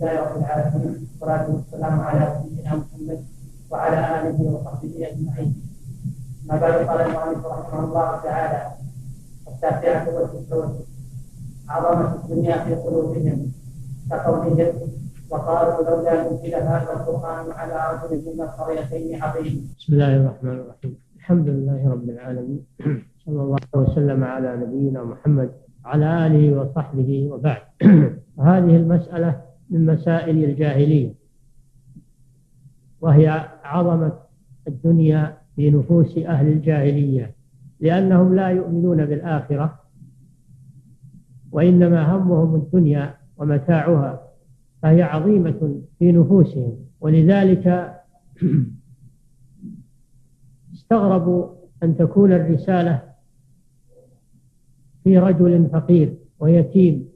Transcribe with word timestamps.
لله 0.00 0.20
رب 0.20 0.36
العالمين 0.36 1.08
والصلاة 1.12 1.50
والسلام 1.50 2.00
على 2.00 2.40
سيدنا 2.42 2.74
محمد 2.76 3.24
وعلى 3.70 3.98
آله 4.20 4.38
وصحبه 4.42 5.08
أجمعين. 5.12 5.54
ما 6.48 6.56
بعد 6.56 6.72
قال 6.72 7.00
المؤلف 7.00 7.46
رحمه 7.46 7.84
الله 7.84 8.20
تعالى 8.24 8.60
التاسعة 9.48 10.14
والتسعون 10.14 10.78
عظمة 11.68 12.14
الدنيا 12.14 12.64
في 12.64 12.74
قلوبهم 12.74 13.52
كقولهم 14.10 14.72
وقالوا 15.30 15.90
لولا 15.90 16.32
نزل 16.32 16.54
هذا 16.54 16.92
القرآن 16.92 17.52
على 17.52 18.00
رجل 18.02 18.22
من 18.26 18.40
القريتين 18.40 19.22
عظيم. 19.22 19.68
بسم 19.78 19.92
الله 19.92 20.16
الرحمن 20.16 20.50
الرحيم، 20.60 20.94
الحمد 21.16 21.48
لله 21.48 21.90
رب 21.90 22.08
العالمين، 22.08 22.64
صلى 23.26 23.42
الله 23.42 23.58
وسلم 23.74 24.24
على 24.24 24.56
نبينا 24.56 25.04
محمد 25.04 25.50
على 25.84 26.26
آله 26.26 26.60
وصحبه 26.60 27.28
وبعد. 27.32 27.62
هذه 28.50 28.76
المسألة 28.76 29.49
من 29.70 29.86
مسائل 29.86 30.44
الجاهلية 30.44 31.14
وهي 33.00 33.48
عظمة 33.64 34.12
الدنيا 34.68 35.38
في 35.56 35.70
نفوس 35.70 36.18
أهل 36.18 36.48
الجاهلية 36.48 37.34
لأنهم 37.80 38.34
لا 38.34 38.48
يؤمنون 38.48 39.06
بالآخرة 39.06 39.80
وإنما 41.52 42.16
همهم 42.16 42.54
الدنيا 42.54 43.14
ومتاعها 43.36 44.22
فهي 44.82 45.02
عظيمة 45.02 45.80
في 45.98 46.12
نفوسهم. 46.12 46.76
ولذلك 47.00 47.96
استغربوا 50.74 51.48
أن 51.82 51.96
تكون 51.96 52.32
الرسالة 52.32 53.02
في 55.04 55.18
رجل 55.18 55.68
فقير 55.72 56.14
ويتيم 56.38 57.09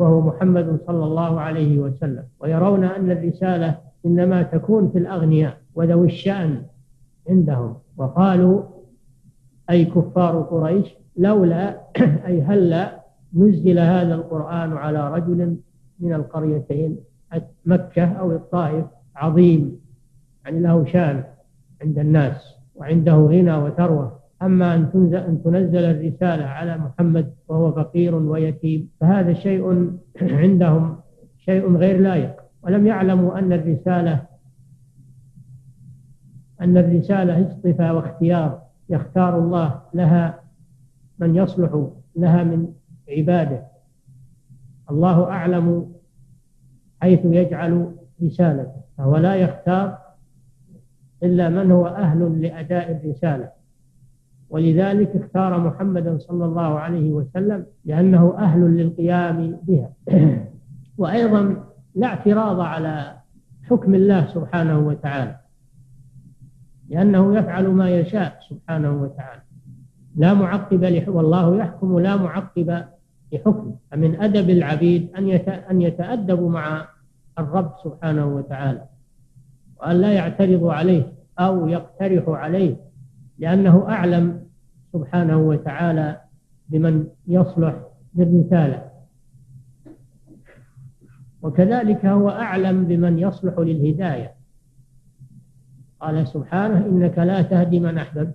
وهو 0.00 0.20
محمد 0.20 0.80
صلى 0.86 1.04
الله 1.04 1.40
عليه 1.40 1.78
وسلم. 1.78 2.24
ويرون 2.40 2.84
أن 2.84 3.10
الرسالة 3.10 3.78
إنما 4.06 4.42
تكون 4.42 4.90
في 4.90 4.98
الأغنياء 4.98 5.56
وذوي 5.74 6.06
الشأن 6.06 6.62
عندهم. 7.28 7.76
وقالوا 7.96 8.62
أي 9.70 9.84
كفار 9.84 10.40
قريش 10.42 10.94
لولا 11.16 11.80
أي 12.26 12.42
هلا 12.42 13.00
نزل 13.34 13.78
هذا 13.78 14.14
القرآن 14.14 14.72
على 14.72 15.14
رجل 15.14 15.56
من 16.00 16.14
القريتين 16.14 16.96
مكة 17.64 18.04
أو 18.04 18.32
الطائف 18.32 18.86
عظيم 19.16 19.80
يعني 20.44 20.60
له 20.60 20.84
شأن 20.84 21.24
عند 21.82 21.98
الناس 21.98 22.54
وعنده 22.74 23.14
غنى 23.14 23.56
وثروة. 23.56 24.19
أما 24.42 24.74
أن 24.74 24.92
تنزل, 24.92 25.16
أن 25.16 25.42
تنزل 25.42 25.84
الرسالة 25.84 26.44
على 26.44 26.78
محمد 26.78 27.34
وهو 27.48 27.72
فقير 27.72 28.14
ويتيم 28.14 28.88
فهذا 29.00 29.32
شيء 29.32 29.92
عندهم 30.22 30.96
شيء 31.38 31.76
غير 31.76 32.00
لائق. 32.00 32.40
ولم 32.62 32.86
يعلموا 32.86 33.38
أن 33.38 33.52
الرسالة 33.52 34.26
أن 36.60 36.76
الرسالة 36.76 37.48
اصطفى 37.48 37.90
واختيار 37.90 38.62
يختار 38.88 39.38
الله 39.38 39.82
لها 39.94 40.40
من 41.18 41.36
يصلح 41.36 41.88
لها 42.16 42.44
من 42.44 42.72
عباده. 43.08 43.66
الله 44.90 45.24
أعلم 45.24 45.92
حيث 47.00 47.20
يجعل 47.24 47.94
رسالته 48.22 48.80
فهو 48.98 49.16
لا 49.16 49.34
يختار 49.34 49.98
إلا 51.22 51.48
من 51.48 51.70
هو 51.70 51.86
أهل 51.86 52.42
لأداء 52.42 52.90
الرسالة. 52.90 53.59
ولذلك 54.50 55.16
اختار 55.16 55.60
محمدا 55.60 56.18
صلى 56.18 56.44
الله 56.44 56.78
عليه 56.78 57.10
وسلم 57.10 57.66
لأنه 57.84 58.34
أهل 58.38 58.60
للقيام 58.60 59.58
بها. 59.62 59.92
وأيضا 60.98 61.64
لا 61.94 62.06
اعتراض 62.06 62.60
على 62.60 63.16
حكم 63.62 63.94
الله 63.94 64.26
سبحانه 64.26 64.78
وتعالى 64.78 65.36
لأنه 66.88 67.38
يفعل 67.38 67.68
ما 67.68 67.90
يشاء 67.90 68.38
سبحانه 68.48 69.02
وتعالى. 69.02 69.42
لا 70.16 70.34
معقب 70.34 70.84
لحكم 70.84 71.16
والله 71.16 71.56
يحكم 71.56 71.98
لا 71.98 72.16
معقب 72.16 72.84
لحكمه. 73.32 73.76
فمن 73.90 74.20
أدب 74.20 74.50
العبيد 74.50 75.10
أن 75.18 75.30
أن 75.70 75.82
يتأدبوا 75.82 76.50
مع 76.50 76.88
الرب 77.38 77.72
سبحانه 77.84 78.26
وتعالى 78.26 78.84
وأن 79.80 79.96
لا 79.96 80.12
يعترضوا 80.12 80.72
عليه 80.72 81.12
أو 81.38 81.68
يقترحوا 81.68 82.36
عليه 82.36 82.89
لأنه 83.40 83.88
أعلم 83.88 84.46
سبحانه 84.92 85.38
وتعالى 85.38 86.20
بمن 86.68 87.06
يصلح 87.26 87.74
للرسالة 88.14 88.90
وكذلك 91.42 92.06
هو 92.06 92.30
أعلم 92.30 92.84
بمن 92.84 93.18
يصلح 93.18 93.58
للهداية. 93.58 94.34
قال 96.00 96.28
سبحانه 96.28 96.86
إنك 96.86 97.18
لا 97.18 97.42
تهدي 97.42 97.80
من 97.80 97.98
أحببت 97.98 98.34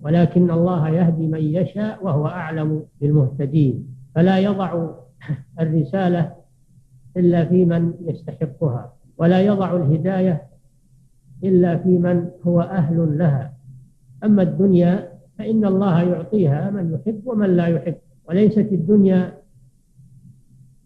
ولكن 0.00 0.50
الله 0.50 0.88
يهدي 0.88 1.26
من 1.26 1.40
يشاء 1.40 2.04
وهو 2.04 2.26
أعلم 2.26 2.82
بالمهتدين. 3.00 3.94
فلا 4.14 4.38
يضع 4.38 4.90
الرسالة 5.60 6.32
إلا 7.16 7.44
في 7.44 7.64
من 7.64 7.94
يستحقها 8.00 8.92
ولا 9.18 9.40
يضع 9.40 9.76
الهداية 9.76 10.42
إلا 11.44 11.78
في 11.78 11.88
من 11.88 12.30
هو 12.46 12.60
أهل 12.60 13.18
لها. 13.18 13.57
أما 14.24 14.42
الدنيا 14.42 15.08
فإن 15.38 15.64
الله 15.64 16.02
يعطيها 16.02 16.70
من 16.70 16.92
يحب 16.92 17.22
ومن 17.26 17.56
لا 17.56 17.66
يحب 17.66 17.94
وليست 18.28 18.58
الدنيا 18.72 19.32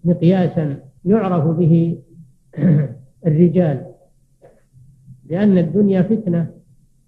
مقياسا 0.05 0.77
يعرف 1.05 1.45
به 1.45 1.99
الرجال 3.27 3.87
لأن 5.27 5.59
الدنيا 5.59 6.03
فتنة 6.03 6.51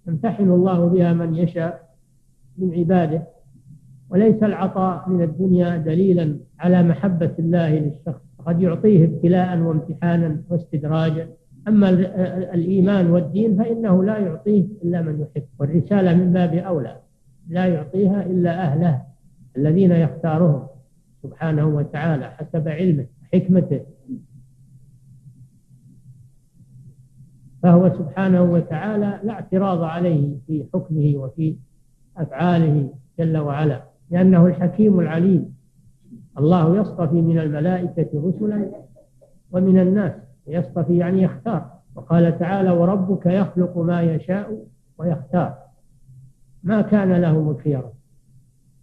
يمتحن 0.08 0.50
الله 0.50 0.86
بها 0.88 1.12
من 1.12 1.34
يشاء 1.34 1.94
من 2.58 2.74
عباده 2.74 3.22
وليس 4.10 4.42
العطاء 4.42 5.08
من 5.08 5.22
الدنيا 5.22 5.76
دليلا 5.76 6.38
على 6.58 6.82
محبة 6.82 7.34
الله 7.38 7.78
للشخص 7.78 8.20
قد 8.46 8.62
يعطيه 8.62 9.04
ابتلاء 9.04 9.58
وامتحانا 9.58 10.42
واستدراجا. 10.48 11.28
أما 11.68 11.88
الإيمان 12.54 13.10
والدين 13.10 13.56
فإنه 13.56 14.04
لا 14.04 14.18
يعطيه 14.18 14.64
إلا 14.84 15.02
من 15.02 15.20
يحب 15.20 15.46
والرسالة 15.58 16.14
من 16.14 16.32
باب 16.32 16.54
أولى 16.54 16.96
لا 17.48 17.66
يعطيها 17.66 18.22
إلا 18.22 18.62
أهله 18.62 19.02
الذين 19.56 19.90
يختارهم 19.90 20.66
سبحانه 21.22 21.66
وتعالى 21.66 22.30
حسب 22.30 22.68
علمه 22.68 23.06
وحكمته 23.22 23.80
فهو 27.62 27.88
سبحانه 27.98 28.42
وتعالى 28.42 29.20
لا 29.24 29.32
اعتراض 29.32 29.82
عليه 29.82 30.36
في 30.46 30.64
حكمه 30.74 31.12
وفي 31.16 31.56
أفعاله 32.16 32.90
جل 33.18 33.38
وعلا 33.38 33.82
لأنه 34.10 34.46
الحكيم 34.46 35.00
العليم. 35.00 35.54
الله 36.38 36.80
يصطفي 36.80 37.22
من 37.22 37.38
الملائكة 37.38 38.08
رسلا 38.14 38.70
ومن 39.52 39.78
الناس. 39.78 40.12
يصطفي 40.46 40.96
يعني 40.96 41.22
يختار. 41.22 41.70
وقال 41.94 42.38
تعالى 42.38 42.70
وربك 42.70 43.26
يخلق 43.26 43.78
ما 43.78 44.02
يشاء 44.02 44.66
ويختار. 44.98 45.58
ما 46.62 46.82
كان 46.82 47.12
لهم 47.12 47.50
الخيار 47.50 47.92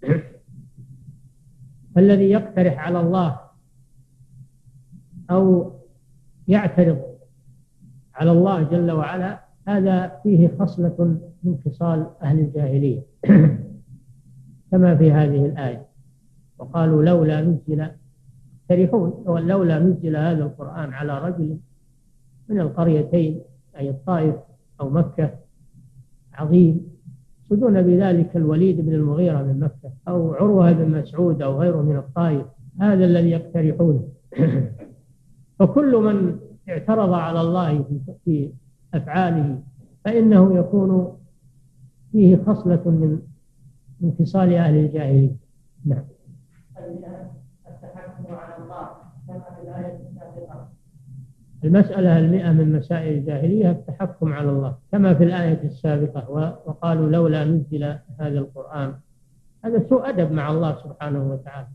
فالذي 1.95 2.29
يقترح 2.29 2.79
على 2.79 2.99
الله 2.99 3.39
أو 5.31 5.73
يعترض 6.47 7.01
على 8.16 8.31
الله 8.31 8.63
جل 8.63 8.91
وعلا 8.91 9.39
هذا 9.67 10.19
فيه 10.23 10.51
خصلة 10.59 11.17
من 11.43 11.57
خصال 11.66 12.09
أهل 12.22 12.39
الجاهلية. 12.39 13.01
كما 14.72 14.95
في 14.95 15.11
هذه 15.11 15.45
الآية. 15.45 15.85
وقالوا 16.57 17.03
لولا 17.03 17.41
نزل 17.41 17.88
يقترحون 18.72 19.48
لولا 19.48 19.80
نزل 19.80 20.16
هذا 20.16 20.44
القرآن 20.44 20.94
على 20.94 21.20
رجل 21.20 21.58
من 22.50 22.59
القريتين 22.59 23.41
أي 23.78 23.90
الطائف 23.90 24.35
أو 24.82 24.90
مكة 24.90 25.34
عظيم 26.34 26.91
يقصدون 27.52 27.82
بذلك 27.82 28.38
الوليد 28.38 28.82
بن 28.82 28.94
المغيرة 28.94 29.44
من 29.44 29.59
مكة 29.59 29.94
أو 30.08 30.34
عروة 30.34 30.72
بن 30.72 31.00
مسعود 31.00 31.41
أو 31.41 31.59
غيره 31.59 31.82
من 31.82 31.97
الطائف 31.97 32.46
هذا 32.79 33.06
الذي 33.06 33.29
يقترحونه 33.29 34.08
فكل 35.59 35.96
من 35.96 36.40
اعترض 36.70 37.14
على 37.14 37.41
الله 37.41 37.85
في 38.26 38.50
أفعاله 38.94 39.59
فإنه 40.06 40.58
يكون 40.58 41.17
فيه 42.12 42.44
خصلة 42.47 42.82
من 42.85 43.20
من 44.02 44.14
خصال 44.20 44.53
أهل 44.53 44.76
الجاهلية. 44.76 45.35
نعم. 45.85 46.03
المسألة 51.63 52.19
المئة 52.19 52.52
من 52.52 52.72
مسائل 52.72 53.17
الجاهلية 53.17 53.72
التحكم 53.72 54.34
على 54.34 54.49
الله 54.49 54.75
كما 54.91 55.13
في 55.13 55.23
الآية 55.23 55.63
السابقة 55.63 56.29
وقالوا 56.66 57.09
لولا 57.09 57.43
نزل 57.46 57.84
هذا 58.19 58.40
القرآن. 58.40 58.93
هذا 59.66 59.85
سوء 59.90 60.09
أدب 60.09 60.31
مع 60.31 60.52
الله 60.52 60.75
سبحانه 60.84 61.31
وتعالى. 61.31 61.67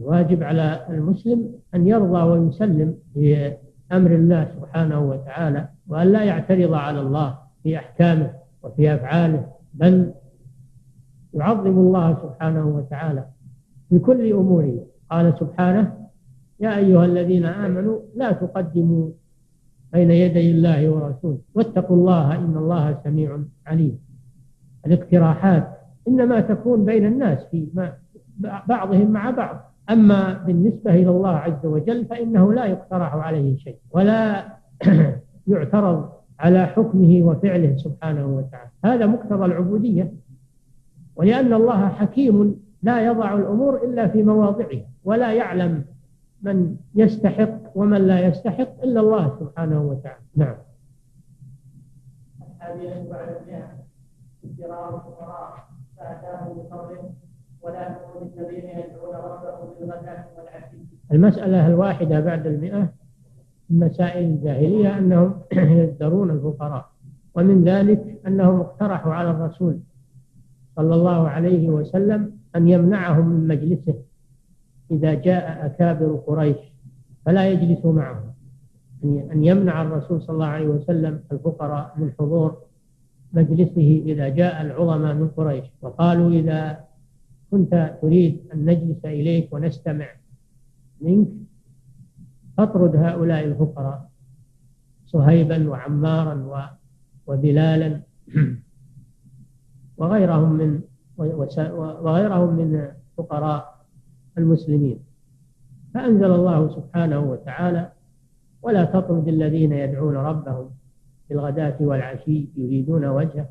الواجب 0.00 0.42
على 0.42 0.86
المسلم 0.88 1.52
أن 1.74 1.86
يرضى 1.86 2.22
ويسلم 2.22 2.94
بأمر 3.14 4.14
الله 4.14 4.48
سبحانه 4.56 5.00
وتعالى 5.00 5.68
وأن 5.88 6.12
لا 6.12 6.24
يعترض 6.24 6.72
على 6.74 7.00
الله 7.00 7.38
في 7.62 7.76
أحكامه 7.76 8.32
وفي 8.62 8.94
أفعاله 8.94 9.46
بل 9.74 10.12
يعظم 11.34 11.78
الله 11.78 12.14
سبحانه 12.22 12.66
وتعالى 12.66 13.26
في 13.88 13.98
كل 13.98 14.32
أموره. 14.32 14.86
قال 15.10 15.34
سبحانه 15.40 16.05
يا 16.60 16.76
أيها 16.76 17.04
الذين 17.04 17.44
آمنوا 17.44 17.98
لا 18.16 18.32
تقدموا 18.32 19.08
بين 19.92 20.10
يدي 20.10 20.50
الله 20.50 20.90
ورسوله. 20.90 21.38
واتقوا 21.54 21.96
الله 21.96 22.34
إن 22.34 22.56
الله 22.56 22.98
سميع 23.04 23.38
عليم. 23.66 23.98
الاقتراحات 24.86 25.68
إنما 26.08 26.40
تكون 26.40 26.84
بين 26.84 27.06
الناس 27.06 27.38
في 27.50 27.68
بعضهم 28.68 29.10
مع 29.10 29.30
بعض. 29.30 29.72
أما 29.90 30.32
بالنسبة 30.46 30.94
إلى 30.94 31.10
الله 31.10 31.30
عز 31.30 31.66
وجل 31.66 32.04
فإنه 32.04 32.52
لا 32.52 32.64
يقترح 32.64 33.14
عليه 33.14 33.56
شيء 33.56 33.78
ولا 33.90 34.44
يعترض 35.52 36.08
على 36.38 36.66
حكمه 36.66 37.22
وفعله 37.22 37.76
سبحانه 37.76 38.26
وتعالى. 38.26 38.70
هذا 38.84 39.06
مقتضى 39.06 39.44
العبودية. 39.44 40.12
ولأن 41.16 41.52
الله 41.52 41.88
حكيم 41.88 42.56
لا 42.82 43.06
يضع 43.06 43.34
الأمور 43.34 43.84
إلا 43.84 44.08
في 44.08 44.22
مواضعها 44.22 44.84
ولا 45.04 45.32
يعلم 45.32 45.84
من 46.46 46.76
يستحق 46.94 47.58
ومن 47.74 48.06
لا 48.06 48.26
يستحق 48.26 48.82
إلا 48.82 49.00
الله 49.00 49.36
سبحانه 49.40 49.82
وتعالى. 49.82 50.24
نعم. 50.36 50.56
الحادية 52.42 53.10
بعد 53.10 53.28
المئة 53.28 53.76
الفقراء 54.44 55.66
ولا 57.62 57.96
الذين 58.38 58.64
يدعون 58.64 59.14
ربهم 59.14 59.74
بالغداة 59.80 60.24
والعشي. 60.38 60.76
المسألة 61.12 61.66
الواحدة 61.66 62.20
بعد 62.20 62.46
المئة 62.46 62.92
من 63.70 63.80
مسائل 63.86 64.24
الجاهلية 64.24 64.98
أنهم 64.98 65.40
يزدرون 65.82 66.30
الفقراء 66.30 66.90
ومن 67.34 67.64
ذلك 67.64 68.20
أنهم 68.26 68.60
اقترحوا 68.60 69.14
على 69.14 69.30
الرسول 69.30 69.78
صلى 70.76 70.94
الله 70.94 71.28
عليه 71.28 71.68
وسلم 71.68 72.38
أن 72.56 72.68
يمنعهم 72.68 73.28
من 73.28 73.48
مجلسه. 73.48 73.94
إذا 74.90 75.14
جاء 75.14 75.66
أكابر 75.66 76.16
قريش 76.26 76.56
فلا 77.26 77.48
يجلسوا 77.48 77.92
معهم. 77.92 78.36
أن 79.04 79.44
يمنع 79.44 79.82
الرسول 79.82 80.22
صلى 80.22 80.34
الله 80.34 80.46
عليه 80.46 80.66
وسلم 80.66 81.20
الفقراء 81.32 81.94
من 81.96 82.12
حضور 82.18 82.56
مجلسه 83.32 84.02
إذا 84.06 84.28
جاء 84.28 84.62
العظماء 84.62 85.14
من 85.14 85.28
قريش 85.28 85.64
وقالوا 85.82 86.30
إذا 86.30 86.84
كنت 87.50 87.98
تريد 88.02 88.40
أن 88.54 88.64
نجلس 88.64 89.04
إليك 89.04 89.52
ونستمع 89.52 90.06
منك 91.00 91.28
فاطرد 92.56 92.96
هؤلاء 92.96 93.44
الفقراء 93.44 94.10
صهيبا 95.06 95.70
وعمارا 95.70 96.68
وبلالا 97.26 98.00
وغيرهم 99.98 100.52
من 100.52 100.80
وغيرهم 101.78 102.54
من 102.54 102.88
فقراء 103.16 103.75
المسلمين. 104.38 104.98
فأنزل 105.94 106.30
الله 106.30 106.68
سبحانه 106.68 107.20
وتعالى 107.20 107.92
ولا 108.62 108.84
تطرد 108.84 109.28
الذين 109.28 109.72
يدعون 109.72 110.16
ربهم 110.16 110.70
بالغداة 111.30 111.76
والعشي 111.80 112.48
يريدون 112.56 113.04
وجهه. 113.04 113.48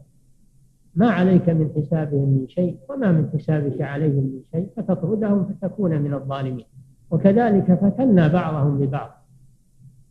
ما 0.95 1.09
عليك 1.09 1.49
من 1.49 1.69
حسابهم 1.75 2.29
من 2.29 2.47
شيء 2.47 2.77
وما 2.89 3.11
من 3.11 3.29
حسابك 3.33 3.81
عليهم 3.81 4.23
من 4.23 4.41
شيء 4.51 4.69
فتطردهم 4.77 5.45
فتكون 5.45 6.01
من 6.01 6.13
الظالمين. 6.13 6.65
وكذلك 7.11 7.73
فتنا 7.73 8.27
بعضهم 8.27 8.77
ببعض. 8.77 9.25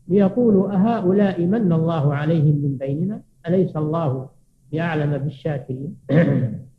ليقولوا 0.08 0.72
أهؤلاء 0.72 1.46
من 1.46 1.72
الله 1.72 2.14
عليهم 2.14 2.56
من 2.56 2.76
بيننا؟ 2.76 3.20
أليس 3.48 3.76
الله 3.76 4.28
بأعلم 4.72 5.18
بالشاكرين؟ 5.18 5.96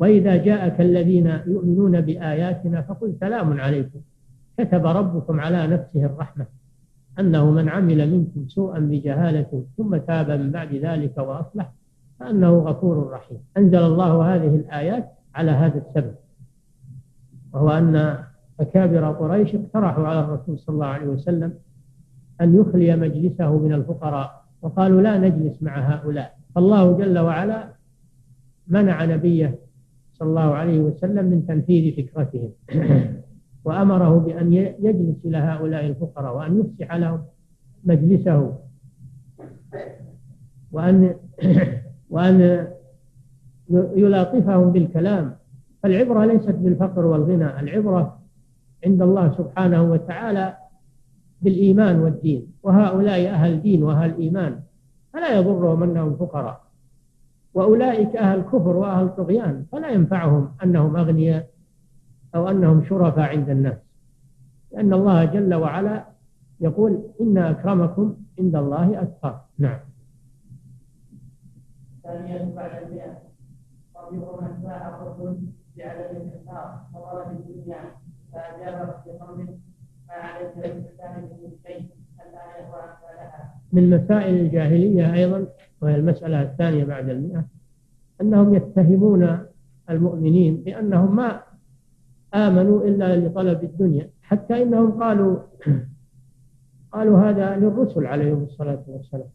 وإذا 0.00 0.36
جاءك 0.36 0.80
الذين 0.80 1.26
يؤمنون 1.46 2.00
بآياتنا 2.00 2.82
فقل 2.82 3.14
سلام 3.20 3.60
عليكم. 3.60 4.00
كتب 4.58 4.86
ربكم 4.86 5.40
على 5.40 5.66
نفسه 5.66 6.04
الرحمة 6.04 6.46
أنه 7.18 7.50
من 7.50 7.68
عمل 7.68 8.10
منكم 8.10 8.48
سوءا 8.48 8.78
بجهالة 8.78 9.64
ثم 9.76 9.96
تاب 9.96 10.30
من 10.30 10.50
بعد 10.50 10.74
ذلك 10.74 11.18
وأصلح 11.18 11.72
فأنه 12.20 12.58
غفور 12.58 13.10
رحيم. 13.10 13.38
أنزل 13.56 13.78
الله 13.78 14.34
هذه 14.34 14.56
الآيات 14.56 15.08
على 15.34 15.50
هذا 15.50 15.78
السبب 15.78 16.14
وهو 17.52 17.70
أن 17.70 18.18
أكابر 18.60 19.12
قريش 19.12 19.54
اقترحوا 19.54 20.06
على 20.06 20.20
الرسول 20.20 20.58
صلى 20.58 20.74
الله 20.74 20.86
عليه 20.86 21.06
وسلم 21.06 21.54
أن 22.40 22.60
يخلي 22.60 22.96
مجلسه 22.96 23.58
من 23.58 23.72
الفقراء 23.72 24.44
وقالوا 24.62 25.02
لا 25.02 25.18
نجلس 25.18 25.62
مع 25.62 25.78
هؤلاء. 25.78 26.38
فالله 26.54 26.98
جل 26.98 27.18
وعلا 27.18 27.68
منع 28.68 29.04
نبيه 29.04 29.58
صلى 30.20 30.28
الله 30.28 30.54
عليه 30.54 30.80
وسلم 30.80 31.24
من 31.24 31.46
تنفيذ 31.46 31.96
فكرتهم. 31.96 32.50
وأمره 33.64 34.18
بأن 34.18 34.52
يجلس 34.52 35.16
إلى 35.24 35.36
هؤلاء 35.36 35.86
الفقراء 35.86 36.36
وأن 36.36 36.60
يفسح 36.60 36.94
لهم 36.94 37.22
مجلسه. 37.84 38.58
وأن 40.72 41.14
وأن 42.14 42.66
يلاطفهم 43.70 44.72
بالكلام. 44.72 45.36
فالعبرة 45.82 46.24
ليست 46.24 46.54
بالفقر 46.54 47.06
والغنى 47.06 47.60
العبرة 47.60 48.18
عند 48.86 49.02
الله 49.02 49.32
سبحانه 49.38 49.82
وتعالى 49.82 50.56
بالإيمان 51.42 52.00
والدين. 52.00 52.52
وهؤلاء 52.62 53.30
أهل 53.30 53.62
دين 53.62 53.82
وأهل 53.82 54.16
إيمان. 54.18 54.60
فلا 55.12 55.38
يضرهم 55.38 55.82
أنهم 55.82 56.16
فقراء. 56.16 56.69
وأولئك 57.54 58.16
أهل 58.16 58.40
كفر 58.42 58.76
وأهل 58.76 59.08
طغيان 59.16 59.66
فلا 59.72 59.88
ينفعهم 59.88 60.52
أنهم 60.64 60.96
أغنياء 60.96 61.50
أو 62.34 62.48
أنهم 62.48 62.84
شرفاء 62.84 63.28
عند 63.30 63.50
الناس. 63.50 63.78
لأن 64.72 64.92
الله 64.92 65.24
جل 65.24 65.54
وعلا 65.54 66.04
يقول 66.60 67.02
إن 67.20 67.38
أكرمكم 67.38 68.16
عند 68.38 68.56
الله 68.56 69.02
أتقاكم. 69.02 69.38
نعم. 69.58 69.78
ثانيا 72.02 72.52
بعد 72.56 72.82
المئة 72.82 73.30
الدنيا 77.30 77.94
ما 80.08 80.14
عليك 80.14 80.56
من 80.56 80.84
وأمثالها 82.72 83.54
من 83.72 83.90
مسائل 83.90 84.34
الجاهلية 84.34 85.14
أيضا 85.14 85.46
وهي 85.80 85.94
المسألة 85.96 86.42
الثانية 86.42 86.84
بعد 86.84 87.08
المئة 87.08 87.44
أنهم 88.20 88.54
يتهمون 88.54 89.38
المؤمنين 89.90 90.56
بأنهم 90.56 91.16
ما 91.16 91.40
آمنوا 92.34 92.84
إلا 92.84 93.16
لطلب 93.16 93.64
الدنيا 93.64 94.10
حتى 94.22 94.62
إنهم 94.62 95.02
قالوا 95.02 95.38
قالوا 96.92 97.18
هذا 97.18 97.56
للرسل 97.56 98.06
عليهم 98.06 98.42
الصلاة 98.42 98.82
والسلام. 98.86 99.28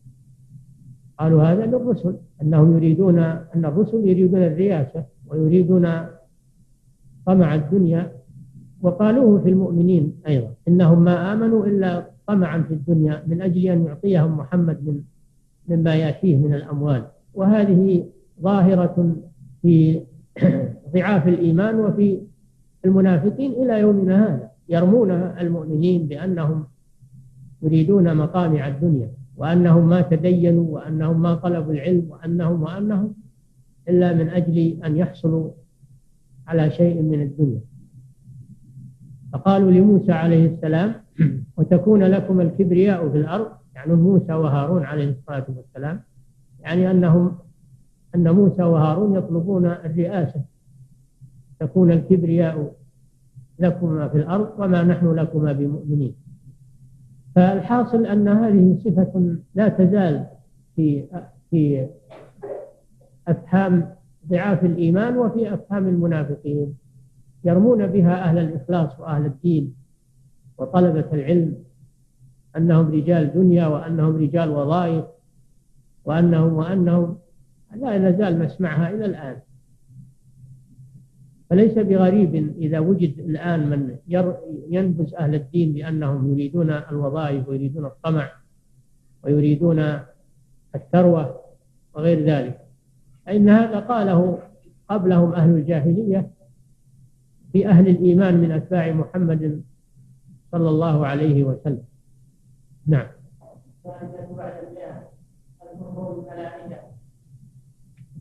قالوا 1.20 1.44
هذا 1.44 1.66
للرسل 1.66 2.16
أنهم 2.42 2.78
يريدون 2.78 3.20
أن 3.20 3.66
الرسل 3.66 4.08
يريدون 4.08 4.44
الرياسة 4.44 5.06
ويريدون 5.28 5.88
طمع 7.26 7.56
الدنيا. 7.56 8.12
وقالوه 8.82 9.42
في 9.44 9.50
المؤمنين 9.50 10.14
أيضا 10.28 10.54
إنهم 10.68 11.04
ما 11.04 11.34
آمنوا 11.34 11.66
إلا 11.66 12.06
طمعا 12.28 12.62
في 12.62 12.74
الدنيا 12.74 13.24
من 13.28 13.42
أجل 13.42 13.68
أن 13.68 13.86
يعطيهم 13.86 14.38
محمد 14.38 14.88
من 14.88 15.02
مما 15.68 15.96
يأتيه 15.96 16.38
من 16.38 16.54
الأموال. 16.54 17.06
وهذه 17.34 18.06
ظاهرة 18.42 19.16
في 19.62 20.02
ضعاف 20.96 21.28
الإيمان 21.28 21.80
وفي 21.80 22.22
المنافقين 22.86 23.52
إلى 23.52 23.80
يومنا 23.80 24.26
هذا 24.28 24.52
يرمون 24.70 25.12
المؤمنين 25.12 26.08
بأنهم 26.08 26.64
يريدون 27.62 28.18
مطامع 28.18 28.68
الدنيا 28.68 29.12
وأنهم 29.38 29.90
ما 29.90 30.02
تدينوا 30.02 30.76
وأنهم 30.76 31.22
ما 31.22 31.36
طلبوا 31.36 31.74
العلم 31.74 32.08
وأنهم 32.10 32.64
وأنهم 32.64 33.14
إلا 33.90 34.14
من 34.14 34.30
أجل 34.30 34.80
أن 34.86 34.98
يحصلوا 34.98 35.52
على 36.48 36.72
شيء 36.72 37.02
من 37.02 37.22
الدنيا. 37.22 37.62
فقالوا 39.34 39.72
لموسى 39.72 40.12
عليه 40.12 40.46
السلام 40.54 40.94
وتكون 41.58 42.04
لكم 42.04 42.42
الكبرياء 42.42 43.10
في 43.10 43.18
الأرض؟ 43.18 43.48
يعني 43.76 43.94
موسى 43.94 44.34
وهارون 44.34 44.84
عليه 44.84 45.10
الصلاة 45.10 45.46
والسلام 45.50 46.02
يعني 46.60 46.92
أنهم 46.92 47.38
أن 48.16 48.32
موسى 48.32 48.64
وهارون 48.64 49.16
يطلبون 49.16 49.66
الرئاسة. 49.66 50.42
تكون 51.60 51.92
الكبرياء 51.92 52.76
لكما 53.60 54.08
في 54.08 54.18
الأرض 54.18 54.60
وما 54.60 54.84
نحن 54.84 55.12
لكما 55.12 55.54
بمؤمنين. 55.54 56.16
فالحاصل 57.36 58.06
أن 58.06 58.28
هذه 58.28 58.78
صفة 58.84 59.36
لا 59.56 59.68
تزال 59.68 60.26
في 60.76 61.06
في 61.50 61.88
أفهام 63.28 63.96
ضعاف 64.30 64.66
الإيمان 64.66 65.18
وفي 65.18 65.54
أفهام 65.54 65.88
المنافقين. 65.88 66.78
يرمون 67.44 67.88
بها 67.88 68.24
أهل 68.24 68.38
الإخلاص 68.38 69.00
وأهل 69.00 69.26
الدين 69.26 69.76
وطلبة 70.58 71.06
العلم. 71.14 71.65
أنهم 72.58 72.92
رجال 72.92 73.34
دنيا 73.34 73.68
وأنهم 73.68 74.16
رجال 74.16 74.50
وظائف 74.50 75.06
وأنهم 76.06 76.54
وأنهم 76.54 77.18
لا 77.76 77.98
نزال 77.98 78.40
نسمعها 78.40 78.90
إلى 78.90 79.06
الآن. 79.06 79.38
فليس 81.50 81.74
بغريب 81.74 82.54
إذا 82.58 82.80
وجد 82.80 83.20
الآن 83.20 83.70
من 83.70 83.96
ينبز 84.70 85.14
أهل 85.14 85.36
الدين 85.36 85.74
بأنهم 85.74 86.32
يريدون 86.32 86.70
الوظائف 86.70 87.50
ويريدون 87.50 87.86
الطمع 87.86 88.32
ويريدون 89.24 90.00
الثروة 90.76 91.42
وغير 91.94 92.26
ذلك. 92.26 92.60
فإن 93.26 93.50
هذا 93.50 93.80
قاله 93.80 94.40
قبلهم 94.90 95.34
أهل 95.34 95.50
الجاهلية 95.50 96.32
في 97.52 97.68
أهل 97.68 97.88
الإيمان 97.88 98.38
من 98.38 98.52
أتباع 98.52 98.92
محمد 98.92 99.62
صلى 100.52 100.70
الله 100.70 101.06
عليه 101.08 101.44
وسلم. 101.44 101.95
نعم. 102.88 103.08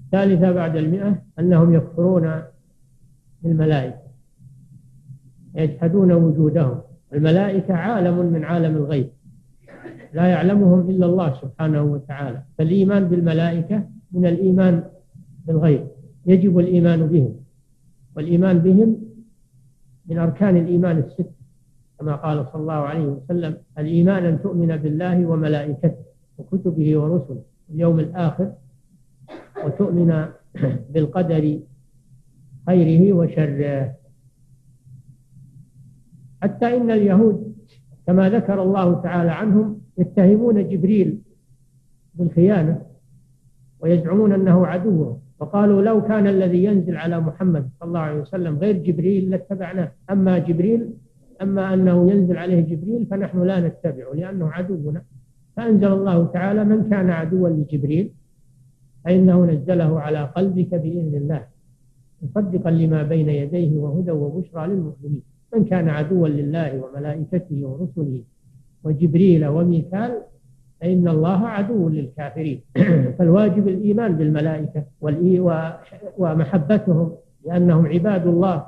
الثالثة 0.05 0.53
بعد 0.53 0.77
المئة 0.77 1.23
أنهم 1.39 1.75
يكفرون 1.75 2.43
بالملائكة. 3.43 3.99
يجحدون 5.55 6.13
وجودهم. 6.13 6.81
الملائكة 7.13 7.75
عالم 7.75 8.33
من 8.33 8.45
عالم 8.45 8.77
الغيب. 8.77 9.09
لا 10.13 10.27
يعلمهم 10.27 10.91
إلا 10.91 11.07
الله 11.07 11.35
سبحانه 11.43 11.83
وتعالى. 11.83 12.43
فالإيمان 12.59 13.09
بالملائكة 13.09 13.89
من 14.13 14.27
الإيمان 14.27 14.85
بالغيب. 15.47 15.87
يجب 16.27 16.59
الإيمان 16.59 17.07
بهم. 17.07 17.35
والإيمان 18.17 18.59
بهم 18.59 18.97
من 20.07 20.19
أركان 20.19 20.57
الإيمان 20.57 20.99
الست 20.99 21.31
كما 22.05 22.17
قال 22.17 22.47
صلى 22.53 22.61
الله 22.63 22.73
عليه 22.75 23.07
وسلم 23.07 23.57
الإيمان 23.79 24.25
أن 24.25 24.43
تؤمن 24.43 24.77
بالله 24.77 25.27
وملائكته 25.27 25.95
وكتبه 26.39 26.99
ورسله 26.99 27.43
اليوم 27.71 28.01
الآخر 28.01 28.53
وتؤمن 29.65 30.27
بالقدر 30.93 31.61
خيره 32.67 33.13
وشره. 33.13 33.95
حتى 36.43 36.77
إن 36.77 36.91
اليهود 36.91 37.55
كما 38.07 38.31
ذكر 38.31 38.63
الله 38.63 39.01
تعالى 39.03 39.31
عنهم 39.31 39.81
يتهمون 39.99 40.69
جبريل 40.69 41.19
بالخيانة 42.15 42.83
ويزعمون 43.81 44.33
أنه 44.33 44.67
عدوهم 44.67 45.19
وقالوا 45.41 45.83
لو 45.83 46.03
كان 46.03 46.27
الذي 46.27 46.65
ينزل 46.65 46.97
على 46.97 47.21
محمد 47.21 47.69
صلى 47.81 47.89
الله 47.89 48.01
عليه 48.01 48.21
وسلم 48.21 48.59
غير 48.59 48.77
جبريل 48.77 49.31
لاتبعناه. 49.31 49.93
أما 50.11 50.39
جبريل 50.39 50.91
أما 51.43 51.75
أنه 51.75 52.11
ينزل 52.11 52.37
عليه 52.37 52.61
جبريل 52.61 53.07
فنحن 53.11 53.43
لا 53.43 53.61
نتبعه 53.61 54.13
لأنه 54.15 54.47
عدونا 54.51 55.03
فأنزل 55.57 55.93
الله 55.93 56.27
تعالى 56.27 56.65
من 56.65 56.91
كان 56.91 57.11
عدوا 57.11 57.49
لجبريل 57.49 58.11
فإنه 59.05 59.45
نزله 59.45 60.01
على 60.01 60.25
قلبك 60.25 60.75
بإذن 60.75 61.15
الله 61.15 61.47
مصدقا 62.23 62.71
لما 62.71 63.03
بين 63.03 63.29
يديه 63.29 63.79
وهدى 63.79 64.11
وبشرى 64.11 64.67
للمؤمنين. 64.67 65.23
من 65.55 65.65
كان 65.65 65.89
عدوا 65.89 66.29
لله 66.29 66.81
وملائكته 66.83 67.67
ورسله 67.67 68.23
وجبريل 68.85 69.47
وميكال 69.47 70.21
فإن 70.81 71.09
الله 71.09 71.47
عدو 71.47 71.89
للكافرين. 71.89 72.61
فالواجب 73.19 73.69
الإيمان 73.69 74.17
بالملائكة 74.17 74.85
ومحبتهم 76.19 77.13
لأنهم 77.47 77.87
عباد 77.87 78.27
الله 78.27 78.67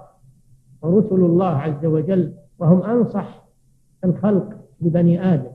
ورسل 0.82 1.14
الله 1.24 1.46
عز 1.56 1.84
وجل. 1.84 2.32
وهم 2.58 2.82
أنصح 2.82 3.46
الخلق 4.04 4.56
لبني 4.80 5.34
آدم. 5.34 5.50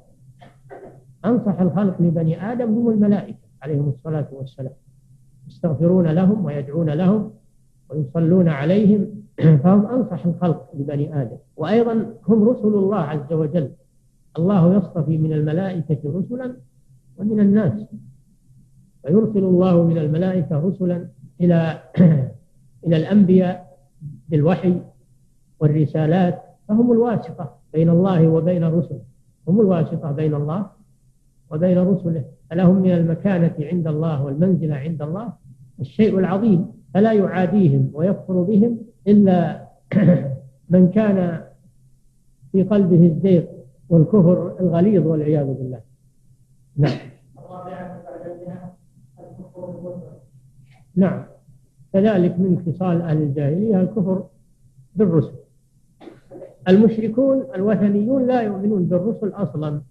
أنصح 1.26 1.62
الخلق 1.62 2.02
لبني 2.02 2.52
آدم 2.52 2.74
هم 2.74 2.90
الملائكة 2.90 3.38
عليهم 3.62 3.90
الصلاة 3.90 4.28
والسلام. 4.32 4.74
يستغفرون 5.48 6.08
لهم 6.08 6.46
ويدعون 6.46 6.90
لهم 6.90 7.32
ويصلون 7.90 8.48
عليهم. 8.48 9.08
فهم 9.64 9.86
أنصح 9.86 10.26
الخلق 10.26 10.70
لبني 10.74 11.22
آدم. 11.22 11.38
وأيضا 11.56 12.14
هم 12.28 12.50
رسل 12.50 12.68
الله 12.68 13.00
عز 13.00 13.34
وجل. 13.34 13.72
الله 14.38 14.76
يصطفي 14.78 15.18
من 15.18 15.34
الملائكة 15.34 16.00
رسلا 16.06 16.56
ومن 17.18 17.40
الناس. 17.40 17.86
ويرسل 19.04 19.44
الله 19.44 19.84
من 19.84 19.98
الملائكة 19.98 20.60
رسلا 20.60 21.08
إلى 21.42 21.82
إلى 22.88 22.98
الأنبياء 22.98 23.78
بالوحي 24.30 24.82
والرسالات 25.60 26.51
فهم 26.72 26.92
الواسطة 26.92 27.56
بين 27.74 27.90
الله 27.90 28.28
وبين 28.28 28.64
رسله. 28.64 29.02
هم 29.48 29.62
الواسطة 29.62 30.12
بين 30.12 30.34
الله 30.34 30.66
وبين 31.52 31.78
رسله. 31.78 32.26
فلهم 32.50 32.76
من 32.76 32.92
المكانة 32.92 33.56
عند 33.60 33.88
الله 33.88 34.24
والمنزلة 34.24 34.76
عند 34.76 35.02
الله 35.02 35.34
الشيء 35.80 36.20
العظيم. 36.20 36.72
فلا 36.94 37.14
يعاديهم 37.14 37.92
ويكفر 37.94 38.42
بهم 38.42 38.78
إلا 39.08 39.68
من 40.74 40.90
كان 40.90 41.44
في 42.52 42.64
قلبه 42.64 43.06
الزيغ 43.08 43.44
والكفر 43.90 44.56
الغليظ 44.60 45.08
والعياذ 45.08 45.46
بالله. 45.46 45.80
نعم. 46.78 46.98
نعم. 50.96 51.24
كذلك 51.94 52.40
من 52.40 52.64
خصال 52.66 53.02
أهل 53.02 53.18
الجاهلية 53.18 53.82
الكفر 53.82 54.24
بالرسل. 54.96 55.41
المشركون 56.68 57.44
الوثنيون 57.56 58.28
لا 58.28 58.42
يؤمنون 58.42 58.86
بالرسل 58.86 59.30
أصلا 59.30 59.82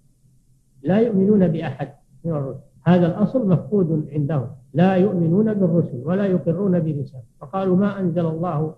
لا 0.82 0.98
يؤمنون 0.98 1.48
بأحد 1.48 1.88
من 2.24 2.32
الرسل. 2.32 2.60
هذا 2.86 3.06
الأصل 3.06 3.48
مفقود 3.48 4.08
عندهم. 4.12 4.46
لا 4.74 4.94
يؤمنون 4.94 5.54
بالرسل 5.54 6.02
ولا 6.04 6.26
يقرون 6.26 6.80
برسالة. 6.80 7.22
فقالوا 7.40 7.76
ما 7.76 8.00
أنزل 8.00 8.26
الله 8.26 8.74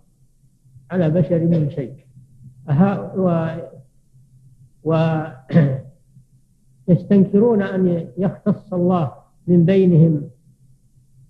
على 0.90 1.10
بشر 1.10 1.38
من 1.38 1.70
شيء. 1.70 1.94
ويستنكرون 6.88 7.62
أن 7.62 8.08
يختص 8.18 8.72
الله 8.74 9.12
من 9.46 9.64
بينهم 9.64 10.30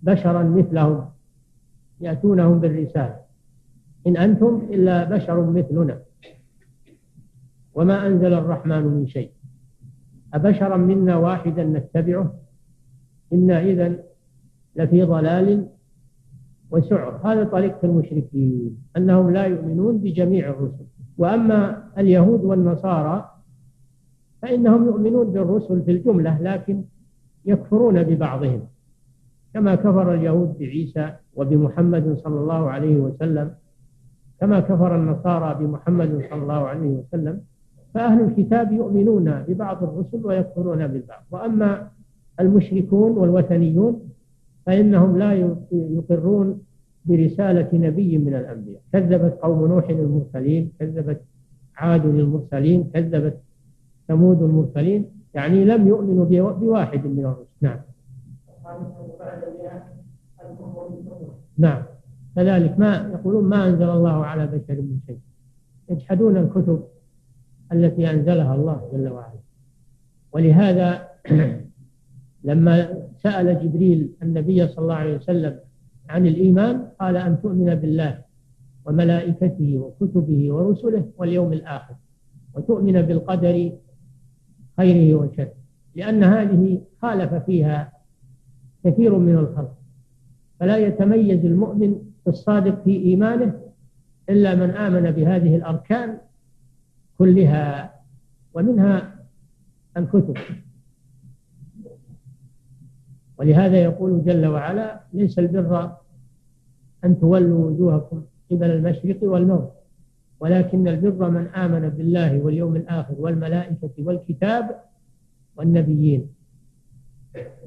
بشرا 0.02 0.42
مثلهم 0.42 1.08
يأتونهم 2.00 2.60
بالرسالة. 2.60 3.16
إن 4.06 4.16
أنتم 4.16 4.68
إلا 4.70 5.04
بشر 5.04 5.50
مثلنا. 5.50 5.98
وما 7.74 8.06
أنزل 8.06 8.32
الرحمن 8.34 8.82
من 8.82 9.06
شيء. 9.06 9.30
أبشرا 10.34 10.76
منا 10.76 11.16
واحدا 11.16 11.64
نتبعه؟ 11.64 12.34
إنا 13.32 13.60
إذا 13.60 13.98
لفي 14.76 15.02
ضلال 15.02 15.68
وسعر. 16.70 17.20
هذا 17.24 17.44
طريقة 17.44 17.78
المشركين 17.84 18.78
أنهم 18.96 19.30
لا 19.30 19.44
يؤمنون 19.44 19.98
بجميع 19.98 20.50
الرسل. 20.50 20.84
وأما 21.18 21.84
اليهود 21.98 22.44
والنصارى 22.44 23.30
فإنهم 24.42 24.86
يؤمنون 24.86 25.32
بالرسل 25.32 25.82
في 25.82 25.90
الجملة 25.90 26.42
لكن 26.42 26.84
يكفرون 27.44 28.02
ببعضهم. 28.02 28.62
كما 29.54 29.74
كفر 29.74 30.14
اليهود 30.14 30.58
بعيسى 30.58 31.12
وبمحمد 31.34 32.16
صلى 32.24 32.40
الله 32.40 32.70
عليه 32.70 32.96
وسلم 32.96 33.54
كما 34.40 34.60
كفر 34.60 34.96
النصارى 34.96 35.64
بمحمد 35.64 36.26
صلى 36.30 36.42
الله 36.42 36.68
عليه 36.68 36.88
وسلم 36.88 37.40
فأهل 37.94 38.20
الكتاب 38.20 38.72
يؤمنون 38.72 39.42
ببعض 39.48 39.82
الرسل 39.82 40.26
ويكفرون 40.26 40.86
بالبعض. 40.86 41.22
وأما 41.30 41.88
المشركون 42.40 43.10
والوثنيون 43.10 44.08
فإنهم 44.66 45.18
لا 45.18 45.32
يقرون 45.72 46.62
برسالة 47.04 47.68
نبي 47.72 48.18
من 48.18 48.34
الأنبياء. 48.34 48.80
كذبت 48.92 49.38
قوم 49.42 49.66
نوح 49.66 49.88
المرسلين 49.88 50.72
كذبت 50.78 51.20
عاد 51.76 52.06
المرسلين 52.06 52.90
كذبت 52.94 53.38
ثمود 54.08 54.42
المرسلين 54.42 55.06
يعني 55.34 55.64
لم 55.64 55.88
يؤمنوا 55.88 56.52
بواحد 56.52 57.06
من 57.06 57.24
الرسل. 57.24 57.46
نعم. 57.60 57.78
نعم. 61.58 61.82
كذلك 62.36 62.78
ما 62.78 63.10
يقولون 63.12 63.44
ما 63.44 63.68
أنزل 63.68 63.90
الله 63.90 64.24
على 64.24 64.46
بشر 64.46 64.74
من 64.74 64.98
شيء. 65.06 65.18
يجحدون 65.88 66.36
الكتب 66.36 66.82
التي 67.72 68.10
أنزلها 68.10 68.54
الله 68.54 68.88
جل 68.92 69.08
وعلا. 69.08 69.40
ولهذا 70.32 71.08
لما 72.48 72.88
سأل 73.22 73.62
جبريل 73.62 74.12
النبي 74.22 74.68
صلى 74.68 74.82
الله 74.82 74.94
عليه 74.94 75.16
وسلم 75.16 75.58
عن 76.08 76.26
الإيمان 76.26 76.88
قال 77.00 77.16
أن 77.16 77.42
تؤمن 77.42 77.74
بالله 77.74 78.18
وملائكته 78.84 79.78
وكتبه 79.78 80.52
ورسله 80.52 81.10
واليوم 81.16 81.52
الآخر 81.52 81.94
وتؤمن 82.54 83.02
بالقدر 83.02 83.72
خيره 84.76 85.14
وشره. 85.18 85.52
لأن 85.94 86.24
هذه 86.24 86.80
خالف 87.02 87.34
فيها 87.34 87.92
كثير 88.84 89.18
من 89.18 89.34
الخلق. 89.34 89.74
فلا 90.60 90.76
يتميز 90.76 91.44
المؤمن 91.44 91.98
الصادق 92.28 92.84
في 92.84 92.96
إيمانه 92.96 93.60
إلا 94.28 94.54
من 94.54 94.70
آمن 94.70 95.10
بهذه 95.10 95.56
الأركان 95.56 96.18
كلها 97.22 97.94
ومنها 98.54 99.14
الكتب. 99.96 100.34
ولهذا 103.38 103.76
يقول 103.76 104.24
جل 104.24 104.46
وعلا 104.46 105.00
ليس 105.12 105.38
البر 105.38 105.96
أن 107.04 107.20
تولوا 107.20 107.70
وجوهكم 107.70 108.22
قبل 108.50 108.70
المشرق 108.70 109.18
والمغرب 109.22 109.70
ولكن 110.40 110.88
البر 110.88 111.30
من 111.30 111.46
آمن 111.46 111.88
بالله 111.88 112.40
واليوم 112.40 112.76
الآخر 112.76 113.14
والملائكة 113.18 113.90
والكتاب 113.98 114.80
والنبيين. 115.56 116.28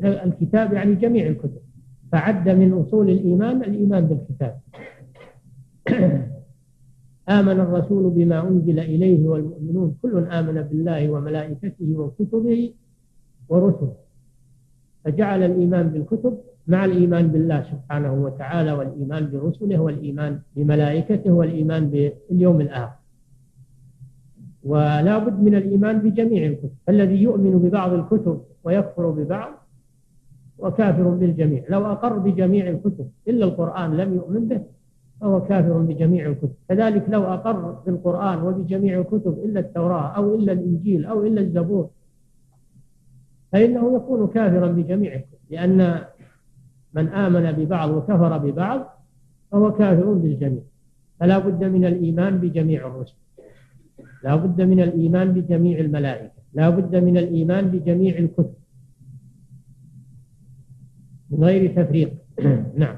الكتاب 0.04 0.74
يعني 0.74 0.96
جميع 0.96 1.28
الكتب 1.28 1.62
فعد 2.12 2.50
من 2.50 2.74
أصول 2.74 3.10
الإيمان 3.10 3.62
الإيمان 3.64 4.06
بالكتاب. 4.08 4.60
آمن 7.30 7.60
الرسول 7.60 8.10
بما 8.10 8.48
أنزل 8.48 8.80
إليه 8.80 9.28
والمؤمنون 9.28 9.96
كل 10.02 10.18
آمن 10.18 10.62
بالله 10.62 11.10
وملائكته 11.10 11.90
وكتبه 11.98 12.74
ورسله. 13.50 13.96
فجعل 15.04 15.44
الإيمان 15.44 15.90
بالكتب 15.90 16.38
مع 16.68 16.86
الإيمان 16.86 17.28
بالله 17.28 17.64
سبحانه 17.64 18.14
وتعالى 18.14 18.72
والإيمان 18.72 19.30
برسله 19.32 19.80
والإيمان 19.80 20.40
بملائكته 20.56 21.32
والإيمان 21.32 21.90
باليوم 21.90 22.62
الآخر. 22.62 23.00
ولا 24.64 25.18
بد 25.18 25.40
من 25.40 25.56
الإيمان 25.56 26.00
بجميع 26.00 26.46
الكتب. 26.46 26.72
الذي 26.90 27.18
يؤمن 27.22 27.60
ببعض 27.60 27.94
الكتب 27.94 28.42
ويكفر 28.64 29.10
ببعض 29.10 29.52
وكافر 30.58 31.10
بالجميع. 31.10 31.64
لو 31.70 31.86
أقر 31.86 32.18
بجميع 32.18 32.70
الكتب 32.70 33.10
إلا 33.28 33.46
القرآن 33.46 33.98
لم 33.98 34.14
يؤمن 34.14 34.48
به 34.48 34.62
فهو 35.22 35.42
كافر 35.42 35.78
بجميع 35.78 36.30
الكتب. 36.30 36.54
كذلك 36.70 37.06
لو 37.10 37.24
أقر 37.24 37.72
بالقرآن 37.72 38.42
وبجميع 38.42 39.00
الكتب 39.00 39.40
إلا 39.46 39.60
التوراة 39.60 40.08
أو 40.08 40.36
إلا 40.36 40.54
الإنجيل 40.54 41.06
أو 41.06 41.24
إلا 41.24 41.42
الزبور 41.42 41.90
فإنه 43.52 43.96
يكون 43.96 44.28
كافرا 44.28 44.68
بجميع 44.68 45.14
الكتب. 45.14 45.38
لأن 45.50 46.02
من 46.94 47.08
آمن 47.08 47.52
ببعض 47.52 47.90
وكفر 47.90 48.38
ببعض 48.38 49.04
فهو 49.52 49.72
كافر 49.72 50.14
بالجميع. 50.14 50.64
فلا 51.20 51.38
بد 51.38 51.64
من 51.64 51.86
الإيمان 51.86 52.38
بجميع 52.38 52.88
الرسل. 52.88 53.16
لا 54.24 54.36
بد 54.36 54.62
من 54.62 54.80
الإيمان 54.80 55.32
بجميع 55.32 55.80
الملائكة. 55.80 56.42
لا 56.54 56.70
بد 56.70 56.96
من 56.96 57.18
الإيمان 57.18 57.68
بجميع 57.68 58.18
الكتب. 58.18 58.54
من 61.30 61.44
غير 61.44 61.84
تفريق. 61.84 62.14
نعم. 62.84 62.96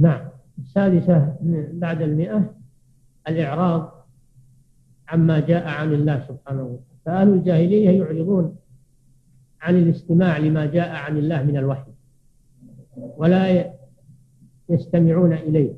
نعم. 0.00 0.20
السادسة 0.58 1.36
بعد 1.72 2.02
المئة 2.02 2.54
الإعراض 3.28 4.06
عما 5.08 5.40
جاء 5.40 5.68
عن 5.68 5.92
الله 5.92 6.24
سبحانه 6.28 6.62
وتعالى. 6.62 6.80
فأهل 7.04 7.28
الجاهلية 7.28 7.90
يعرضون 7.90 8.56
عن 9.60 9.76
الاستماع 9.76 10.38
لما 10.38 10.66
جاء 10.66 10.90
عن 10.90 11.16
الله 11.16 11.42
من 11.42 11.56
الوحي 11.56 11.90
ولا 12.96 13.72
يستمعون 14.68 15.32
إليه 15.32 15.72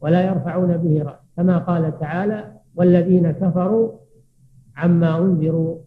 ولا 0.00 0.26
يرفعون 0.26 0.76
به 0.76 1.02
رأس. 1.02 1.18
كما 1.36 1.58
قال 1.58 1.98
تعالى 1.98 2.52
والذين 2.74 3.30
كفروا 3.30 3.92
عما 4.76 5.18
أنذروا 5.18 5.78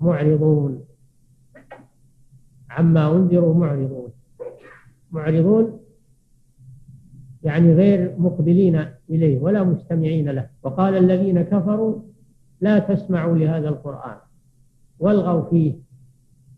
معرضون. 0.00 0.84
عما 2.70 3.12
أنذروا 3.12 3.54
معرضون. 3.54 4.10
معرضون 5.10 5.75
يعني 7.46 7.74
غير 7.74 8.14
مقبلين 8.18 8.84
إليه 9.10 9.38
ولا 9.38 9.64
مستمعين 9.64 10.28
له. 10.28 10.48
وقال 10.62 10.96
الذين 10.96 11.42
كفروا 11.42 12.02
لا 12.60 12.78
تسمعوا 12.78 13.36
لهذا 13.36 13.68
القرآن 13.68 14.16
والغوا 14.98 15.50
فيه 15.50 15.74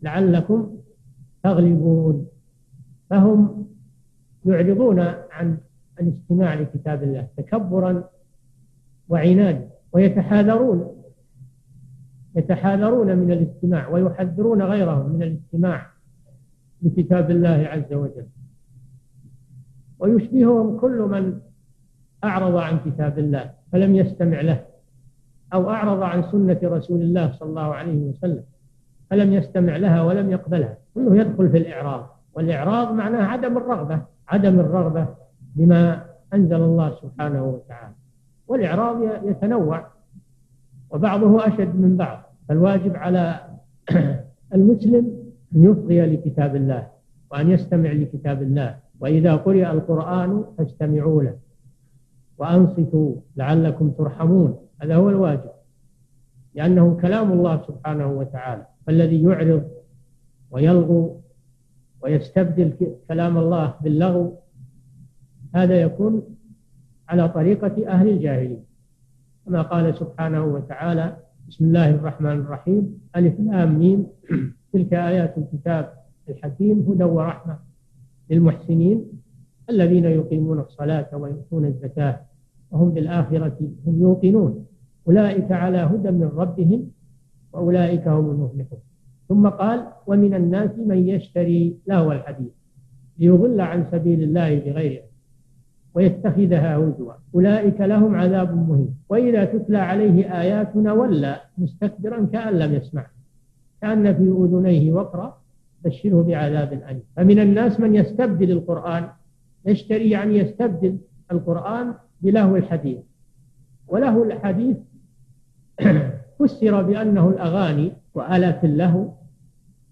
لعلكم 0.01 0.77
تغلبون. 1.43 2.27
فهم 3.09 3.65
يعرضون 4.45 4.99
عن 5.31 5.57
الاستماع 6.01 6.53
لكتاب 6.53 7.03
الله 7.03 7.27
تكبرا 7.37 8.03
وعنادا 9.09 9.69
ويتحاذرون 9.91 10.95
يتحاذرون 12.35 13.17
من 13.17 13.31
الاستماع 13.31 13.89
ويحذرون 13.89 14.61
غيرهم 14.61 15.09
من 15.09 15.23
الاستماع 15.23 15.87
لكتاب 16.81 17.31
الله 17.31 17.67
عز 17.71 17.93
وجل. 17.93 18.25
ويشبههم 19.99 20.77
كل 20.79 21.01
من 21.01 21.39
أعرض 22.23 22.55
عن 22.57 22.79
كتاب 22.85 23.19
الله 23.19 23.51
فلم 23.71 23.95
يستمع 23.95 24.41
له 24.41 24.65
أو 25.53 25.69
أعرض 25.69 26.01
عن 26.01 26.23
سنة 26.31 26.59
رسول 26.63 27.01
الله 27.01 27.31
صلى 27.31 27.49
الله 27.49 27.73
عليه 27.75 28.09
وسلم 28.09 28.43
فلم 29.09 29.33
يستمع 29.33 29.77
لها 29.77 30.01
ولم 30.03 30.31
يقبلها. 30.31 30.77
كله 30.93 31.15
يدخل 31.15 31.49
في 31.49 31.57
الإعراض 31.57 32.19
والإعراض 32.33 32.93
معناه 32.93 33.25
عدم 33.25 33.57
الرغبة 33.57 34.01
عدم 34.27 34.59
الرغبة 34.59 35.07
بما 35.55 36.05
أنزل 36.33 36.55
الله 36.55 36.95
سبحانه 37.01 37.43
وتعالى. 37.43 37.93
والإعراض 38.47 39.03
يتنوع 39.23 39.87
وبعضه 40.89 41.47
أشد 41.47 41.75
من 41.75 41.97
بعض 41.97 42.23
فالواجب 42.49 42.95
على 42.95 43.39
المسلم 44.55 45.19
أن 45.55 45.63
يصغي 45.63 46.01
لكتاب 46.15 46.55
الله 46.55 46.87
وأن 47.31 47.51
يستمع 47.51 47.91
لكتاب 47.91 48.41
الله. 48.41 48.75
وإذا 48.99 49.35
قرئ 49.35 49.71
القرآن 49.71 50.43
فاستمعوا 50.57 51.23
له 51.23 51.37
وأنصتوا 52.37 53.15
لعلكم 53.35 53.91
ترحمون. 53.91 54.57
هذا 54.81 54.95
هو 54.95 55.09
الواجب 55.09 55.51
لأنه 56.55 56.97
كلام 57.01 57.31
الله 57.31 57.61
سبحانه 57.67 58.07
وتعالى 58.07 58.65
فالذي 58.87 59.23
يعرض 59.23 59.63
ويلغو 60.51 61.21
ويستبدل 62.01 62.95
كلام 63.07 63.37
الله 63.37 63.73
باللغو 63.81 64.37
هذا 65.55 65.81
يكون 65.81 66.23
على 67.09 67.29
طريقة 67.29 67.87
أهل 67.87 68.09
الجاهلية. 68.09 68.63
كما 69.45 69.61
قال 69.61 69.95
سبحانه 69.95 70.45
وتعالى 70.45 71.17
بسم 71.47 71.65
الله 71.65 71.89
الرحمن 71.89 72.39
الرحيم 72.39 73.01
ألف 73.15 73.39
لام 73.39 73.79
ميم. 73.79 74.07
تلك 74.73 74.93
آيات 74.93 75.37
الكتاب 75.37 75.93
الحكيم 76.29 76.79
هدى 76.89 77.03
ورحمة. 77.03 77.68
للمحسنين 78.29 79.05
الذين 79.69 80.05
يقيمون 80.05 80.59
الصلاة 80.59 81.07
ويؤتون 81.13 81.65
الزكاة 81.65 82.19
وهم 82.71 82.89
بالآخرة 82.89 83.57
هم 83.87 84.01
يوقنون. 84.01 84.65
أولئك 85.07 85.51
على 85.51 85.77
هدى 85.77 86.11
من 86.11 86.31
ربهم 86.35 86.91
وأولئك 87.53 88.07
هم 88.07 88.29
المفلحون. 88.31 88.79
ثم 89.29 89.49
قال 89.49 89.85
ومن 90.07 90.33
الناس 90.33 90.71
من 90.77 91.07
يشتري 91.07 91.77
لهو 91.87 92.11
الحديث 92.11 92.51
ليضل 93.19 93.61
عن 93.61 93.85
سبيل 93.91 94.23
الله 94.23 94.59
بغير 94.59 95.03
ويتخذها 95.93 96.77
هزوا. 96.77 97.13
أولئك 97.35 97.81
لهم 97.81 98.15
عذاب 98.15 98.69
مهين. 98.69 98.95
وإذا 99.09 99.45
تتلى 99.45 99.77
عليه 99.77 100.41
آياتنا 100.41 100.93
ولى 100.93 101.35
مستكبرا 101.57 102.25
كأن 102.25 102.53
لم 102.53 102.73
يسمع 102.73 103.07
كأن 103.81 104.13
في 104.13 104.23
أذنيه 104.23 104.93
وقرا 104.93 105.37
بشره 105.83 106.23
بعذاب 106.23 106.73
أليم. 106.73 107.03
فمن 107.15 107.39
الناس 107.39 107.79
من 107.79 107.95
يستبدل 107.95 108.51
القرآن 108.51 109.09
يشتري 109.65 110.09
يعني 110.09 110.37
يستبدل 110.37 110.97
القرآن 111.31 111.93
بلهو 112.21 112.55
الحديث. 112.55 112.97
ولهو 113.87 114.23
الحديث 114.23 114.77
فسر 116.39 116.81
بأنه 116.81 117.29
الأغاني 117.29 117.91
وآلات 118.13 118.63
اللهو 118.63 119.11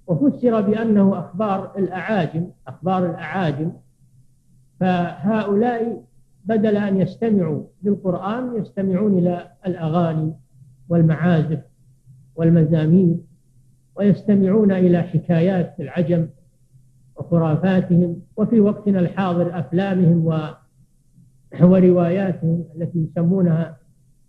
وفسر 0.08 0.62
بأنه 0.62 1.20
أخبار 1.20 1.78
الأعاجم 1.78 2.48
أخبار 2.68 3.06
الأعاجم. 3.06 3.72
فهؤلاء 4.80 6.04
بدل 6.46 6.78
أن 6.78 7.02
يستمعوا 7.02 7.64
للقرآن 7.84 8.56
يستمعون 8.62 9.18
إلى 9.18 9.52
الأغاني 9.68 10.34
والمعازف 10.90 11.60
والمزامير. 12.36 13.27
ويستمعون 13.98 14.72
إلى 14.72 15.02
حكايات 15.02 15.76
العجم 15.80 16.28
وخرافاتهم 17.16 18.22
وفي 18.38 18.60
وقتنا 18.60 19.00
الحاضر 19.00 19.60
أفلامهم 19.60 20.26
ورواياتهم 21.62 22.66
التي 22.76 23.00
يسمونها 23.00 23.78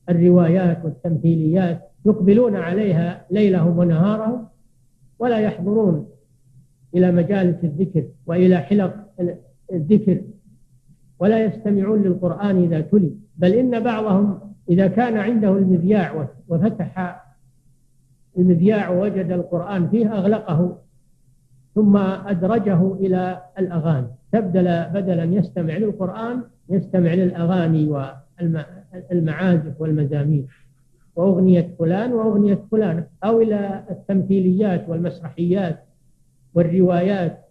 الروايات 0.08 0.84
والتمثيليات 0.84 1.90
يقبلون 2.06 2.56
عليها 2.56 3.26
ليلهم 3.30 3.78
ونهارهم 3.78 4.46
ولا 5.18 5.38
يحضرون 5.38 6.08
إلى 6.94 7.12
مجالس 7.12 7.64
الذكر 7.64 8.04
وإلى 8.26 8.58
حلق 8.58 8.94
الذكر 9.72 10.20
ولا 11.18 11.44
يستمعون 11.44 12.02
للقرآن 12.02 12.62
إذا 12.64 12.80
تلي 12.80 13.12
بل 13.36 13.52
إن 13.52 13.80
بعضهم 13.80 14.38
إذا 14.70 14.86
كان 14.86 15.16
عنده 15.16 15.50
المذياع 15.50 16.28
وفتح 16.48 17.22
المذياع 18.38 18.90
ووجد 18.90 19.30
القرآن 19.30 19.88
فيه 19.88 20.12
أغلقه 20.12 20.78
ثم 21.74 21.96
أدرجه 21.96 22.94
إلى 22.94 23.42
الأغاني. 23.58 24.06
تبدل 24.32 24.84
بدل 24.84 25.20
أن 25.20 25.32
يستمع 25.32 25.76
للقرآن 25.76 26.42
يستمع 26.68 27.14
للأغاني 27.14 27.86
والمعازف 29.10 29.80
والمزامير. 29.80 30.68
وأغنية 31.16 31.74
فلان 31.78 32.12
وأغنية 32.12 32.64
فلان 32.70 33.04
أو 33.24 33.40
إلى 33.42 33.84
التمثيليات 33.90 34.88
والمسرحيات 34.88 35.84
والروايات 36.54 37.44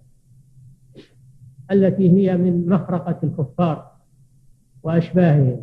التي 1.72 2.10
هي 2.10 2.38
من 2.38 2.70
مخرقة 2.70 3.20
الكفار 3.24 3.92
وأشباههم. 4.84 5.62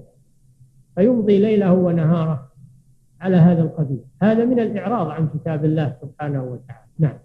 فيمضي 0.95 1.39
ليله 1.39 1.73
ونهاره. 1.73 2.54
على 3.25 3.37
هذا 3.37 3.63
القبيل 3.63 4.01
هذا 4.23 4.45
من 4.45 4.61
الإعراض 4.61 5.09
عن 5.09 5.29
كتاب 5.29 5.65
الله 5.65 5.97
سبحانه 6.03 6.45
وتعالى. 6.45 6.85
نعم. 6.99 7.19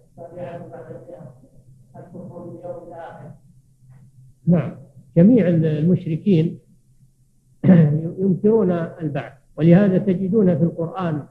نعم. 4.46 4.76
جميع 5.16 5.48
المشركين 5.48 6.58
ينكرون 8.22 8.70
البعث 8.72 9.32
ولهذا 9.56 9.98
تجدون 9.98 10.58
في 10.58 10.64
القرآن 10.64 11.22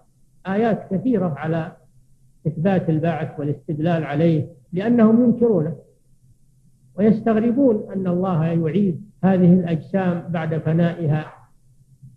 آيات 0.48 0.94
كثيرة 0.94 1.34
على 1.38 1.72
إثبات 2.48 2.90
البعث 2.90 3.40
والاستدلال 3.40 4.04
عليه 4.04 4.48
لأنهم 4.74 5.24
ينكرونه 5.24 5.76
ويستغربون 6.96 7.92
أن 7.94 8.08
الله 8.08 8.46
يعيد 8.46 9.10
هذه 9.24 9.54
الأجسام 9.54 10.24
بعد 10.30 10.58
فنائها. 10.58 11.34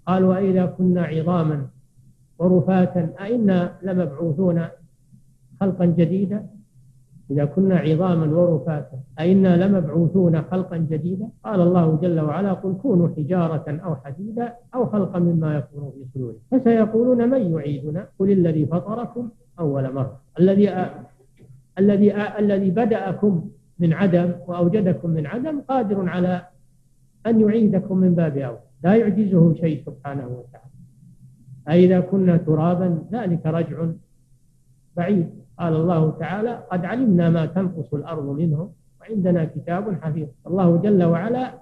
قالوا 0.07 0.37
أئذا 0.37 0.67
كنا 0.67 1.03
عظاما 1.03 1.72
ورفاتا 2.38 3.12
أئنا 3.21 3.73
لمبعوثون 3.83 4.62
خلقا 5.61 5.85
جديدا؟ 5.85 6.47
إذا 7.31 7.45
كنا 7.45 7.77
عظاما 7.77 8.37
ورفاتا 8.37 8.99
أئنا 9.21 9.66
لمبعوثون 9.66 10.42
خلقا 10.42 10.77
جديدا؟ 10.77 11.29
قال 11.45 11.61
الله 11.61 11.99
جل 12.03 12.21
وعلا 12.21 12.53
قل 12.53 12.75
كونوا 12.83 13.09
حجارة 13.16 13.81
أو 13.85 13.97
حديدا 13.97 14.53
أو 14.75 14.87
خلقا 14.87 15.18
مما 15.18 15.57
يكون 15.57 15.92
في 15.95 16.05
صدوركم. 16.14 16.38
فسيقولون 16.51 17.31
من 17.31 17.53
يعيدنا؟ 17.53 18.07
قل 18.18 18.31
الذي 18.31 18.66
فطركم 18.66 19.29
أول 19.59 19.95
مرة. 19.95 20.21
الذي 20.40 20.87
الذي 21.79 22.14
الذي 22.16 22.71
بدأكم 22.71 23.49
من 23.79 23.92
عدم 23.92 24.33
وأوجدكم 24.47 25.11
من 25.11 25.27
عدم 25.27 25.61
قادر 25.61 26.09
على 26.09 26.47
أن 27.27 27.40
يعيدكم 27.40 27.97
من 27.99 28.14
باب 28.14 28.37
أول. 28.37 28.59
لا 28.85 28.95
يعجزه 28.97 29.55
شيء 29.55 29.83
سبحانه 29.87 30.27
وتعالى. 30.27 30.72
أئذا 31.68 32.01
كنا 32.01 32.37
ترابا 32.37 32.98
ذلك 33.12 33.46
رجع 33.46 33.87
بعيد. 34.96 35.29
قال 35.59 35.77
الله 35.77 36.11
تعالى 36.11 36.59
قد 36.70 36.85
علمنا 36.85 37.31
ما 37.31 37.46
تنقص 37.46 37.94
الأرض 37.94 38.38
منهم 38.38 38.70
وعندنا 39.01 39.44
كتاب 39.44 40.03
حفيظ. 40.03 40.29
الله 40.46 40.77
جل 40.77 41.03
وعلا 41.05 41.55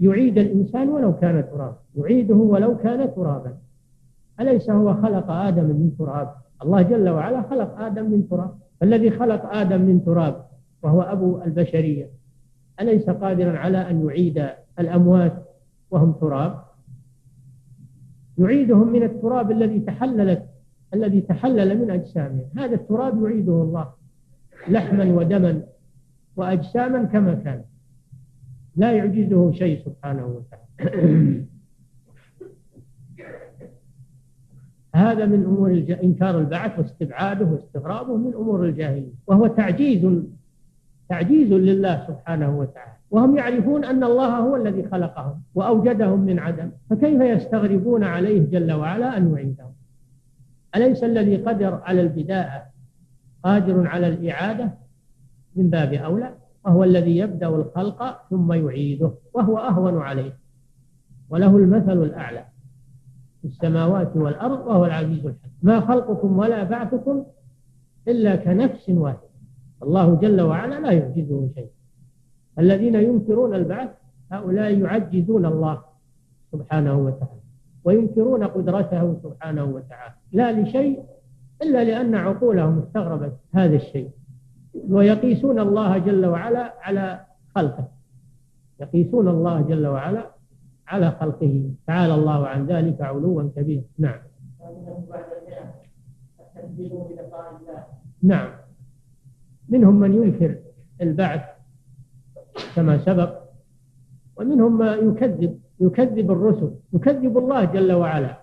يعيد 0.00 0.38
الإنسان 0.38 0.88
ولو 0.88 1.16
كان 1.16 1.44
ترابا. 1.50 1.76
يعيده 1.94 2.34
ولو 2.34 2.76
كان 2.76 3.14
ترابا. 3.14 3.56
أليس 4.40 4.70
هو 4.70 4.94
خلق 4.94 5.30
آدم 5.30 5.64
من 5.64 5.92
تراب؟ 5.98 6.34
الله 6.62 6.82
جل 6.82 7.08
وعلا 7.08 7.42
خلق 7.42 7.80
آدم 7.80 8.10
من 8.10 8.28
تراب. 8.28 8.54
الذي 8.82 9.10
خلق 9.10 9.54
آدم 9.54 9.80
من 9.80 10.04
تراب 10.04 10.44
وهو 10.82 11.02
أبو 11.02 11.42
البشرية. 11.42 12.10
أليس 12.80 13.10
قادرا 13.10 13.58
على 13.58 13.90
أن 13.90 14.06
يعيد 14.06 14.46
الأموات 14.78 15.32
وهم 15.90 16.12
تراب؟ 16.12 16.67
يعيدهم 18.38 18.92
من 18.92 19.02
التراب 19.02 19.50
الذي 19.50 19.80
تحللت 19.80 20.46
الذي 20.94 21.20
تحلل 21.20 21.78
من 21.78 21.90
أجسامهم. 21.90 22.48
هذا 22.56 22.74
التراب 22.74 23.24
يعيده 23.24 23.52
الله 23.52 23.92
لحما 24.68 25.04
ودما 25.04 25.62
وأجساما 26.36 27.04
كما 27.04 27.34
كان. 27.34 27.62
لا 28.76 28.92
يعجزه 28.92 29.52
شيء 29.52 29.84
سبحانه 29.84 30.26
وتعالى. 30.26 31.44
هذا 34.94 35.26
من 35.26 35.44
أمور 35.44 35.70
الج... 35.70 35.90
إنكار 35.90 36.38
البعث 36.38 36.78
واستبعاده 36.78 37.46
واستغرابه 37.46 38.16
من 38.16 38.34
أمور 38.34 38.64
الجاهلية 38.64 39.12
وهو 39.26 39.46
تعجيز 39.46 40.04
تعجيز 41.08 41.52
لله 41.52 42.06
سبحانه 42.08 42.58
وتعالى. 42.58 42.92
وهم 43.10 43.36
يعرفون 43.36 43.84
أن 43.84 44.04
الله 44.04 44.38
هو 44.38 44.56
الذي 44.56 44.88
خلقهم 44.88 45.42
وأوجدهم 45.54 46.20
من 46.20 46.38
عدم 46.38 46.70
فكيف 46.90 47.20
يستغربون 47.20 48.04
عليه 48.04 48.50
جل 48.50 48.72
وعلا 48.72 49.16
أن 49.16 49.32
يعيدهم؟ 49.32 49.72
أليس 50.76 51.04
الذي 51.04 51.36
قدر 51.36 51.80
على 51.84 52.00
البداءة 52.00 52.62
قادر 53.42 53.86
على 53.86 54.08
الإعادة؟ 54.08 54.70
من 55.56 55.70
باب 55.70 55.92
أولى 55.92 56.34
وهو 56.64 56.84
الذي 56.84 57.18
يبدأ 57.18 57.48
الخلق 57.48 58.28
ثم 58.30 58.52
يعيده 58.52 59.12
وهو 59.34 59.58
أهون 59.58 59.98
عليه. 59.98 60.38
وله 61.30 61.56
المثل 61.56 62.02
الأعلى 62.02 62.44
في 63.42 63.48
السماوات 63.48 64.16
والأرض 64.16 64.66
وهو 64.66 64.84
العزيز 64.84 65.26
الحكيم. 65.26 65.52
ما 65.62 65.80
خلقكم 65.80 66.38
ولا 66.38 66.64
بعثكم 66.64 67.24
إلا 68.08 68.36
كنفس 68.36 68.88
واحدة. 68.88 69.27
الله 69.82 70.14
جل 70.14 70.40
وعلا 70.40 70.80
لا 70.80 70.92
يعجزه 70.92 71.48
شيء. 71.54 71.70
الذين 72.58 72.94
ينكرون 72.94 73.54
البعث 73.54 73.88
هؤلاء 74.32 74.78
يعجزون 74.78 75.46
الله 75.46 75.82
سبحانه 76.52 76.98
وتعالى 76.98 77.40
وينكرون 77.84 78.44
قدرته 78.44 79.16
سبحانه 79.22 79.64
وتعالى 79.64 80.14
لا 80.32 80.52
لشيء 80.52 81.02
إلا 81.62 81.84
لأن 81.84 82.14
عقولهم 82.14 82.78
استغربت 82.78 83.36
هذا 83.54 83.76
الشيء 83.76 84.10
ويقيسون 84.88 85.58
الله 85.58 85.98
جل 85.98 86.26
وعلا 86.26 86.74
على 86.80 87.20
خلقه. 87.54 87.88
يقيسون 88.80 89.28
الله 89.28 89.60
جل 89.60 89.86
وعلا 89.86 90.26
على 90.86 91.10
خلقه. 91.10 91.70
تعالى 91.86 92.14
الله 92.14 92.46
عن 92.46 92.66
ذلك 92.66 93.00
علوا 93.00 93.48
كبيرا. 93.56 93.82
نعم. 93.98 94.18
نعم. 98.22 98.50
منهم 99.68 100.00
من 100.00 100.14
ينكر 100.14 100.58
البعث 101.02 101.42
كما 102.76 102.98
سبق 102.98 103.38
ومنهم 104.36 104.78
ما 104.78 104.94
يكذب 104.94 105.60
يكذب 105.80 106.30
الرسل 106.30 106.74
يكذب 106.92 107.38
الله 107.38 107.64
جل 107.64 107.92
وعلا 107.92 108.38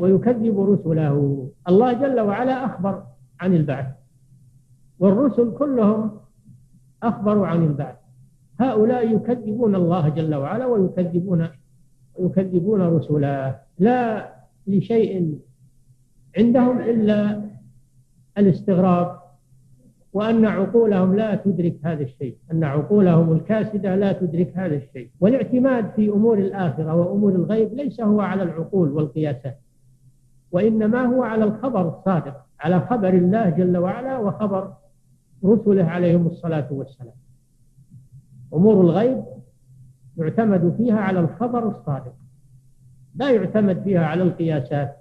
ويكذب 0.00 0.60
رسله. 0.60 1.48
الله 1.68 1.92
جل 1.92 2.20
وعلا 2.20 2.64
أخبر 2.66 3.02
عن 3.40 3.54
البعث 3.54 3.86
والرسل 4.98 5.52
كلهم 5.58 6.20
أخبروا 7.02 7.46
عن 7.46 7.62
البعث. 7.64 7.96
هؤلاء 8.60 9.16
يكذبون 9.16 9.74
الله 9.74 10.08
جل 10.08 10.34
وعلا 10.34 10.66
ويكذبون 10.66 11.48
ويكذبون 12.14 12.80
رسله. 12.80 13.58
لا 13.78 14.32
لشيء 14.66 15.38
عندهم 16.38 16.80
إلا 16.80 17.42
الاستغراب 18.38 19.21
وأن 20.12 20.46
عقولهم 20.46 21.16
لا 21.16 21.34
تدرك 21.34 21.76
هذا 21.82 22.02
الشيء 22.02 22.36
أن 22.52 22.64
عقولهم 22.64 23.32
الكاسدة 23.32 23.96
لا 23.96 24.12
تدرك 24.12 24.52
هذا 24.56 24.74
الشيء. 24.74 25.10
والاعتماد 25.20 25.90
في 25.96 26.08
أمور 26.08 26.38
الآخرة 26.38 26.94
وأمور 26.94 27.34
الغيب 27.34 27.74
ليس 27.74 28.00
هو 28.00 28.20
على 28.20 28.42
العقول 28.42 28.92
والقياسات 28.92 29.58
وإنما 30.52 31.04
هو 31.04 31.22
على 31.22 31.44
الخبر 31.44 31.88
الصادق 31.88 32.36
على 32.60 32.80
خبر 32.80 33.08
الله 33.08 33.50
جل 33.50 33.76
وعلا 33.76 34.18
وخبر 34.18 34.72
رسله 35.44 35.84
عليهم 35.84 36.26
الصلاة 36.26 36.68
والسلام. 36.70 37.14
أمور 38.54 38.80
الغيب 38.80 39.22
يعتمد 40.16 40.74
فيها 40.76 41.00
على 41.00 41.20
الخبر 41.20 41.68
الصادق 41.68 42.14
لا 43.14 43.30
يعتمد 43.30 43.82
فيها 43.82 44.06
على 44.06 44.22
القياسات 44.22 44.96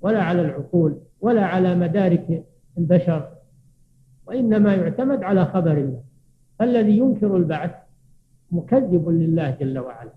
ولا 0.00 0.22
على 0.22 0.42
العقول 0.42 0.98
ولا 1.20 1.44
على 1.46 1.74
مدارك 1.74 2.44
البشر 2.78 3.28
وإنما 4.28 4.74
يعتمد 4.74 5.22
على 5.22 5.44
خبر 5.44 5.72
الله. 5.72 6.02
الذي 6.60 6.98
ينكر 6.98 7.36
البعث 7.36 7.74
مكذب 8.50 9.08
لله 9.08 9.50
جل 9.50 9.78
وعلا 9.78 10.12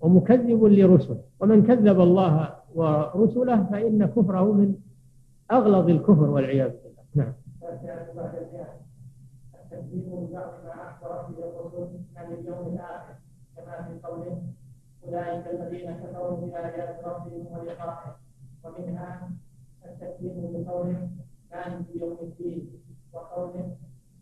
ومكذب 0.00 0.64
لرسله. 0.64 1.20
ومن 1.40 1.66
كذب 1.66 2.00
الله 2.00 2.54
ورسله 2.74 3.64
فإن 3.70 4.06
كفره 4.06 4.52
من 4.52 4.74
أغلظ 5.50 5.88
الكفر 5.88 6.30
والعياذ 6.30 6.70
بالله. 6.82 7.04
نعم. 7.14 7.32
الرسل 11.62 11.88
عن 12.16 12.32
اليوم 12.32 12.74
الآخر 12.74 13.14
كما 13.56 13.82
في 13.82 14.06
قوله 14.06 14.42
أولئك 15.04 15.46
الذين 15.46 15.90
كفروا 15.92 16.36
بآيات 16.36 17.04
ربهم 17.04 17.46
ولقائه 17.52 18.16
ومنها 18.64 19.30
التكذيب 19.84 20.66
بقوله 20.66 21.08
مالك 21.52 21.86
يوم 22.00 22.18
الدين. 22.22 22.70
وقوله 23.12 23.76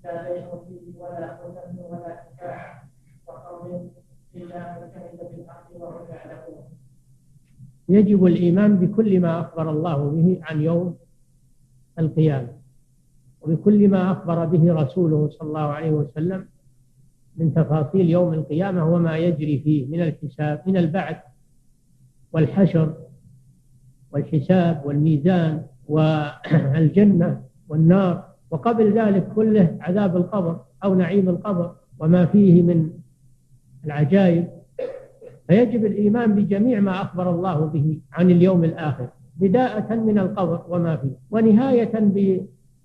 لا 0.05 0.33
بيع 0.33 0.47
فيه 0.69 0.99
ولا 0.99 1.37
خلف 1.37 1.79
ولا 1.79 2.23
شفاعة 2.25 2.83
وقوله 3.27 3.91
إلا 4.35 4.81
من 4.81 4.91
شهد 4.95 5.37
بالحق 5.37 5.69
وهم 5.75 6.09
يعلمون. 6.09 6.65
يجب 7.89 8.25
الإيمان 8.27 8.77
بكل 8.77 9.21
ما 9.21 9.41
أخبر 9.41 9.71
الله 9.71 10.11
به 10.11 10.41
عن 10.43 10.61
يوم 10.61 10.97
القيامة. 11.99 12.53
وبكل 13.41 13.89
ما 13.89 14.13
أخبر 14.13 14.45
به 14.45 14.73
رسوله 14.75 15.29
صلى 15.29 15.49
الله 15.49 15.61
عليه 15.61 15.91
وسلم 15.91 16.49
من 17.37 17.55
تفاصيل 17.55 18.11
يوم 18.11 18.35
القيامة 18.35 18.95
وما 18.95 19.17
يجري 19.17 19.59
فيه 19.59 19.87
من 19.87 20.01
الحساب 20.03 20.63
من 20.67 20.77
البعث 20.77 21.17
والحشر 22.33 22.95
والحساب 24.13 24.87
والميزان 24.87 25.67
والجنة 25.89 27.45
والنار. 27.69 28.30
وقبل 28.51 28.93
ذلك 28.93 29.29
كله 29.35 29.77
عذاب 29.81 30.17
القبر 30.17 30.61
أو 30.85 30.95
نعيم 30.95 31.29
القبر 31.29 31.73
وما 31.99 32.27
فيه 32.27 32.63
من 32.63 32.91
العجائب. 33.85 34.49
فيجب 35.49 35.85
الإيمان 35.85 36.35
بجميع 36.35 36.81
ما 36.81 37.03
أخبر 37.03 37.31
الله 37.31 37.67
به 37.67 37.99
عن 38.13 38.31
اليوم 38.31 38.65
الآخر 38.65 39.09
بداءة 39.37 39.95
من 39.95 40.19
القبر 40.19 40.65
وما 40.69 40.97
فيه 40.97 41.17
ونهاية 41.31 41.93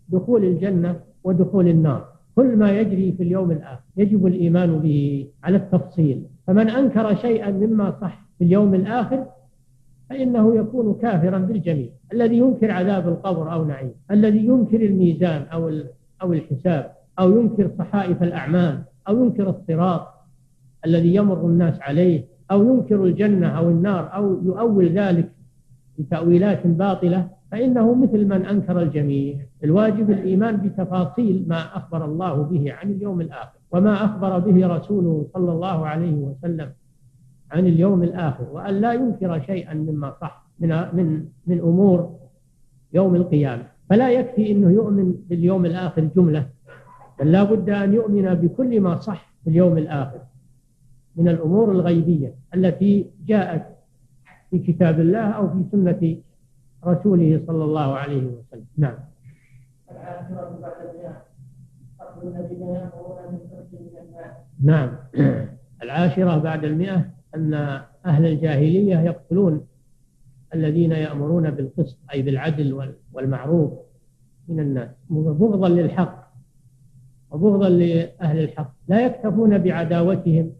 بدخول 0.10 0.43
الجنة 0.43 0.99
ودخول 1.23 1.67
النار. 1.67 2.06
كل 2.36 2.56
ما 2.56 2.71
يجري 2.80 3.12
في 3.12 3.23
اليوم 3.23 3.51
الآخر 3.51 3.84
يجب 3.97 4.28
الإيمان 4.28 4.80
به 4.80 5.28
على 5.43 5.58
التفصيل. 5.58 6.23
فمن 6.47 6.69
أنكر 6.69 7.15
شيئا 7.15 7.51
مما 7.51 7.97
صح 8.01 8.25
في 8.38 8.43
اليوم 8.43 8.75
الآخر 8.75 9.25
فإنه 10.10 10.56
يكون 10.56 10.96
كافرا 11.02 11.38
بالجميع. 11.38 11.89
الذي 12.13 12.38
ينكر 12.38 12.72
عذاب 12.72 13.08
القبر 13.08 13.54
أو 13.54 13.65
نعيم 13.65 13.91
الذي 14.12 14.46
ينكر 14.46 14.82
الميزان 14.82 15.41
أو 15.41 15.72
أو 16.22 16.34
الحساب 16.34 16.91
أو 17.20 17.39
ينكر 17.39 17.72
صحائف 17.80 18.24
الأعمال 18.24 18.82
أو 19.08 19.24
ينكر 19.24 19.50
الصراط 19.50 20.08
الذي 20.86 21.15
يمر 21.15 21.46
الناس 21.46 21.82
عليه 21.82 22.26
أو 22.52 22.63
ينكر 22.63 23.04
الجنة 23.04 23.48
أو 23.48 23.70
النار 23.70 24.15
أو 24.15 24.44
يؤول 24.44 24.89
ذلك 24.89 25.32
بتأويلات 26.00 26.68
باطلة 26.68 27.28
فإنه 27.52 27.96
مثل 27.96 28.26
من 28.26 28.46
أنكر 28.46 28.82
الجميع. 28.82 29.36
الواجب 29.63 30.12
الإيمان 30.12 30.58
بتفاصيل 30.58 31.46
ما 31.48 31.78
أخبر 31.78 32.06
الله 32.06 32.44
به 32.44 32.74
عن 32.74 32.91
اليوم 32.91 33.22
الآخر 33.22 33.58
وما 33.72 34.06
أخبر 34.06 34.39
به 34.39 34.68
رسوله 34.68 35.26
صلى 35.34 35.52
الله 35.52 35.88
عليه 35.88 36.13
وسلم. 36.13 36.70
عن 37.56 37.65
اليوم 37.68 38.04
الآخر 38.04 38.48
وأن 38.52 38.74
لا 38.82 38.94
ينكر 38.94 39.41
شيئا 39.41 39.74
مما 39.74 40.13
صح 40.22 40.46
من 40.60 40.70
من 40.70 41.26
من 41.48 41.60
أمور 41.60 42.15
يوم 42.94 43.15
القيامة. 43.15 43.63
فلا 43.89 44.12
يكفي 44.12 44.52
أنه 44.52 44.72
يؤمن 44.72 45.13
باليوم 45.30 45.65
الآخر 45.65 46.10
جملة 46.15 46.50
بل 47.20 47.32
لا 47.32 47.44
بد 47.44 47.70
أن 47.70 47.94
يؤمن 47.94 48.34
بكل 48.34 48.82
ما 48.82 48.96
صح 48.96 49.34
في 49.44 49.50
اليوم 49.50 49.78
الآخر 49.78 50.20
من 51.15 51.28
الأمور 51.28 51.72
الغيبية 51.72 52.36
التي 52.56 53.12
جاءت 53.26 53.65
في 54.52 54.60
كتاب 54.60 55.00
الله 55.00 55.20
أو 55.20 55.50
في 55.50 55.63
سنة 55.72 56.18
رسوله 56.86 57.41
صلى 57.48 57.63
الله 57.63 57.96
عليه 57.96 58.24
وسلم. 58.26 58.65
نعم. 58.78 58.96
العاشرة 59.94 60.60
بعد 60.62 60.74
المئة 60.84 61.15
نعم. 64.63 64.89
العاشرة 65.84 66.38
بعد 66.38 66.63
المئة. 66.63 67.14
أن 67.36 67.54
أهل 68.06 68.26
الجاهلية 68.26 69.00
يقتلون 69.00 69.67
الذين 70.54 70.91
يأمرون 70.91 71.50
بالقسط 71.50 71.98
أي 72.13 72.21
بالعدل 72.21 72.93
والمعروف 73.13 73.74
من 74.48 74.60
الناس. 74.60 74.89
بغضا 75.10 75.69
للحق 75.69 76.32
وبغضا 77.32 77.69
لأهل 77.69 78.39
الحق. 78.39 78.71
لا 78.88 79.06
يكتفون 79.06 79.58
بعداوتهم 79.58 80.52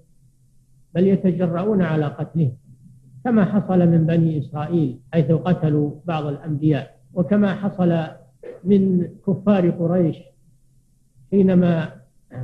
بل 0.95 1.07
يتجرؤون 1.07 1.81
على 1.81 2.05
قتلهم. 2.05 2.57
كما 3.23 3.45
حصل 3.45 3.79
من 3.79 4.05
بني 4.05 4.39
إسرائيل 4.39 4.99
حيث 5.13 5.31
قتلوا 5.31 5.91
بعض 6.05 6.25
الأنبياء 6.25 6.97
وكما 7.13 7.55
حصل 7.55 8.07
من 8.63 9.07
كفار 9.27 9.69
قريش 9.69 10.17
حينما 11.31 11.91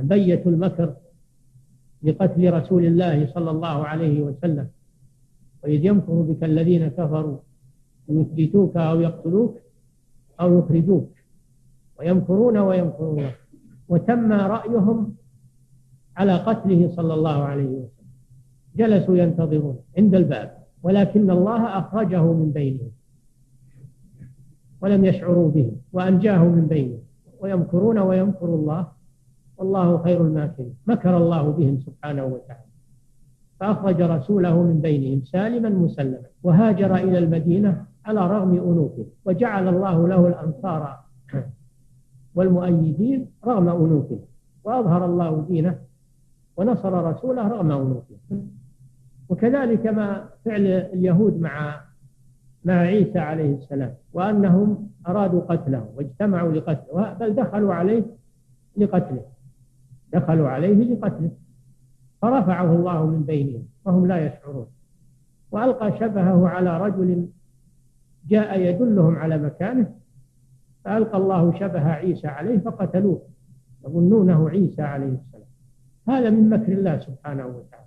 بيتوا 0.02 0.52
المكر 0.52 0.94
لقتل 2.02 2.52
رسول 2.52 2.84
الله 2.86 3.26
صلى 3.34 3.50
الله 3.50 3.86
عليه 3.86 4.22
وسلم. 4.22 4.68
وإذ 5.64 5.84
يمكر 5.84 6.12
بك 6.12 6.44
الذين 6.44 6.88
كفروا 6.88 7.38
يثبتوك 8.08 8.76
أو 8.76 9.00
يقتلوك 9.00 9.54
أو 10.40 10.58
يخرجوك. 10.58 11.10
ويمكرون 11.98 12.58
ويمكرون. 12.58 13.30
وتم 13.88 14.32
رأيهم 14.32 15.14
على 16.16 16.36
قتله 16.36 16.88
صلى 16.96 17.14
الله 17.14 17.38
عليه 17.42 17.66
وسلم. 17.66 18.08
جلسوا 18.76 19.16
ينتظرون 19.16 19.78
عند 19.98 20.14
الباب 20.14 20.58
ولكن 20.82 21.30
الله 21.30 21.78
أخرجه 21.78 22.32
من 22.32 22.50
بينهم. 22.52 22.90
ولم 24.80 25.04
يشعروا 25.04 25.50
به 25.50 25.72
وأنجاه 25.92 26.44
من 26.44 26.66
بينهم. 26.66 27.02
ويمكرون 27.40 27.98
ويمكر 27.98 28.46
الله 28.46 29.01
والله 29.56 30.02
خير 30.02 30.20
الماكرين. 30.20 30.74
مكر 30.86 31.16
الله 31.16 31.42
بهم 31.50 31.78
سبحانه 31.80 32.24
وتعالى. 32.24 32.72
فأخرج 33.60 34.02
رسوله 34.02 34.62
من 34.62 34.80
بينهم 34.80 35.24
سالما 35.24 35.68
مسلما 35.68 36.18
وهاجر 36.42 36.94
إلى 36.96 37.18
المدينة 37.18 37.84
على 38.06 38.20
رغم 38.26 38.50
أنوفه 38.50 39.06
وجعل 39.24 39.68
الله 39.68 40.08
له 40.08 40.28
الأنصار 40.28 40.98
والمؤيدين 42.34 43.26
رغم 43.46 43.68
أنوفه 43.68 44.18
وأظهر 44.64 45.04
الله 45.04 45.46
دينه 45.48 45.78
ونصر 46.56 47.04
رسوله 47.10 47.48
رغم 47.48 47.70
أنوفه. 47.72 48.16
وكذلك 49.28 49.86
ما 49.86 50.28
فعل 50.44 50.66
اليهود 50.66 51.40
مع 51.40 51.80
مع 52.64 52.74
عيسى 52.74 53.18
عليه 53.18 53.54
السلام 53.56 53.94
وأنهم 54.12 54.88
أرادوا 55.08 55.40
قتله 55.40 55.88
واجتمعوا 55.96 56.52
لقتله 56.52 57.12
بل 57.12 57.34
دخلوا 57.34 57.74
عليه 57.74 58.02
لقتله. 58.76 59.22
دخلوا 60.12 60.48
عليه 60.48 60.94
لقتله. 60.94 61.30
فرفعه 62.22 62.76
الله 62.76 63.06
من 63.06 63.22
بينهم 63.22 63.64
وهم 63.84 64.06
لا 64.06 64.26
يشعرون. 64.26 64.66
وألقى 65.50 65.98
شبهه 65.98 66.48
على 66.48 66.80
رجل 66.80 67.28
جاء 68.28 68.60
يدلهم 68.60 69.16
على 69.16 69.38
مكانه 69.38 69.94
فألقى 70.84 71.18
الله 71.18 71.58
شبه 71.58 71.88
عيسى 71.88 72.26
عليه 72.26 72.58
فقتلوه 72.58 73.22
يظنونه 73.84 74.48
عيسى 74.48 74.82
عليه 74.82 75.06
السلام. 75.06 75.48
هذا 76.08 76.30
من 76.30 76.50
مكر 76.50 76.72
الله 76.72 76.98
سبحانه 76.98 77.46
وتعالى. 77.46 77.86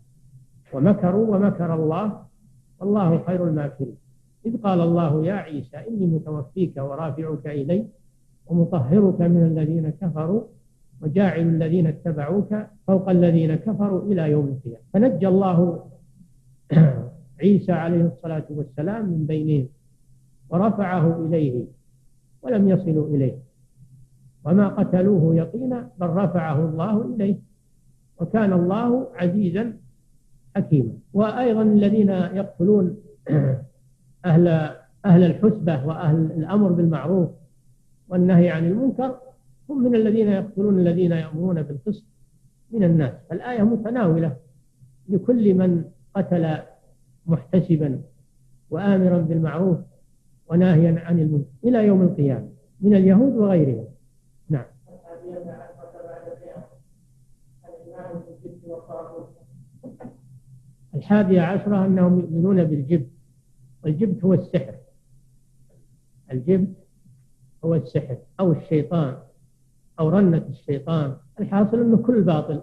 ومكروا 0.73 1.35
ومكر 1.35 1.73
الله 1.73 2.25
والله 2.79 3.23
خير 3.27 3.47
الماكرين. 3.47 3.97
إذ 4.45 4.57
قال 4.57 4.81
الله 4.81 5.25
يا 5.25 5.33
عيسى 5.33 5.77
إني 5.77 6.05
متوفيك 6.05 6.77
ورافعك 6.77 7.47
إلي 7.47 7.87
ومطهرك 8.45 9.21
من 9.21 9.43
الذين 9.43 9.89
كفروا 9.89 10.43
وجاعل 11.01 11.41
الذين 11.41 11.87
اتبعوك 11.87 12.55
فوق 12.87 13.09
الذين 13.09 13.55
كفروا 13.55 14.11
إلى 14.11 14.31
يوم 14.31 14.47
القيامة. 14.47 14.83
فنجى 14.93 15.27
الله 15.27 15.85
عيسى 17.41 17.71
عليه 17.71 18.05
الصلاة 18.05 18.45
والسلام 18.49 19.05
من 19.09 19.25
بينهم 19.25 19.67
ورفعه 20.49 21.25
إليه 21.25 21.63
ولم 22.41 22.69
يصلوا 22.69 23.07
إليه. 23.07 23.37
وما 24.45 24.67
قتلوه 24.67 25.35
يقينا 25.35 25.89
بل 25.99 26.07
رفعه 26.07 26.65
الله 26.69 27.15
إليه. 27.15 27.37
وكان 28.19 28.53
الله 28.53 29.07
عزيزا 29.15 29.73
حكيما. 30.55 30.93
وأيضا 31.13 31.61
الذين 31.61 32.09
يقتلون 32.09 32.97
أهل 34.25 34.75
أهل 35.05 35.23
الحسبة 35.23 35.85
وأهل 35.85 36.31
الأمر 36.37 36.71
بالمعروف 36.71 37.29
والنهي 38.09 38.49
عن 38.49 38.65
المنكر 38.65 39.15
هم 39.69 39.83
من 39.83 39.95
الذين 39.95 40.27
يقتلون 40.27 40.79
الذين 40.79 41.11
يأمرون 41.11 41.61
بالقسط 41.61 42.05
من 42.71 42.83
الناس. 42.83 43.13
الآية 43.31 43.61
متناولة 43.63 44.37
لكل 45.09 45.53
من 45.53 45.83
قتل 46.15 46.57
محتسبا 47.25 48.01
وآمرا 48.69 49.17
بالمعروف 49.17 49.77
وناهيا 50.47 50.99
عن 50.99 51.19
المنكر 51.19 51.49
إلى 51.63 51.87
يوم 51.87 52.01
القيامة 52.01 52.49
من 52.81 52.95
اليهود 52.95 53.35
وغيرهم. 53.35 53.87
نعم. 54.49 54.65
الحادية 60.95 61.41
عشرة 61.41 61.85
أنهم 61.85 62.19
يؤمنون 62.19 62.63
بالجبت. 62.63 63.09
والجبت 63.83 64.23
هو 64.23 64.33
السحر. 64.33 64.75
الجبت 66.31 66.75
هو 67.65 67.75
السحر 67.75 68.17
أو 68.39 68.51
الشيطان. 68.51 69.24
أو 69.99 70.09
رنة 70.09 70.45
الشيطان. 70.49 71.13
الحاصل 71.39 71.81
أنه 71.81 71.97
كل 71.97 72.21
باطل 72.21 72.61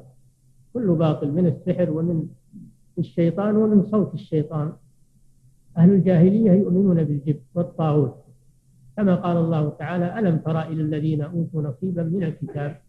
كل 0.75 0.95
باطل 0.95 1.33
من 1.33 1.47
السحر 1.47 1.91
ومن 1.91 2.27
الشيطان 2.99 3.57
ومن 3.57 3.83
صوت 3.83 4.15
الشيطان. 4.15 4.73
أهل 5.77 5.91
الجاهلية 5.91 6.53
يؤمنون 6.53 7.05
بالجبت 7.05 7.43
والطاغوت. 7.55 8.15
كما 8.97 9.15
قال 9.15 9.37
الله 9.37 9.69
تعالى 9.69 10.19
ألم 10.19 10.37
ترى 10.37 10.63
إلى 10.63 10.83
الذين 10.83 11.23
أوتوا 11.23 11.63
نصيبا 11.63 12.03
من 12.03 12.25
الكتاب؟ 12.25 12.81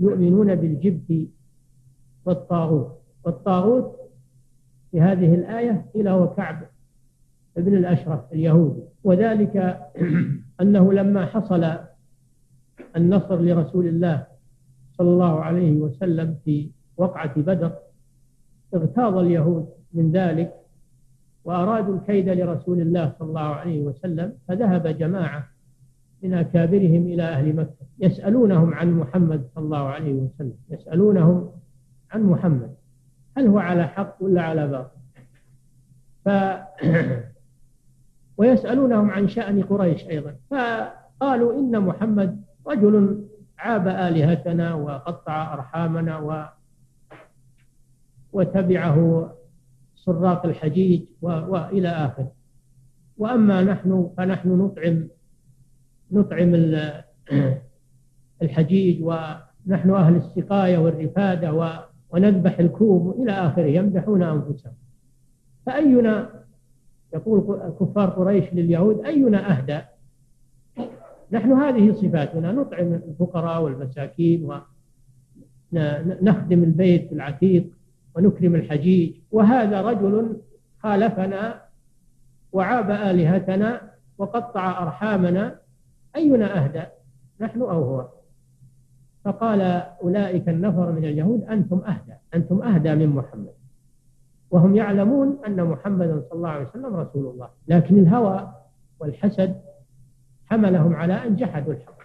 يؤمنون 0.00 0.54
بالجبت 0.54 1.28
والطاغوت. 2.24 2.98
والطاغوت 3.24 3.96
في 4.90 5.00
هذه 5.00 5.34
الآية 5.34 5.86
قيل 5.94 6.08
هو 6.08 6.34
كعب 6.34 6.62
ابن 7.56 7.76
الأشرف 7.76 8.32
اليهودي. 8.32 8.82
وذلك 9.04 9.80
أنه 10.60 10.92
لما 10.92 11.26
حصل 11.26 11.87
النصر 12.98 13.40
لرسول 13.40 13.86
الله 13.86 14.26
صلى 14.98 15.10
الله 15.10 15.40
عليه 15.40 15.76
وسلم 15.76 16.36
في 16.44 16.70
وقعة 16.96 17.40
بدر 17.40 17.72
اغتاظ 18.74 19.16
اليهود 19.16 19.68
من 19.92 20.12
ذلك 20.12 20.54
وأرادوا 21.44 21.94
الكيد 21.96 22.28
لرسول 22.28 22.80
الله 22.80 23.12
صلى 23.18 23.28
الله 23.28 23.40
عليه 23.40 23.80
وسلم 23.80 24.32
فذهب 24.48 24.86
جماعة 24.86 25.48
من 26.22 26.34
أكابرهم 26.34 27.06
إلى 27.06 27.22
أهل 27.22 27.56
مكة 27.56 27.86
يسألونهم 27.98 28.74
عن 28.74 28.92
محمد 28.92 29.48
صلى 29.54 29.64
الله 29.64 29.88
عليه 29.88 30.12
وسلم 30.12 30.56
يسألونهم 30.70 31.50
عن 32.10 32.22
محمد 32.22 32.74
هل 33.36 33.46
هو 33.46 33.58
على 33.58 33.88
حق 33.88 34.16
ولا 34.20 34.42
على 34.42 34.68
باطل؟ 34.68 34.98
ف 36.24 36.28
ويسألونهم 38.38 39.10
عن 39.10 39.28
شأن 39.28 39.62
قريش 39.62 40.08
أيضا 40.08 40.34
فقالوا 40.50 41.60
إن 41.60 41.80
محمد 41.80 42.37
رجل 42.68 43.24
عاب 43.58 43.88
آلهتنا 43.88 44.74
وقطع 44.74 45.54
أرحامنا 45.54 46.18
و 46.18 46.44
وتبعه 48.32 49.30
سراق 49.94 50.46
الحجيج 50.46 51.02
و... 51.22 51.28
وإلى 51.28 51.88
آخره 51.88 52.32
وأما 53.18 53.62
نحن 53.62 54.10
فنحن 54.16 54.48
نطعم 54.48 55.08
نطعم 56.12 56.54
الحجيج 58.42 59.02
ونحن 59.02 59.90
أهل 59.90 60.16
السقاية 60.16 60.78
والرفادة 60.78 61.52
و... 61.52 61.70
ونذبح 62.10 62.58
الكوم 62.58 63.22
إلى 63.22 63.32
آخره 63.32 63.66
يمدحون 63.66 64.22
أنفسهم. 64.22 64.72
فأينا 65.66 66.30
يقول 67.14 67.60
كفار 67.80 68.10
قريش 68.10 68.44
لليهود 68.52 69.04
أينا 69.04 69.58
أهدى؟ 69.58 69.80
نحن 71.32 71.52
هذه 71.52 71.92
صفاتنا 71.92 72.52
نطعم 72.52 72.92
الفقراء 72.92 73.62
والمساكين 73.62 74.44
ونخدم 75.72 76.62
البيت 76.62 77.12
العتيق 77.12 77.66
ونكرم 78.16 78.54
الحجيج 78.54 79.14
وهذا 79.30 79.80
رجل 79.82 80.36
خالفنا 80.82 81.62
وعاب 82.52 82.90
آلهتنا 82.90 83.90
وقطع 84.18 84.82
أرحامنا 84.82 85.58
أينا 86.16 86.64
أهدى 86.64 86.82
نحن 87.40 87.60
أو 87.60 87.84
هو؟ 87.84 88.08
فقال 89.24 89.60
أولئك 90.02 90.48
النفر 90.48 90.92
من 90.92 91.04
اليهود 91.04 91.42
أنتم 91.44 91.78
أهدى 91.78 92.14
أنتم 92.34 92.62
أهدى 92.62 92.94
من 92.94 93.06
محمد. 93.08 93.52
وهم 94.50 94.76
يعلمون 94.76 95.38
أن 95.46 95.64
محمدا 95.64 96.20
صلى 96.20 96.36
الله 96.36 96.48
عليه 96.48 96.66
وسلم 96.66 96.96
رسول 96.96 97.26
الله 97.26 97.48
لكن 97.68 97.98
الهوى 97.98 98.52
والحسد 99.00 99.60
حملهم 100.50 100.94
على 100.94 101.14
أن 101.14 101.36
جحدوا 101.36 101.72
الحق. 101.72 101.98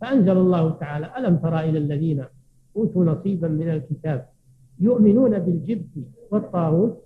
فأنزل 0.00 0.36
الله 0.36 0.70
تعالى 0.70 1.10
ألم 1.18 1.36
ترى 1.36 1.60
إلى 1.70 1.78
الذين 1.78 2.24
أوتوا 2.76 3.04
نصيبا 3.04 3.48
من 3.48 3.68
الكتاب 3.70 4.28
يؤمنون 4.80 5.38
بالجبت 5.38 5.94
والطاغوت 6.30 7.04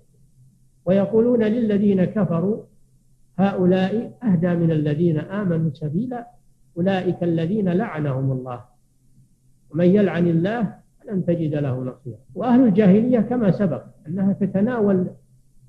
ويقولون 0.85 1.43
للذين 1.43 2.05
كفروا 2.05 2.63
هؤلاء 3.39 4.19
أهدى 4.23 4.55
من 4.55 4.71
الذين 4.71 5.19
آمنوا 5.19 5.71
سبيلا 5.73 6.27
أولئك 6.77 7.23
الذين 7.23 7.69
لعنهم 7.69 8.33
الله. 8.33 8.65
ومن 9.71 9.85
يلعن 9.85 10.27
الله 10.27 10.75
فلن 11.01 11.25
تجد 11.25 11.55
له 11.55 11.85
نصيرا. 11.85 12.19
وأهل 12.35 12.65
الجاهلية 12.65 13.19
كما 13.19 13.51
سبق 13.51 13.83
أنها 14.07 14.33
تتناول 14.33 15.07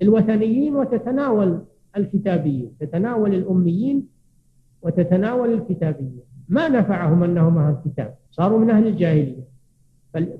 الوثنيين 0.02 0.76
وتتناول 0.76 1.64
الكتابيين 1.96 2.70
تتناول 2.80 3.34
الأميين 3.34 4.08
وتتناول 4.82 5.52
الكتابيين 5.52 6.20
ما 6.48 6.68
نفعهم 6.68 7.22
أنهم 7.22 7.58
أهل 7.58 7.76
الكتاب 7.84 8.14
صاروا 8.30 8.58
من 8.58 8.70
أهل 8.70 8.86
الجاهلية. 8.86 9.52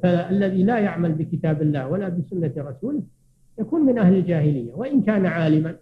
فالذي 0.02 0.62
لا 0.62 0.78
يعمل 0.78 1.12
بكتاب 1.12 1.62
الله 1.62 1.88
ولا 1.88 2.09
بسنة 2.09 2.52
رسوله 2.57 3.02
يكون 3.59 3.81
من 3.87 3.98
أهل 3.98 4.14
الجاهلية. 4.16 4.72
وإن 4.72 5.02
كان 5.02 5.26
عالما 5.26 5.76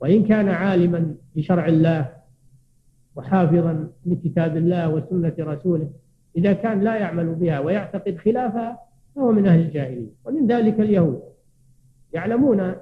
وإن 0.00 0.24
كان 0.24 0.48
عالما 0.48 1.14
بشرع 1.36 1.66
الله 1.66 2.12
وحافظا 3.16 3.88
لكتاب 4.06 4.56
الله 4.56 4.88
وسنة 4.88 5.34
رسوله 5.38 5.90
إذا 6.36 6.52
كان 6.52 6.80
لا 6.80 6.96
يعمل 6.96 7.34
بها 7.34 7.60
ويعتقد 7.60 8.16
خلافها 8.16 8.78
فهو 9.16 9.32
من 9.32 9.46
أهل 9.46 9.60
الجاهلية. 9.60 10.10
ومن 10.24 10.46
ذلك 10.46 10.80
اليهود. 10.80 11.22
يعلمون 12.12 12.74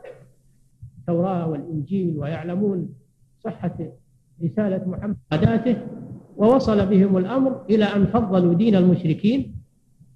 التوراة 0.98 1.48
والإنجيل 1.48 2.18
ويعلمون 2.18 2.94
صحة 3.44 3.78
رسالة 4.44 4.88
محمد 4.88 5.16
وعاداته 5.32 5.76
ووصل 6.36 6.86
بهم 6.86 7.16
الأمر 7.16 7.66
إلى 7.70 7.84
أن 7.84 8.06
فضلوا 8.06 8.54
دين 8.54 8.76
المشركين 8.76 9.54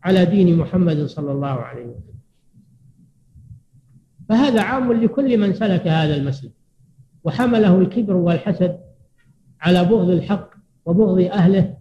على 0.02 0.24
دين 0.24 0.58
محمد 0.58 1.04
صلى 1.04 1.32
الله 1.32 1.46
عليه 1.46 1.86
وسلم. 1.86 2.16
فهذا 4.28 4.62
عام 4.62 4.92
لكل 4.92 5.38
من 5.38 5.52
سلك 5.52 5.86
هذا 5.86 6.16
المسلك 6.16 6.52
وحمله 7.24 7.78
الكبر 7.78 8.16
والحسد 8.16 8.80
على 9.60 9.84
بغض 9.84 10.10
الحق 10.10 10.50
وبغض 10.84 11.20
أهله 11.20 11.76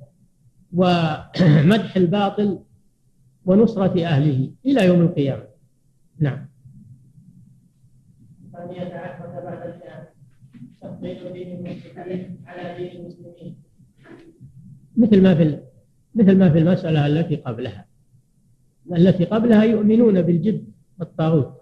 ومدح 0.73 1.95
الباطل 1.95 2.60
ونصرة 3.45 4.05
أهله 4.05 4.51
إلى 4.65 4.86
يوم 4.86 5.01
القيامة. 5.01 5.43
نعم 6.19 6.45
ثانية 8.53 8.93
عشرة 8.93 9.41
بعد 9.45 9.62
المئة 9.62 10.08
دين 11.01 11.17
المسلمين 11.27 12.38
على 12.45 12.63
دين 12.77 13.01
المسلمين. 13.01 13.55
مثل 14.97 15.23
ما 15.23 15.36
في 15.36 15.60
مثل 16.15 16.38
ما 16.38 16.49
في 16.49 16.58
المسألة 16.58 17.08
التي 17.08 17.36
قبلها. 17.36 17.86
التي 18.91 19.25
قبلها 19.25 19.63
يؤمنون 19.63 20.21
بالجد 20.21 20.65
والطاغوت. 20.99 21.62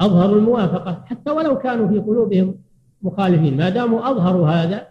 أظهروا 0.00 0.36
الموافقة. 0.36 1.04
حتى 1.06 1.30
ولو 1.30 1.58
كانوا 1.58 1.88
في 1.88 1.98
قلوبهم 1.98 2.54
مخالفين. 3.02 3.56
ما 3.56 3.68
داموا 3.68 4.10
أظهروا 4.10 4.48
هذا 4.48 4.88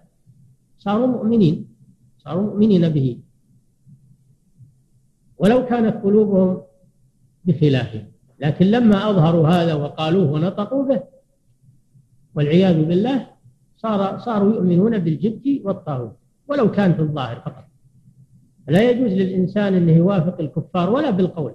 صاروا 0.77 1.07
مؤمنين. 1.07 1.67
صاروا 2.17 2.43
مؤمنين 2.43 2.89
به. 2.89 3.19
ولو 5.37 5.65
كانت 5.65 6.03
قلوبهم 6.03 6.61
بخلافه 7.45 8.05
لكن 8.39 8.65
لما 8.65 9.09
أظهروا 9.09 9.47
هذا 9.47 9.73
وقالوه 9.73 10.31
ونطقوا 10.31 10.85
به 10.85 11.16
والعياذ 12.38 12.84
بالله 12.86 13.28
صار 13.78 14.19
صاروا 14.19 14.54
يؤمنون 14.54 14.97
بالجبت 14.97 15.45
والطاغوت 15.63 16.17
ولو 16.47 16.71
كان 16.71 16.93
في 16.93 17.00
الظاهر 17.00 17.39
فقط. 17.39 17.65
لا 18.67 18.89
يجوز 18.89 19.12
للإنسان 19.12 19.73
أنه 19.73 19.91
يوافق 19.91 20.39
الكفار 20.39 20.89
ولا 20.89 21.10
بالقول. 21.10 21.54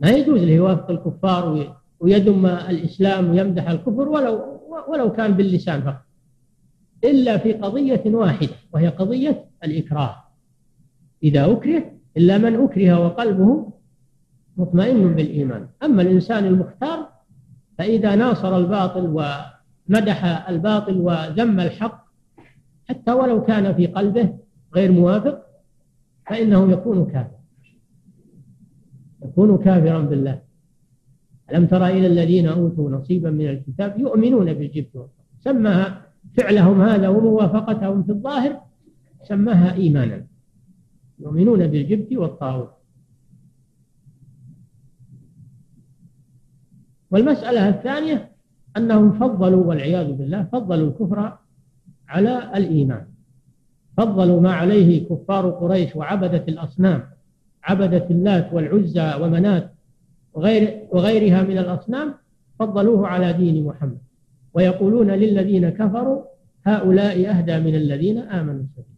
ما 0.00 0.10
يجوز 0.10 0.40
له 0.42 0.52
يوافق 0.52 0.90
الكفار 0.90 1.76
ويدم 2.00 2.46
الإسلام 2.46 3.30
ويمدح 3.30 3.68
الكفر 3.68 4.08
ولو 4.08 4.60
ولو 4.88 5.12
كان 5.12 5.32
باللسان 5.32 5.82
فقط. 5.82 6.04
إلا 7.04 7.38
في 7.38 7.52
قضية 7.52 8.02
واحدة 8.06 8.56
وهي 8.72 8.88
قضية 8.88 9.44
الإكراه. 9.64 10.16
إذا 11.22 11.52
أكره 11.52 11.82
إلا 12.16 12.38
من 12.38 12.54
أكره 12.54 13.06
وقلبه 13.06 13.72
مطمئن 14.56 15.14
بالإيمان. 15.14 15.68
أما 15.82 16.02
الإنسان 16.02 16.44
المختار 16.44 17.13
فإذا 17.78 18.14
ناصر 18.14 18.56
الباطل 18.56 19.06
ومدح 19.88 20.48
الباطل 20.48 21.00
وذم 21.00 21.60
الحق 21.60 22.04
حتى 22.88 23.12
ولو 23.12 23.44
كان 23.44 23.74
في 23.74 23.86
قلبه 23.86 24.38
غير 24.74 24.92
موافق 24.92 25.42
فإنه 26.26 26.72
يكون 26.72 27.06
كافرا. 27.06 27.40
يكون 29.24 29.58
كافرا 29.58 30.00
بالله. 30.00 30.40
ألم 31.52 31.66
ترى 31.66 31.90
إلى 31.90 32.06
الذين 32.06 32.46
أوتوا 32.48 32.90
نصيبا 32.90 33.30
من 33.30 33.48
الكتاب 33.48 34.00
يؤمنون 34.00 34.52
بالجبت 34.52 35.08
سماها 35.40 36.02
فعلهم 36.36 36.82
هذا 36.82 37.08
وموافقتهم 37.08 38.02
في 38.02 38.12
الظاهر 38.12 38.60
سماها 39.22 39.74
إيمانا. 39.74 40.26
يؤمنون 41.18 41.66
بالجبت 41.66 42.12
والطاغوت. 42.12 42.73
والمسألة 47.14 47.68
الثانية 47.68 48.30
أنهم 48.76 49.12
فضلوا 49.12 49.64
والعياذ 49.64 50.12
بالله 50.12 50.42
فضلوا 50.52 50.88
الكفر 50.88 51.38
على 52.08 52.56
الإيمان. 52.56 53.06
فضلوا 53.96 54.40
ما 54.40 54.52
عليه 54.52 55.08
كفار 55.08 55.50
قريش 55.50 55.96
وعبدة 55.96 56.44
الأصنام 56.48 57.02
عبدة 57.62 58.06
اللات 58.10 58.52
والعزى 58.52 59.14
ومنات 59.20 59.74
وغير 60.32 60.86
وغيرها 60.90 61.42
من 61.42 61.58
الأصنام 61.58 62.14
فضلوه 62.58 63.08
على 63.08 63.32
دين 63.32 63.64
محمد. 63.64 63.98
ويقولون 64.54 65.10
للذين 65.10 65.68
كفروا 65.70 66.22
هؤلاء 66.64 67.30
أهدى 67.30 67.60
من 67.60 67.74
الذين 67.74 68.18
آمنوا 68.18 68.64
سبيلا 68.74 68.94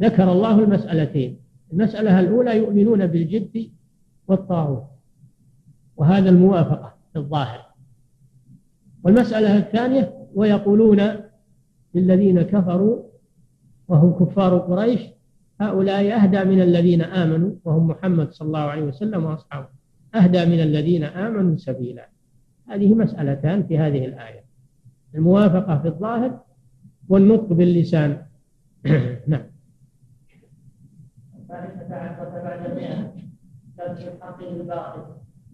ذكر 0.00 0.32
الله 0.32 0.58
المسألتين. 0.58 1.38
المسألة 1.72 2.20
الأولى 2.20 2.58
يؤمنون 2.58 3.06
بالجد 3.06 3.70
والطاغوت. 4.28 4.91
وهذا 5.96 6.30
الموافقة 6.30 6.94
في 7.12 7.18
الظاهر. 7.18 7.66
والمسألة 9.04 9.58
الثانية 9.58 10.14
ويقولون 10.34 11.02
للذين 11.94 12.42
كفروا 12.42 13.02
وهم 13.88 14.24
كفار 14.24 14.58
قريش 14.58 15.00
هؤلاء 15.60 16.22
أهدى 16.22 16.44
من 16.44 16.62
الذين 16.62 17.02
آمنوا 17.02 17.50
وهم 17.64 17.86
محمد 17.86 18.32
صلى 18.32 18.46
الله 18.46 18.58
عليه 18.58 18.82
وسلم 18.82 19.24
وأصحابه. 19.24 19.68
أهدى 20.14 20.46
من 20.46 20.60
الذين 20.60 21.04
آمنوا 21.04 21.56
سبيلا. 21.56 22.08
هذه 22.68 22.94
مسألتان 22.94 23.66
في 23.66 23.78
هذه 23.78 24.04
الآية. 24.04 24.44
الموافقة 25.14 25.78
في 25.78 25.88
الظاهر 25.88 26.40
والنطق 27.08 27.52
باللسان. 27.52 28.22
نعم. 29.26 29.52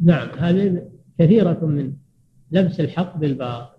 نعم 0.01 0.29
هذه 0.39 0.89
كثيرة 1.19 1.67
من 1.67 1.93
لبس 2.51 2.81
الحق 2.81 3.17
بالباطل. 3.17 3.79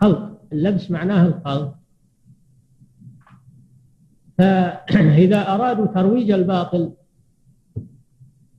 خلق 0.00 0.40
اللبس 0.52 0.90
معناه 0.90 1.26
الخلق. 1.26 1.76
فإذا 4.38 5.54
أرادوا 5.54 5.86
ترويج 5.86 6.30
الباطل 6.30 6.92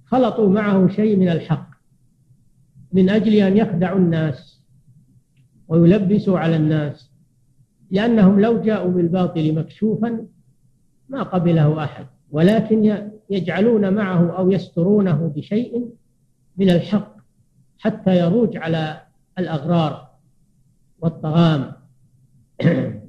خلطوا 0.05 0.49
معه 0.49 0.88
شيء 0.88 1.18
من 1.18 1.30
الحق 1.30 1.72
من 2.93 3.09
أجل 3.09 3.34
أن 3.34 3.57
يخدعوا 3.57 3.99
الناس 3.99 4.62
ويلبسوا 5.68 6.39
على 6.39 6.55
الناس 6.55 7.12
لأنهم 7.91 8.39
لو 8.39 8.62
جاءوا 8.62 8.91
بالباطل 8.91 9.55
مكشوفا 9.55 10.28
ما 11.09 11.24
قبله 11.24 11.84
أحد 11.84 12.05
ولكن 12.32 13.09
يجعلون 13.30 13.93
معه 13.93 14.38
أو 14.38 14.51
يسترونه 14.51 15.34
بشيء 15.36 15.89
من 16.58 16.70
الحق 16.70 17.16
حتى 17.78 18.20
يروج 18.20 18.58
على 18.58 19.02
الأغرار 19.39 20.10
والطغام. 20.99 21.72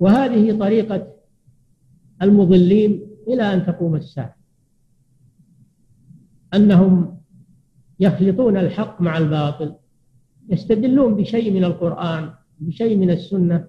وهذه 0.00 0.58
طريقة 0.58 1.14
المضلين 2.22 3.06
إلى 3.28 3.42
أن 3.54 3.66
تقوم 3.66 3.94
الساعة. 3.94 4.36
أنهم 6.54 7.18
يخلطون 8.00 8.56
الحق 8.56 9.00
مع 9.00 9.18
الباطل 9.18 9.74
يستدلون 10.48 11.14
بشيء 11.14 11.52
من 11.52 11.64
القرآن 11.64 12.30
بشيء 12.58 12.96
من 12.96 13.10
السنة 13.10 13.68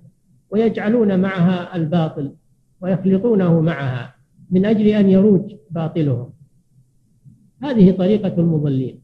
ويجعلون 0.50 1.20
معها 1.20 1.76
الباطل 1.76 2.36
ويخلطونه 2.82 3.62
معها 3.62 4.16
من 4.50 4.66
أجل 4.66 4.88
أن 4.88 5.10
يروج 5.10 5.56
باطلهم. 5.70 6.35
هذه 7.66 7.92
طريقة 7.92 8.34
المضلين 8.38 9.02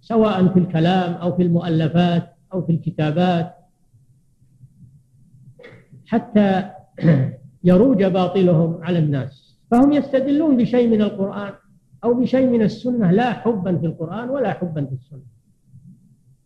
سواء 0.00 0.48
في 0.48 0.58
الكلام 0.58 1.12
أو 1.12 1.36
في 1.36 1.42
المؤلفات 1.42 2.34
أو 2.52 2.62
في 2.62 2.72
الكتابات. 2.72 3.54
حتى 6.06 6.70
يروج 7.64 8.04
باطلهم 8.04 8.78
على 8.82 8.98
الناس 8.98 9.58
فهم 9.70 9.92
يستدلون 9.92 10.56
بشيء 10.56 10.88
من 10.88 11.02
القرآن 11.02 11.52
أو 12.04 12.14
بشيء 12.14 12.46
من 12.46 12.62
السنة 12.62 13.10
لا 13.10 13.32
حبا 13.32 13.78
في 13.78 13.86
القرآن 13.86 14.30
ولا 14.30 14.52
حبا 14.52 14.84
في 14.84 14.92
السنة. 14.92 15.28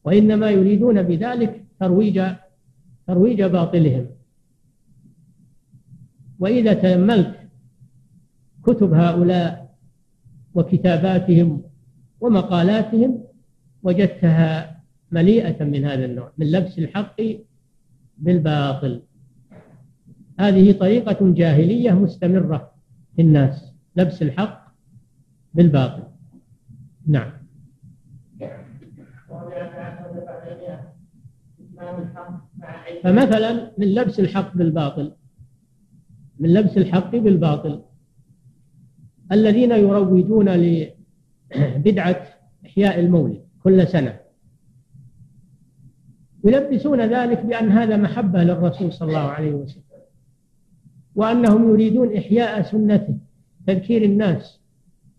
وإنما 0.04 0.50
يريدون 0.50 1.02
بذلك 1.02 1.64
ترويج 1.80 2.22
ترويج 3.06 3.42
باطلهم. 3.42 4.06
وإذا 6.38 6.74
تأملت 6.74 7.34
كتب 8.64 8.94
هؤلاء 8.94 9.61
وكتاباتهم 10.54 11.62
ومقالاتهم 12.20 13.24
وجدتها 13.82 14.80
مليئة 15.10 15.64
من 15.64 15.84
هذا 15.84 16.04
النوع 16.04 16.32
من 16.38 16.50
لبس 16.50 16.78
الحق 16.78 17.16
بالباطل. 18.18 19.02
هذه 20.40 20.72
طريقة 20.72 21.32
جاهلية 21.32 21.90
مستمرة 21.90 22.72
في 23.16 23.22
الناس 23.22 23.72
لبس 23.96 24.22
الحق 24.22 24.72
بالباطل. 25.54 26.02
نعم. 27.06 27.32
فمثلا 33.02 33.72
من 33.78 33.86
لبس 33.94 34.20
الحق 34.20 34.56
بالباطل 34.56 35.12
من 36.38 36.54
لبس 36.54 36.76
الحق 36.76 37.16
بالباطل 37.16 37.82
الذين 39.32 39.70
يروجون 39.70 40.48
لبدعة 40.48 42.26
إحياء 42.66 43.00
المولد 43.00 43.40
كل 43.62 43.88
سنة. 43.88 44.20
يلبسون 46.44 47.00
ذلك 47.00 47.46
بأن 47.46 47.68
هذا 47.68 47.96
محبة 47.96 48.44
للرسول 48.44 48.92
صلى 48.92 49.08
الله 49.08 49.18
عليه 49.18 49.52
وسلم 49.52 49.82
وأنهم 51.14 51.70
يريدون 51.70 52.16
إحياء 52.16 52.62
سنته 52.62 53.18
تذكير 53.66 54.02
الناس 54.02 54.60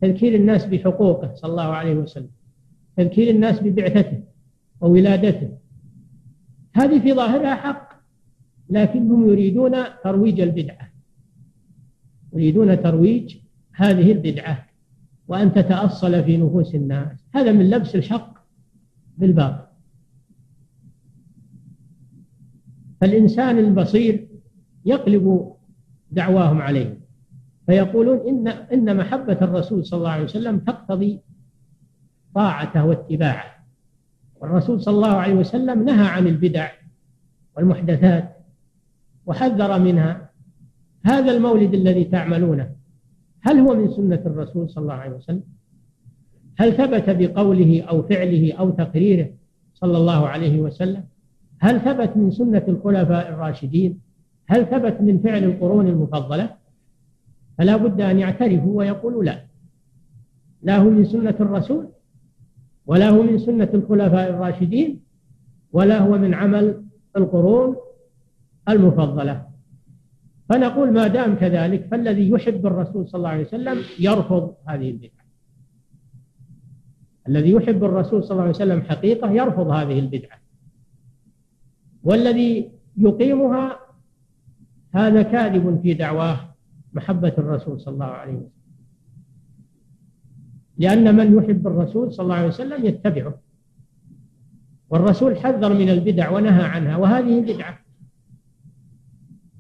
تذكير 0.02 0.36
الناس 0.36 0.66
بحقوقه 0.66 1.34
صلى 1.36 1.52
الله 1.52 1.64
عليه 1.64 1.94
وسلم 1.94 2.30
تذكير 2.98 3.30
الناس 3.30 3.60
ببعثته 3.60 4.24
وولادته. 4.82 5.58
هذه 6.74 7.00
في 7.00 7.14
ظاهرها 7.14 7.56
حق 7.56 7.94
لكنهم 8.70 9.30
يريدون 9.30 9.76
ترويج 10.04 10.42
البدعة 10.42 10.90
يريدون 12.34 12.84
ترويج 12.84 13.38
هذه 13.74 14.12
البدعة 14.12 14.66
وأن 15.28 15.54
تتأصل 15.54 16.24
في 16.24 16.38
نفوس 16.38 16.76
الناس. 16.76 17.26
هذا 17.36 17.52
من 17.52 17.70
لبس 17.70 17.96
الحق 17.96 18.34
بالباطل. 19.18 19.66
فالإنسان 23.02 23.60
البصير 23.60 24.28
يقلب 24.86 25.54
دعواهم 26.12 26.62
عليه 26.62 26.98
فيقولون 27.66 28.28
إن 28.28 28.48
إن 28.48 28.98
محبة 28.98 29.38
الرسول 29.42 29.86
صلى 29.86 29.98
الله 29.98 30.10
عليه 30.10 30.24
وسلم 30.24 30.60
تقتضي 30.60 31.20
طاعته 32.36 32.86
واتباعه. 32.86 33.54
والرسول 34.36 34.82
صلى 34.82 34.96
الله 34.96 35.16
عليه 35.16 35.34
وسلم 35.34 35.84
نهى 35.84 36.08
عن 36.08 36.28
البدع 36.28 36.72
والمحدثات 37.58 38.38
وحذر 39.26 39.80
منها. 39.80 40.30
هذا 41.06 41.32
المولد 41.32 41.74
الذي 41.74 42.04
تعملونه. 42.04 42.83
هل 43.44 43.60
هو 43.60 43.76
من 43.76 43.92
سنة 43.92 44.22
الرسول 44.26 44.70
صلى 44.70 44.82
الله 44.82 44.94
عليه 44.94 45.16
وسلم؟ 45.16 45.44
هل 46.60 46.74
ثبت 46.74 47.10
بقوله 47.10 47.82
أو 47.82 48.04
فعله 48.04 48.54
أو 48.54 48.70
تقريره 48.70 49.30
صلى 49.74 49.98
الله 49.98 50.28
عليه 50.28 50.62
وسلم؟ 50.62 51.04
هل 51.60 51.82
ثبت 51.82 52.18
من 52.18 52.32
سنة 52.32 52.64
الخلفاء 52.68 53.30
الراشدين؟ 53.30 54.00
هل 54.48 54.66
ثبت 54.66 55.02
من 55.02 55.20
فعل 55.20 55.44
القرون 55.44 55.88
المفضلة؟ 55.88 56.56
فلا 57.58 57.76
بد 57.78 58.02
أن 58.02 58.20
يعترفوا 58.20 58.78
ويقولوا 58.78 59.24
لا. 59.24 59.46
لا 60.62 60.78
هو 60.78 60.90
من 60.90 61.06
سنة 61.06 61.36
الرسول 61.40 61.88
ولا 62.86 63.10
هو 63.10 63.24
من 63.24 63.40
سنة 63.40 63.70
الخلفاء 63.74 64.30
الراشدين 64.30 65.00
ولا 65.74 66.00
هو 66.00 66.18
من 66.18 66.34
عمل 66.34 66.84
القرون 67.18 67.76
المفضلة. 68.70 69.53
فنقول 70.50 70.94
ما 70.94 71.08
دام 71.08 71.36
كذلك 71.36 71.88
فالذي 71.92 72.30
يحب 72.30 72.66
الرسول 72.66 73.08
صلى 73.08 73.20
الله 73.20 73.30
عليه 73.30 73.46
وسلم 73.46 73.78
يرفض 74.00 74.56
هذه 74.66 74.90
البدعة. 74.90 75.24
الذي 77.28 77.52
يحب 77.52 77.84
الرسول 77.84 78.24
صلى 78.24 78.32
الله 78.32 78.44
عليه 78.44 78.56
وسلم 78.56 78.82
حقيقة 78.82 79.32
يرفض 79.32 79.68
هذه 79.68 80.00
البدعة. 80.00 80.40
والذي 82.04 82.72
يقيمها 82.98 83.80
هذا 84.92 85.22
كاذب 85.22 85.80
في 85.82 85.94
دعواه 85.94 86.56
محبة 86.94 87.34
الرسول 87.38 87.82
صلى 87.82 87.94
الله 87.94 88.06
عليه 88.06 88.34
وسلم. 88.34 88.50
لأن 90.78 91.16
من 91.16 91.38
يحب 91.38 91.68
الرسول 91.68 92.14
صلى 92.14 92.24
الله 92.24 92.36
عليه 92.36 92.48
وسلم 92.48 92.86
يتبعه. 92.86 93.40
والرسول 94.90 95.38
حذر 95.38 95.74
من 95.74 95.90
البدع 95.90 96.30
ونهى 96.30 96.64
عنها 96.64 96.98
وهذه 96.98 97.42
بدعة. 97.42 97.83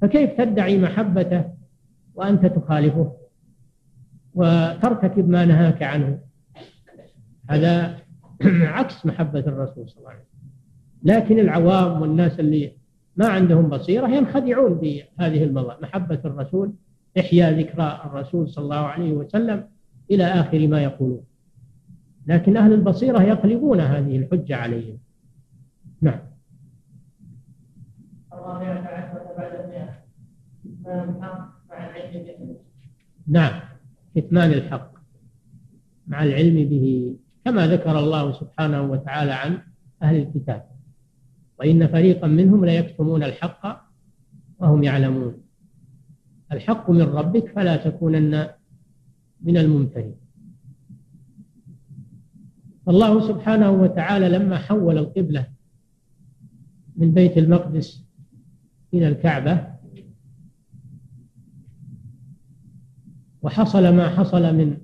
فكيف 0.03 0.41
تدعي 0.41 0.79
محبته 0.79 1.45
وأنت 2.15 2.45
تخالفه 2.45 3.13
وترتكب 4.33 5.29
ما 5.29 5.45
نهاك 5.45 5.83
عنه؟ 5.83 6.19
هذا 7.49 7.99
عكس 8.77 9.05
محبة 9.05 9.39
الرسول 9.39 9.89
صلى 9.89 9.97
الله 9.97 10.09
عليه 10.09 10.19
وسلم. 10.19 10.49
لكن 11.03 11.39
العوام 11.39 12.01
والناس 12.01 12.39
اللي 12.39 12.71
ما 13.15 13.27
عندهم 13.27 13.69
بصيرة 13.69 14.07
ينخدعون 14.07 14.73
بهذه 14.73 15.43
المظاهر 15.43 15.77
محبة 15.81 16.19
الرسول 16.25 16.73
إحياء 17.19 17.59
ذكرى 17.59 18.01
الرسول 18.05 18.49
صلى 18.49 18.63
الله 18.63 18.75
عليه 18.75 19.13
وسلم 19.13 19.67
إلى 20.11 20.23
آخر 20.23 20.67
ما 20.67 20.83
يقولون. 20.83 21.23
لكن 22.27 22.57
أهل 22.57 22.73
البصيرة 22.73 23.21
يقلبون 23.21 23.79
هذه 23.79 24.17
الحجة 24.17 24.55
عليهم. 24.55 24.97
نعم. 26.01 26.19
نعم 33.27 33.59
كتمان 34.15 34.51
الحق 34.51 34.93
مع 36.07 36.23
العلم 36.23 36.69
به 36.69 37.15
كما 37.45 37.67
ذكر 37.67 37.99
الله 37.99 38.31
سبحانه 38.31 38.81
وتعالى 38.81 39.31
عن 39.31 39.59
أهل 40.03 40.15
الكتاب. 40.15 40.65
وإن 41.59 41.87
فريقا 41.87 42.27
منهم 42.27 42.65
ليكتمون 42.65 43.23
الحق 43.23 43.89
وهم 44.59 44.83
يعلمون. 44.83 45.37
الحق 46.51 46.89
من 46.89 47.01
ربك 47.01 47.47
فلا 47.55 47.75
تكونن 47.75 48.47
من 49.41 49.57
الممترين. 49.57 50.15
فالله 52.85 53.27
سبحانه 53.27 53.71
وتعالى 53.71 54.29
لما 54.29 54.57
حول 54.57 54.97
القبلة 54.97 55.47
من 56.95 57.13
بيت 57.13 57.37
المقدس 57.37 58.05
إلى 58.93 59.07
الكعبة 59.07 59.72
وحصل 63.43 63.89
ما 63.95 64.09
حصل 64.09 64.55
من 64.55 64.77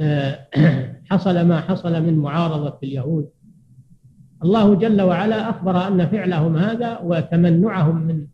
آه، 0.00 0.46
حصل 1.10 1.46
ما 1.46 1.60
حصل 1.60 2.02
من 2.02 2.18
معارضة 2.18 2.78
اليهود. 2.82 3.30
الله 4.44 4.74
جل 4.74 5.02
وعلا 5.02 5.50
أخبر 5.50 5.88
أن 5.88 6.06
فعلهم 6.06 6.56
هذا 6.56 6.98
وتمنعهم 6.98 7.96
من 7.96 8.26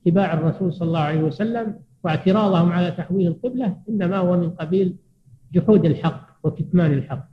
اتباع 0.00 0.32
الرسول 0.32 0.72
صلى 0.72 0.88
الله 0.88 1.00
عليه 1.00 1.22
وسلم 1.22 1.74
واعتراضهم 2.04 2.72
على 2.72 2.90
تحويل 2.90 3.26
القبلة 3.26 3.76
إنما 3.88 4.16
هو 4.16 4.36
من 4.36 4.50
قبيل 4.50 4.96
جحود 5.52 5.84
الحق 5.84 6.28
وكتمان 6.42 6.92
الحق. 6.92 7.28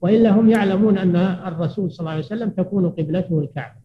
وإلا 0.00 0.30
هم 0.30 0.50
يعلمون 0.50 0.98
أن 0.98 1.16
الرسول 1.16 1.92
صلى 1.92 2.00
الله 2.00 2.10
عليه 2.10 2.24
وسلم 2.24 2.50
تكون 2.50 2.90
قبلته 2.90 3.40
الكعبة. 3.40 3.80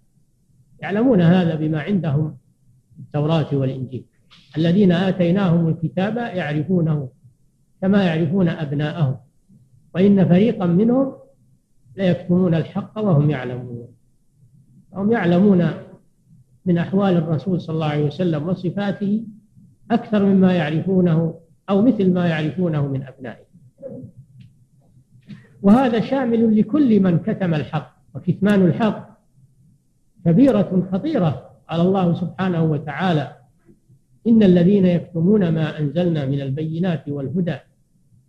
يعلمون 0.81 1.21
هذا 1.21 1.55
بما 1.55 1.81
عندهم 1.81 2.37
التوراة 2.99 3.47
والإنجيل. 3.55 4.05
الذين 4.57 4.91
آتيناهم 4.91 5.67
الكتاب 5.67 6.17
يعرفونه 6.17 7.09
كما 7.81 8.03
يعرفون 8.03 8.49
أبناءهم 8.49 9.17
وإن 9.95 10.27
فريقا 10.27 10.65
منهم 10.65 11.13
ليكتمون 11.97 12.55
الحق 12.55 12.97
وهم 12.97 13.29
يعلمون. 13.29 13.87
هم 14.93 15.11
يعلمون 15.11 15.67
من 16.65 16.77
أحوال 16.77 17.17
الرسول 17.17 17.61
صلى 17.61 17.73
الله 17.73 17.85
عليه 17.85 18.05
وسلم 18.05 18.47
وصفاته 18.47 19.23
أكثر 19.91 20.25
مما 20.25 20.53
يعرفونه 20.53 21.39
أو 21.69 21.81
مثل 21.81 22.13
ما 22.13 22.27
يعرفونه 22.27 22.87
من 22.87 23.03
أبنائه. 23.03 23.45
وهذا 25.61 25.99
شامل 25.99 26.59
لكل 26.59 26.99
من 26.99 27.19
كتم 27.19 27.53
الحق 27.53 27.95
وكتمان 28.15 28.65
الحق. 28.65 29.09
كبيرة 30.25 30.89
خطيرة 30.91 31.49
على 31.69 31.81
الله 31.81 32.13
سبحانه 32.13 32.63
وتعالى. 32.63 33.38
إن 34.29 34.43
الذين 34.43 34.85
يكتمون 34.85 35.49
ما 35.49 35.79
أنزلنا 35.79 36.25
من 36.25 36.41
البينات 36.41 37.09
والهدى 37.09 37.57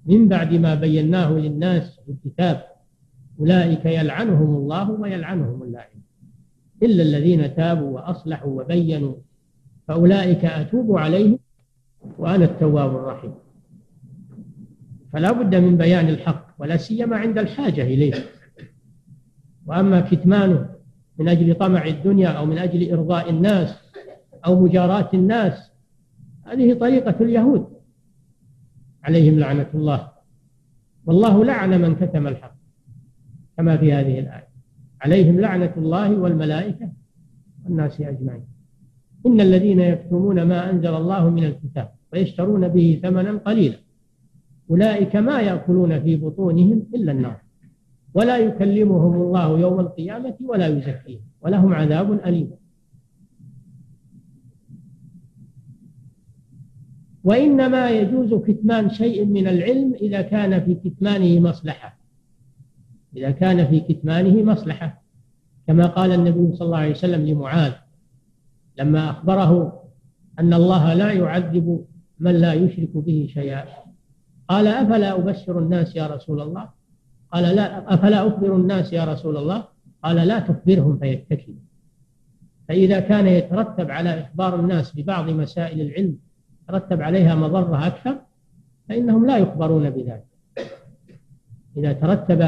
من 0.07 0.29
بعد 0.29 0.55
ما 0.55 0.75
بيناه 0.75 1.33
للناس 1.33 2.01
في 2.07 2.13
الكتاب 2.13 2.63
أولئك 3.41 3.87
يلعنهم 3.87 4.57
الله 4.57 4.91
ويلعنهم 4.91 5.63
اللاعين 5.63 6.03
إلا 6.83 7.03
الذين 7.03 7.55
تابوا 7.55 7.91
وأصلحوا 7.91 8.63
وبينوا 8.63 9.15
فأولئك 9.89 10.45
أتوب 10.45 10.99
عليهم 10.99 11.39
وأنا 12.19 12.45
التواب 12.45 12.97
الرحيم. 12.97 13.35
فلا 15.13 15.33
بد 15.33 15.55
من 15.55 15.77
بيان 15.77 16.09
الحق 16.09 16.47
ولا 16.59 16.77
سيما 16.77 17.17
عند 17.17 17.39
الحاجة 17.39 17.83
إليه. 17.83 18.15
وأما 19.67 20.01
كتمانه 20.01 20.69
من 21.19 21.29
أجل 21.29 21.55
طمع 21.55 21.87
الدنيا 21.87 22.29
أو 22.29 22.47
من 22.47 22.59
أجل 22.59 22.93
إرضاء 22.93 23.31
الناس 23.31 23.75
أو 24.47 24.61
مجاراة 24.61 25.11
الناس 25.15 25.70
هذه 26.51 26.75
طريقة 26.75 27.15
اليهود. 27.21 27.67
عليهم 29.03 29.39
لعنة 29.39 29.67
الله. 29.75 30.09
والله 31.07 31.45
لعن 31.45 31.81
من 31.81 31.95
كتم 31.95 32.27
الحق. 32.27 32.55
كما 33.57 33.77
في 33.77 33.93
هذه 33.93 34.19
الآية. 34.19 34.49
عليهم 35.01 35.41
لعنة 35.41 35.73
الله 35.77 36.19
والملائكة 36.21 36.93
والناس 37.65 38.01
أجمعين. 38.01 38.45
إن 39.27 39.41
الذين 39.41 39.81
يكتمون 39.81 40.43
ما 40.43 40.71
أنزل 40.71 40.95
الله 40.95 41.31
من 41.31 41.45
الكتاب 41.45 41.89
ويشترون 42.13 42.69
به 42.69 43.01
ثمنا 43.03 43.33
قليلا. 43.33 43.77
أولئك 44.71 45.17
ما 45.17 45.41
يأكلون 45.41 46.01
في 46.01 46.17
بطونهم 46.17 46.87
إلا 46.95 47.13
النار. 47.13 47.41
ولا 48.15 48.39
يكلمهم 48.39 49.23
الله 49.23 49.59
يوم 49.59 49.81
القيامة 49.81 50.35
ولا 50.41 50.67
يزكيهم. 50.67 51.21
ولهم 51.41 51.75
عذاب 51.75 52.13
أليم. 52.13 52.51
وإنما 57.25 57.91
يجوز 57.91 58.35
كتمان 58.35 58.91
شيء 58.91 59.25
من 59.25 59.49
العلم 59.49 59.95
إذا 59.95 60.23
كان 60.23 60.65
في 60.65 60.75
كتمانه 60.75 61.41
مصلحة. 61.41 61.99
إذا 63.17 63.31
كان 63.31 63.67
في 63.67 63.81
كتمانه 63.81 64.53
مصلحة. 64.53 65.03
كما 65.67 65.87
قال 65.87 66.13
النبي 66.13 66.57
صلى 66.57 66.67
الله 66.67 66.79
عليه 66.79 66.91
وسلم 66.91 67.27
لمعاذ 67.27 67.73
لما 68.79 69.11
أخبره 69.11 69.83
أن 70.39 70.55
الله 70.55 70.95
لا 70.95 71.13
يعذب 71.13 71.85
من 72.19 72.33
لا 72.33 72.53
يشرك 72.53 72.91
به 72.95 73.29
شيئا. 73.35 73.65
قال 74.49 74.67
أفلا 74.67 75.19
أبشر 75.19 75.59
الناس 75.59 75.97
يا 75.97 76.07
رسول 76.07 76.41
الله؟ 76.41 76.69
قال 77.33 77.57
لا. 77.57 77.95
أفلا 77.95 78.29
أخبر 78.29 78.57
الناس 78.57 78.93
يا 78.93 79.05
رسول 79.05 79.37
الله؟ 79.37 79.65
قال 80.05 80.17
لا 80.17 80.39
تخبرهم 80.39 80.99
فيتكلوا 80.99 81.57
فإذا 82.69 83.01
كان 83.01 83.27
يترتب 83.27 83.91
على 83.91 84.21
إخبار 84.21 84.61
الناس 84.61 84.97
ببعض 84.97 85.31
مسائل 85.31 85.81
العلم 85.81 86.17
يترتب 86.71 87.03
عليها 87.03 87.35
مضرة 87.35 87.87
أكثر 87.87 88.19
فإنهم 88.89 89.27
لا 89.27 89.39
يخبرون 89.39 89.91
بذلك. 89.91 90.25
إذا 91.77 91.93
ترتب 91.93 92.43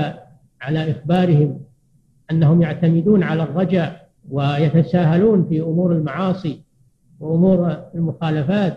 على 0.60 0.90
إخبارهم 0.90 1.60
أنهم 2.30 2.62
يعتمدون 2.62 3.22
على 3.22 3.42
الرجاء 3.42 4.08
ويتساهلون 4.30 5.44
في 5.48 5.60
أمور 5.60 5.92
المعاصي 5.92 6.62
وأمور 7.20 7.76
المخالفات 7.94 8.76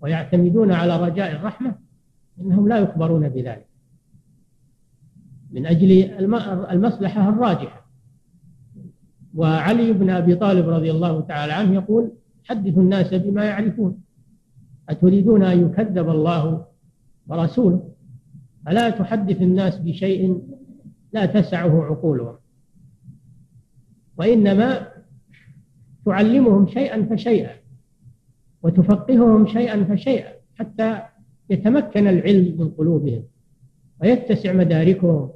ويعتمدون 0.00 0.72
على 0.72 0.96
رجاء 0.96 1.32
الرحمة 1.32 1.74
إنهم 2.40 2.68
لا 2.68 2.78
يخبرون 2.78 3.28
بذلك. 3.28 3.66
من 5.50 5.66
أجل 5.66 5.92
المصلحة 6.70 7.28
الراجحة. 7.28 7.86
وعلي 9.34 9.92
بن 9.92 10.10
أبي 10.10 10.34
طالب 10.34 10.68
رضي 10.68 10.90
الله 10.90 11.20
تعالى 11.20 11.52
عنه 11.52 11.74
يقول 11.74 12.12
حدثوا 12.44 12.82
الناس 12.82 13.14
بما 13.14 13.44
يعرفون. 13.44 14.05
أتريدون 14.88 15.42
أن 15.42 15.66
يكذب 15.66 16.08
الله 16.08 16.66
ورسوله؟ 17.28 17.92
ألا 18.68 18.90
تحدث 18.90 19.42
الناس 19.42 19.78
بشيء 19.78 20.42
لا 21.12 21.26
تسعه 21.26 21.84
عقولهم؟ 21.84 22.36
وإنما 24.18 24.88
تعلمهم 26.06 26.66
شيئا 26.66 27.06
فشيئا 27.10 27.50
وتفقههم 28.62 29.46
شيئا 29.46 29.84
فشيئا 29.84 30.32
حتى 30.58 31.02
يتمكن 31.50 32.06
العلم 32.06 32.60
من 32.60 32.68
قلوبهم 32.68 33.22
ويتسع 34.02 34.52
مداركهم. 34.52 35.30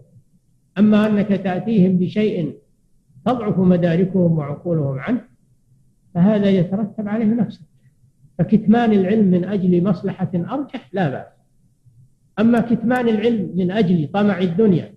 أما 0.78 1.06
أنك 1.06 1.28
تأتيهم 1.28 1.98
بشيء 1.98 2.58
تضعف 3.26 3.58
مداركهم 3.58 4.38
وعقولهم 4.38 4.98
عنه 4.98 5.24
فهذا 6.14 6.50
يترتب 6.50 7.08
عليه 7.08 7.26
نفسه. 7.26 7.70
فكتمان 8.40 8.92
العلم 8.92 9.30
من 9.30 9.44
أجل 9.44 9.84
مصلحة 9.84 10.30
أرجح؟ 10.34 10.90
لا 10.92 11.10
بأس. 11.10 11.26
أما 12.38 12.60
كتمان 12.60 13.08
العلم 13.08 13.52
من 13.56 13.70
أجل 13.70 14.08
طمع 14.12 14.38
الدنيا 14.38 14.94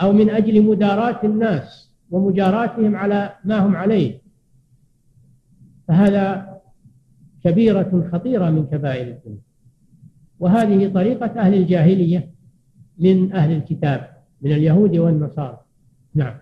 أو 0.00 0.12
من 0.12 0.30
أجل 0.30 0.62
مداراة 0.62 1.20
الناس 1.24 1.94
ومجاراتهم 2.10 2.96
على 2.96 3.36
ما 3.44 3.58
هم 3.58 3.76
عليه 3.76 4.20
فهذا 5.88 6.54
كبيرة 7.44 8.08
خطيرة 8.12 8.50
من 8.50 8.66
كبائر 8.66 9.06
الذنوب. 9.06 9.42
وهذه 10.38 10.92
طريقة 10.92 11.40
أهل 11.40 11.54
الجاهلية 11.54 12.30
من 12.98 13.32
أهل 13.32 13.52
الكتاب 13.52 14.10
من 14.42 14.52
اليهود 14.52 14.96
والنصارى. 14.96 15.60
نعم. 16.14 16.38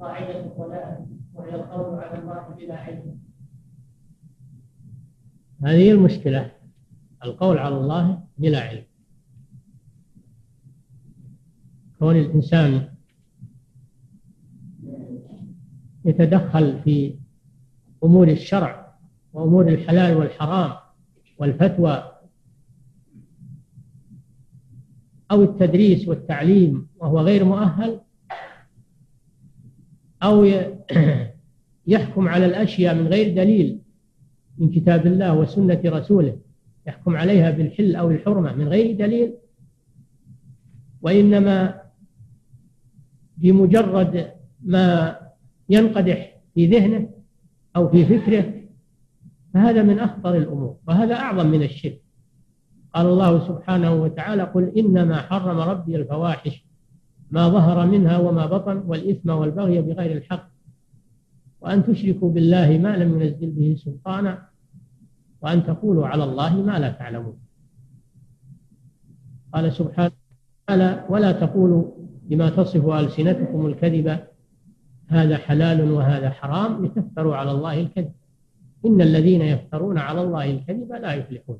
قاعدة 0.00 0.46
الصلاة 0.46 1.06
وهي 1.34 1.54
القول 1.54 1.98
على 1.98 2.18
الله 2.18 2.54
بلا 2.58 2.76
علم. 2.76 3.18
هذه 5.62 5.90
المشكلة 5.90 6.52
القول 7.24 7.58
على 7.58 7.76
الله 7.76 8.24
بلا 8.38 8.60
علم. 8.60 8.84
كون 11.98 12.16
الإنسان 12.16 12.88
يتدخل 16.04 16.82
في 16.82 17.18
أمور 18.04 18.28
الشرع 18.28 18.96
وأمور 19.32 19.68
الحلال 19.68 20.16
والحرام 20.16 20.76
والفتوى 21.38 22.12
أو 25.30 25.42
التدريس 25.42 26.08
والتعليم 26.08 26.88
وهو 26.96 27.20
غير 27.20 27.44
مؤهل 27.44 28.00
أو 30.22 30.44
يحكم 31.86 32.28
على 32.28 32.46
الأشياء 32.46 32.94
من 32.94 33.06
غير 33.06 33.34
دليل 33.36 33.80
من 34.58 34.70
كتاب 34.70 35.06
الله 35.06 35.34
وسنة 35.34 35.80
رسوله. 35.84 36.38
يحكم 36.86 37.16
عليها 37.16 37.50
بالحل 37.50 37.96
أو 37.96 38.10
الحرمة 38.10 38.52
من 38.52 38.68
غير 38.68 38.96
دليل. 38.96 39.34
وإنما 41.02 41.80
بمجرد 43.36 44.32
ما 44.62 45.16
ينقدح 45.70 46.36
في 46.54 46.66
ذهنه 46.66 47.08
أو 47.76 47.88
في 47.88 48.04
فكره 48.04 48.52
فهذا 49.54 49.82
من 49.82 49.98
أخطر 49.98 50.36
الأمور 50.36 50.76
وهذا 50.88 51.14
أعظم 51.14 51.46
من 51.46 51.62
الشرك. 51.62 52.06
قال 52.94 53.06
الله 53.06 53.48
سبحانه 53.48 53.94
وتعالى 53.94 54.42
قل 54.42 54.72
إنما 54.78 55.22
حرم 55.22 55.58
ربي 55.58 55.96
الفواحش 55.96 56.65
ما 57.30 57.48
ظهر 57.48 57.86
منها 57.86 58.18
وما 58.18 58.46
بطن 58.46 58.76
والإثم 58.86 59.30
والبغي 59.30 59.82
بغير 59.82 60.16
الحق. 60.16 60.48
وأن 61.60 61.86
تشركوا 61.86 62.30
بالله 62.30 62.78
ما 62.78 62.96
لم 62.96 63.20
ينزل 63.20 63.50
به 63.50 63.76
سلطانا 63.84 64.48
وأن 65.42 65.66
تقولوا 65.66 66.06
على 66.06 66.24
الله 66.24 66.62
ما 66.62 66.78
لا 66.78 66.90
تعلمون. 66.90 67.38
قال 69.52 69.72
سبحانه 69.72 70.12
وتعالى 70.68 71.06
ولا 71.08 71.32
تقولوا 71.32 71.84
بما 72.22 72.50
تصف 72.50 72.86
ألسنتكم 72.86 73.66
الكذب 73.66 74.18
هذا 75.06 75.36
حلال 75.36 75.90
وهذا 75.90 76.30
حرام 76.30 76.86
لتفتروا 76.86 77.36
على 77.36 77.50
الله 77.50 77.80
الكذب. 77.80 78.12
إن 78.86 79.00
الذين 79.00 79.42
يفترون 79.42 79.98
على 79.98 80.22
الله 80.22 80.50
الكذب 80.50 80.92
لا 80.92 81.14
يفلحون. 81.14 81.58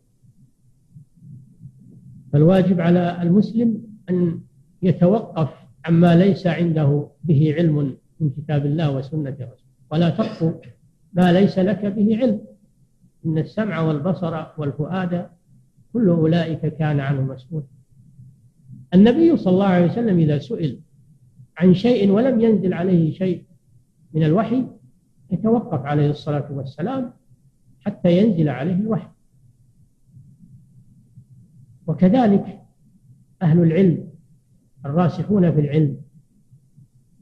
فالواجب 2.33 2.81
على 2.81 3.23
المسلم 3.23 3.83
أن 4.11 4.41
يتوقف 4.83 5.49
عما 5.85 6.17
ليس 6.17 6.47
عنده 6.47 7.09
به 7.25 7.55
علم 7.57 7.97
من 8.21 8.31
كتاب 8.31 8.67
الله 8.67 8.97
وسنة 8.97 9.31
رسوله. 9.31 9.67
ولا 9.91 10.11
تقف 10.11 10.55
ما 11.13 11.33
ليس 11.33 11.59
لك 11.59 11.87
به 11.87 12.17
علم. 12.17 12.41
إن 13.27 13.39
السمع 13.39 13.81
والبصر 13.81 14.47
والفؤاد 14.59 15.29
كل 15.93 16.09
أولئك 16.09 16.67
كان 16.67 17.01
عنه 17.01 17.21
مسؤول. 17.21 17.63
النبي 18.95 19.37
صلى 19.37 19.53
الله 19.53 19.67
عليه 19.67 19.87
وسلم 19.87 20.19
إذا 20.19 20.39
سئل 20.39 20.81
عن 21.59 21.75
شيء 21.75 22.11
ولم 22.11 22.41
ينزل 22.41 22.75
عليه 22.75 23.13
شيء 23.13 23.45
من 24.15 24.23
الوحي 24.23 24.67
يتوقف 25.31 25.87
عليه 25.87 26.11
الصلاة 26.11 26.53
والسلام 26.53 27.13
حتى 27.81 28.19
ينزل 28.19 28.49
عليه 28.49 28.75
الوحي. 28.75 29.09
وكذلك 31.87 32.63
أهل 33.43 33.63
العلم 33.63 34.06
الراسخون 34.87 35.53
في 35.53 35.61
العلم 35.61 35.97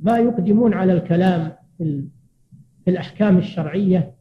ما 0.01 0.19
يقدمون 0.19 0.75
على 0.75 0.93
الكلام 0.93 1.53
في 2.85 2.89
الأحكام 2.89 3.39
الشرعية 3.39 4.15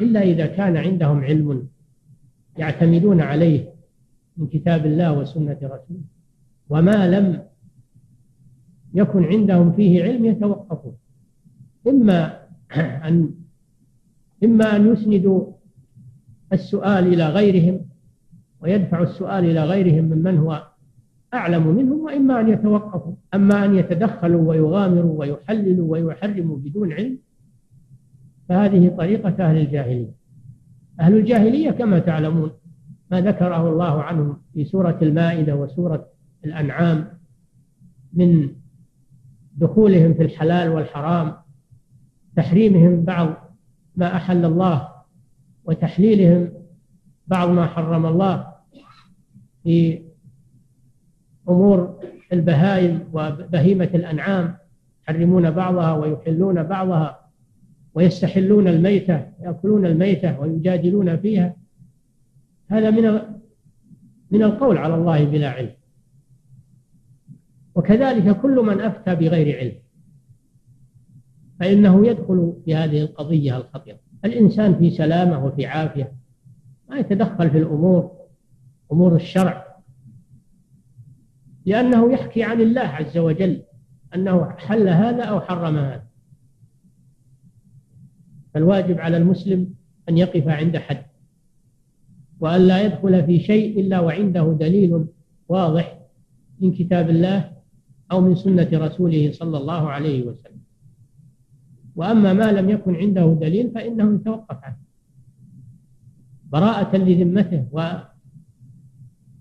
إلا 0.00 0.22
إذا 0.22 0.46
كان 0.46 0.76
عندهم 0.76 1.24
علم 1.24 1.68
يعتمدون 2.58 3.20
عليه 3.20 3.72
من 4.36 4.46
كتاب 4.46 4.86
الله 4.86 5.18
وسنة 5.18 5.58
رسوله. 5.62 6.02
وما 6.68 7.08
لم 7.08 7.42
يكن 8.94 9.24
عندهم 9.24 9.72
فيه 9.72 10.02
علم 10.02 10.24
يتوقفون. 10.24 10.96
إما 11.86 12.40
أن 13.08 13.34
إما 14.44 14.76
أن 14.76 14.92
يسندوا 14.92 15.52
السؤال 16.52 17.06
إلى 17.06 17.28
غيرهم 17.28 17.80
ويدفع 18.60 19.02
السؤال 19.02 19.44
إلى 19.44 19.64
غيرهم 19.64 20.04
ممن 20.04 20.38
هو 20.38 20.69
أعلم 21.34 21.66
منهم 21.76 22.00
وإما 22.00 22.40
أن 22.40 22.48
يتوقفوا 22.48 23.14
أما 23.34 23.64
أن 23.64 23.74
يتدخلوا 23.74 24.48
ويغامروا 24.48 25.20
ويحللوا 25.20 25.92
ويحرموا 25.92 26.56
بدون 26.56 26.92
علم 26.92 27.18
فهذه 28.48 28.88
طريقة 28.88 29.44
أهل 29.44 29.56
الجاهلية. 29.56 30.10
أهل 31.00 31.16
الجاهلية 31.16 31.70
كما 31.70 31.98
تعلمون 31.98 32.50
ما 33.10 33.20
ذكره 33.20 33.68
الله 33.68 34.02
عنهم 34.02 34.36
في 34.54 34.64
سورة 34.64 34.98
المائدة 35.02 35.56
وسورة 35.56 36.06
الأنعام 36.44 37.06
من 38.12 38.48
دخولهم 39.56 40.14
في 40.14 40.22
الحلال 40.22 40.68
والحرام 40.68 41.32
تحريمهم 42.36 43.04
بعض 43.04 43.34
ما 43.96 44.16
أحل 44.16 44.44
الله 44.44 44.88
وتحليلهم 45.64 46.48
بعض 47.26 47.48
ما 47.48 47.66
حرم 47.66 48.06
الله 48.06 48.46
في 49.62 50.02
أمور 51.50 52.00
البهائم 52.32 53.04
وبهيمة 53.12 53.90
الأنعام 53.94 54.56
يحرمون 55.02 55.50
بعضها 55.50 55.92
ويحلون 55.92 56.62
بعضها 56.62 57.30
ويستحلون 57.94 58.68
الميتة 58.68 59.26
يأكلون 59.42 59.86
الميتة 59.86 60.40
ويجادلون 60.40 61.16
فيها. 61.16 61.56
هذا 62.68 62.90
من 62.90 63.20
من 64.30 64.42
القول 64.42 64.78
على 64.78 64.94
الله 64.94 65.24
بلا 65.24 65.50
علم. 65.50 65.70
وكذلك 67.74 68.40
كل 68.40 68.56
من 68.56 68.80
أفتى 68.80 69.14
بغير 69.14 69.58
علم 69.58 69.74
فإنه 71.60 72.06
يدخل 72.06 72.54
في 72.64 72.74
هذه 72.74 73.02
القضية 73.02 73.56
الخطيرة. 73.56 73.98
الإنسان 74.24 74.78
في 74.78 74.90
سلامة 74.90 75.44
وفي 75.44 75.66
عافية 75.66 76.12
ما 76.90 76.98
يتدخل 76.98 77.50
في 77.50 77.58
الأمور 77.58 78.10
أمور 78.92 79.16
الشرع. 79.16 79.69
لأنه 81.66 82.12
يحكي 82.12 82.42
عن 82.42 82.60
الله 82.60 82.80
عز 82.80 83.18
وجل 83.18 83.62
أنه 84.14 84.50
حل 84.50 84.88
هذا 84.88 85.24
أو 85.24 85.40
حرم 85.40 85.76
هذا. 85.76 86.04
فالواجب 88.54 88.98
على 88.98 89.16
المسلم 89.16 89.74
أن 90.08 90.18
يقف 90.18 90.48
عند 90.48 90.76
حد 90.76 91.02
وأن 92.40 92.60
لا 92.60 92.82
يدخل 92.82 93.26
في 93.26 93.40
شيء 93.40 93.80
إلا 93.80 94.00
وعنده 94.00 94.56
دليل 94.60 95.04
واضح 95.48 95.98
من 96.60 96.72
كتاب 96.72 97.10
الله 97.10 97.52
أو 98.12 98.20
من 98.20 98.34
سنة 98.34 98.68
رسوله 98.72 99.32
صلى 99.32 99.58
الله 99.58 99.90
عليه 99.90 100.26
وسلم. 100.26 100.60
وأما 101.96 102.32
ما 102.32 102.52
لم 102.52 102.70
يكن 102.70 102.96
عنده 102.96 103.38
دليل 103.40 103.70
فإنه 103.70 104.14
يتوقف 104.14 104.64
عنه. 104.64 104.76
براءة 106.52 106.96
لذمته 106.96 107.66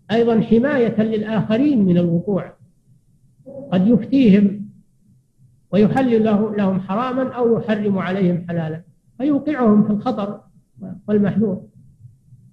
وأيضا 0.09 0.41
حماية 0.41 1.01
للآخرين 1.01 1.85
من 1.85 1.97
الوقوع. 1.97 2.53
قد 3.71 3.87
يفتيهم 3.87 4.69
ويحلل 5.71 6.23
له 6.23 6.55
لهم 6.55 6.79
حراما 6.79 7.33
أو 7.33 7.59
يحرم 7.59 7.97
عليهم 7.97 8.45
حلالا. 8.47 8.81
فيوقعهم 9.17 9.83
في 9.83 9.89
الخطر 9.89 10.41
والمحذور. 11.07 11.61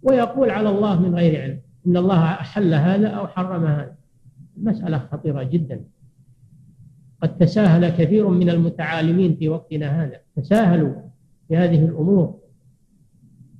ويقول 0.02 0.50
على 0.50 0.68
الله 0.68 1.02
من 1.02 1.14
غير 1.14 1.42
علم 1.42 1.60
إن 1.86 1.96
الله 1.96 2.24
أحل 2.24 2.74
هذا 2.74 3.08
أو 3.08 3.26
حرم 3.26 3.64
هذا. 3.64 3.94
المسألة 4.56 4.98
خطيرة 4.98 5.42
جدا. 5.42 5.84
قد 7.22 7.38
تساهل 7.38 7.88
كثير 7.88 8.28
من 8.28 8.50
المتعالمين 8.50 9.36
في 9.36 9.48
وقتنا 9.48 10.04
هذا. 10.04 10.16
تساهلوا 10.36 10.94
في 11.48 11.56
هذه 11.56 11.84
الأمور. 11.84 12.38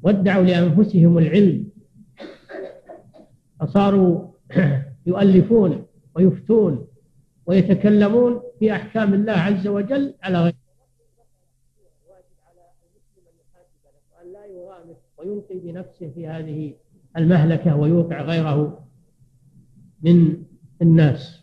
وادعوا 0.03 0.45
لأنفسهم 0.45 1.19
العلم. 1.19 1.66
فصاروا 3.61 4.31
يؤلفون 5.07 5.87
ويفتون 6.15 6.87
ويتكلمون 7.47 8.41
في 8.59 8.73
أحكام 8.73 9.15
الله 9.15 9.33
عز 9.33 9.67
وجل 9.67 10.15
على 10.23 10.43
غير 10.43 10.55
وأن 14.19 14.33
لا 14.33 14.47
يغامر 14.47 14.97
ويلقي 15.19 15.59
بنفسه 15.59 16.11
في 16.15 16.27
هذه 16.27 16.75
المهلكة 17.17 17.77
ويوقع 17.77 18.23
غيره 18.23 18.87
من 20.03 20.43
الناس. 20.83 21.43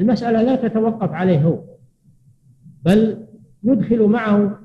المسألة 0.00 0.42
لا 0.42 0.68
تتوقف 0.68 1.10
عليه 1.10 1.44
هو 1.44 1.64
بل 2.82 3.26
يدخل 3.62 4.02
معه 4.02 4.60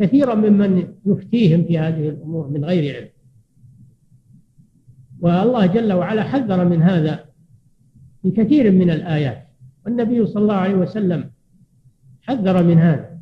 كثيرا 0.00 0.34
ممن 0.34 0.94
يفتيهم 1.06 1.64
في 1.64 1.78
هذه 1.78 2.08
الأمور 2.08 2.48
من 2.48 2.64
غير 2.64 2.96
علم. 2.96 3.08
والله 5.20 5.66
جل 5.66 5.92
وعلا 5.92 6.22
حذر 6.22 6.64
من 6.64 6.82
هذا 6.82 7.24
في 8.22 8.30
كثير 8.30 8.72
من 8.72 8.90
الآيات. 8.90 9.48
والنبي 9.84 10.26
صلى 10.26 10.42
الله 10.42 10.54
عليه 10.54 10.74
وسلم 10.74 11.30
حذر 12.22 12.62
من 12.62 12.78
هذا. 12.78 13.20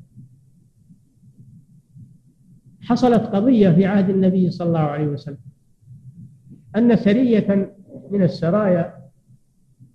حصلت 2.80 3.22
قضية 3.22 3.70
في 3.70 3.86
عهد 3.86 4.10
النبي 4.10 4.50
صلى 4.50 4.68
الله 4.68 4.78
عليه 4.78 5.06
وسلم. 5.06 5.38
أن 6.76 6.96
سرية 6.96 7.74
من 8.10 8.22
السرايا 8.22 8.94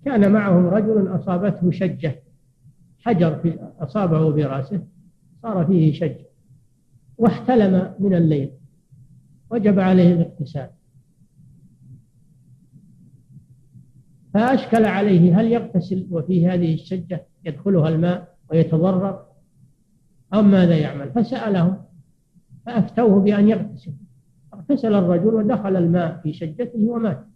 كان 0.04 0.32
معهم 0.32 0.66
رجل 0.66 1.14
أصابته 1.14 1.70
شجة. 1.70 2.22
حجر 2.98 3.38
في 3.38 3.58
أصابه 3.78 4.30
برأسه 4.32 4.86
صار 5.42 5.66
فيه 5.66 5.92
شجة 5.92 6.26
واحتلم 7.18 7.94
من 7.98 8.14
الليل. 8.14 8.50
وجب 9.50 9.78
عليه 9.78 10.12
الاغتسال. 10.12 10.70
فأشكل 14.34 14.84
عليه 14.84 15.40
هل 15.40 15.52
يغتسل 15.52 16.06
وفي 16.10 16.46
هذه 16.46 16.74
الشجة 16.74 17.26
يدخلها 17.44 17.88
الماء 17.88 18.36
ويتضرر؟ 18.50 19.26
أو 20.34 20.42
ماذا 20.42 20.78
يعمل؟ 20.78 21.12
فسألهم 21.12 21.76
فأفتوه 22.66 23.20
بأن 23.20 23.48
يغتسل. 23.48 23.92
اغتسل 24.54 24.94
الرجل 24.94 25.34
ودخل 25.34 25.76
الماء 25.76 26.20
في 26.22 26.32
شجته 26.32 26.78
ومات. 26.78 27.26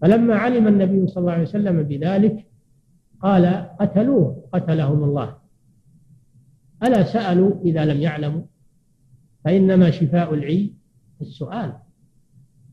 فلما 0.00 0.34
علم 0.34 0.68
النبي 0.68 1.06
صلى 1.06 1.20
الله 1.20 1.32
عليه 1.32 1.42
وسلم 1.42 1.82
بذلك 1.82 2.46
قال 3.20 3.46
قتلوه 3.80 4.44
قتلهم 4.52 5.04
الله. 5.04 5.36
ألا 6.82 7.02
سألوا 7.02 7.60
إذا 7.64 7.84
لم 7.84 8.00
يعلموا؟ 8.00 8.42
فإنما 9.44 9.90
شفاء 9.90 10.34
العي 10.34 10.72
السؤال. 11.20 11.72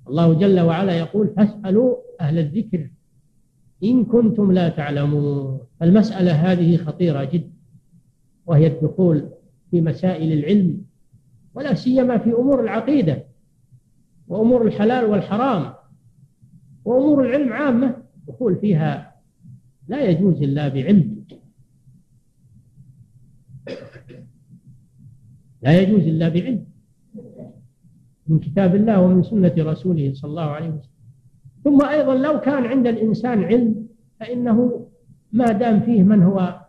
الله 0.09 0.33
جل 0.33 0.59
وعلا 0.59 0.97
يقول 0.97 1.33
فاسألوا 1.37 1.95
أهل 2.21 2.39
الذكر 2.39 2.89
إن 3.83 4.05
كنتم 4.05 4.51
لا 4.51 4.69
تعلمون. 4.69 5.59
المسألة 5.81 6.31
هذه 6.31 6.77
خطيرة 6.77 7.23
جدا 7.23 7.51
وهي 8.45 8.67
الدخول 8.67 9.29
في 9.71 9.81
مسائل 9.81 10.33
العلم 10.33 10.81
ولا 11.53 11.73
سيما 11.73 12.17
في 12.17 12.33
أمور 12.33 12.63
العقيدة 12.63 13.25
وأمور 14.27 14.67
الحلال 14.67 15.05
والحرام 15.05 15.73
وأمور 16.85 17.25
العلم 17.25 17.53
عامة. 17.53 18.03
الدخول 18.17 18.55
فيها 18.55 19.15
لا 19.87 20.09
يجوز 20.09 20.41
إلا 20.41 20.67
بعلم. 20.67 21.25
لا 25.61 25.81
يجوز 25.81 26.01
إلا 26.01 26.29
بعلم. 26.29 26.68
من 28.29 28.39
كتاب 28.39 28.75
الله 28.75 29.01
ومن 29.01 29.23
سنة 29.23 29.53
رسوله 29.57 30.13
صلى 30.13 30.29
الله 30.29 30.49
عليه 30.49 30.69
وسلم. 30.69 30.99
ثم 31.63 31.81
أيضا 31.81 32.15
لو 32.15 32.39
كان 32.39 32.65
عند 32.65 32.87
الإنسان 32.87 33.43
علم 33.43 33.87
فإنه 34.19 34.87
ما 35.31 35.51
دام 35.51 35.79
فيه 35.79 36.03
من 36.03 36.23
هو 36.23 36.59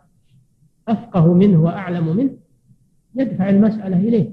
أفقه 0.87 1.33
منه 1.33 1.63
وأعلم 1.63 2.17
منه 2.17 2.37
يدفع 3.15 3.49
المسألة 3.49 3.97
إليه. 3.97 4.31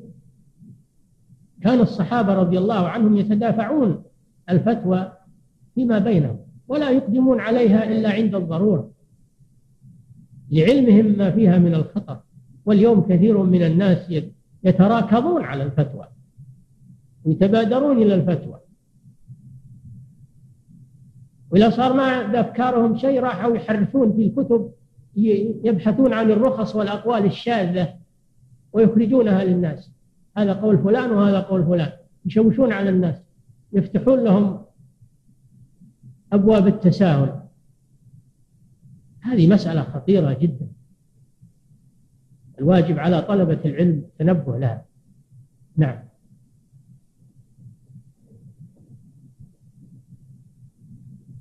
كان 1.62 1.80
الصحابة 1.80 2.34
رضي 2.34 2.58
الله 2.58 2.88
عنهم 2.88 3.16
يتدافعون 3.16 4.02
الفتوى 4.50 5.12
فيما 5.74 5.98
بينهم 5.98 6.38
ولا 6.68 6.90
يقدمون 6.90 7.40
عليها 7.40 7.90
إلا 7.90 8.10
عند 8.10 8.34
الضرورة. 8.34 8.90
لعلمهم 10.50 11.18
ما 11.18 11.30
فيها 11.30 11.58
من 11.58 11.74
الخطر 11.74 12.20
واليوم 12.66 13.00
كثير 13.00 13.42
من 13.42 13.62
الناس 13.62 14.12
يتراكضون 14.64 15.42
على 15.44 15.62
الفتوى. 15.62 15.97
ويتبادرون 17.28 18.02
إلى 18.02 18.14
الفتوى. 18.14 18.60
وإذا 21.50 21.70
صار 21.70 21.92
ما 21.92 22.22
بأفكارهم 22.22 22.96
شيء 22.96 23.20
راحوا 23.20 23.56
يحرفون 23.56 24.12
في 24.12 24.26
الكتب 24.26 24.72
يبحثون 25.64 26.12
عن 26.12 26.30
الرخص 26.30 26.76
والأقوال 26.76 27.24
الشاذة 27.24 27.94
ويخرجونها 28.72 29.44
للناس. 29.44 29.90
هذا 30.36 30.52
قول 30.52 30.78
فلان 30.78 31.10
وهذا 31.10 31.40
قول 31.40 31.66
فلان. 31.66 31.92
يشوشون 32.26 32.72
على 32.72 32.90
الناس. 32.90 33.22
يفتحون 33.72 34.24
لهم 34.24 34.64
أبواب 36.32 36.66
التساهل. 36.66 37.42
هذه 39.20 39.52
مسألة 39.52 39.82
خطيرة 39.82 40.32
جدا. 40.32 40.68
الواجب 42.58 42.98
على 42.98 43.22
طلبة 43.22 43.58
العلم 43.64 44.02
التنبه 44.04 44.58
لها. 44.58 44.84
نعم. 45.76 45.98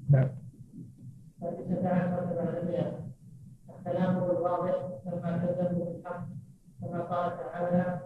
نعم. 0.09 0.29
الكلام 3.69 4.17
الواضح 4.23 4.75
كما 5.05 5.37
كذبوا 5.37 5.85
بالحق 5.85 6.27
كما 6.81 7.01
قال 7.01 7.37
تعالى 7.37 7.99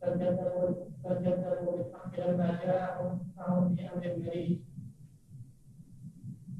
فكذبوا 0.00 0.74
فكذبوا 1.04 1.76
بالحق 1.76 2.20
لما 2.30 2.58
جاءهم 2.64 3.18
فهم 3.36 3.74
في 3.74 3.82
أمر 3.92 4.16
مريض 4.18 4.58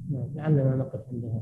نعم 0.09 0.27
لعلنا 0.35 0.75
نقف 0.75 1.01
عندها 1.11 1.41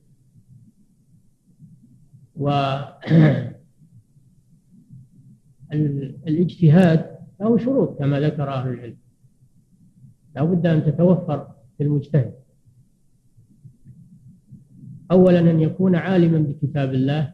والاجتهاد 5.71 7.11
له 7.41 7.57
شروط 7.57 7.99
كما 7.99 8.19
ذكر 8.19 8.53
أهل 8.53 8.69
العلم. 8.73 8.97
لا 10.35 10.43
بد 10.43 10.65
أن 10.67 10.85
تتوفر 10.85 11.47
في 11.77 11.83
المجتهد. 11.83 12.33
أولا 15.11 15.39
أن 15.39 15.59
يكون 15.59 15.95
عالما 15.95 16.39
بكتاب 16.39 16.93
الله 16.93 17.33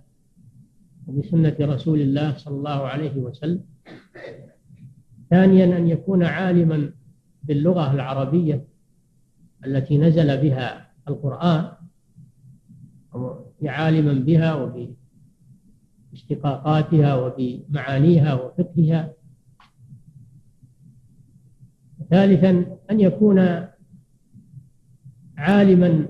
وبسنة 1.08 1.56
رسول 1.62 2.02
الله 2.02 2.38
صلى 2.38 2.56
الله 2.58 2.88
عليه 2.88 3.18
وسلم. 3.18 3.64
ثانيا 5.30 5.78
أن 5.78 5.88
يكون 5.88 6.24
عالما 6.24 6.92
باللغة 7.44 7.94
العربية 7.94 8.68
التي 9.66 9.98
نزل 9.98 10.38
بها 10.38 10.92
القرآن 11.08 11.72
عالما 13.64 14.14
بها 14.14 14.56
وباشتقاقاتها 16.18 17.16
وبمعانيها 17.16 18.34
وفقهها. 18.34 19.14
ثالثا 22.10 22.78
أن 22.92 23.00
يكون 23.00 23.68
عالما 25.38 26.08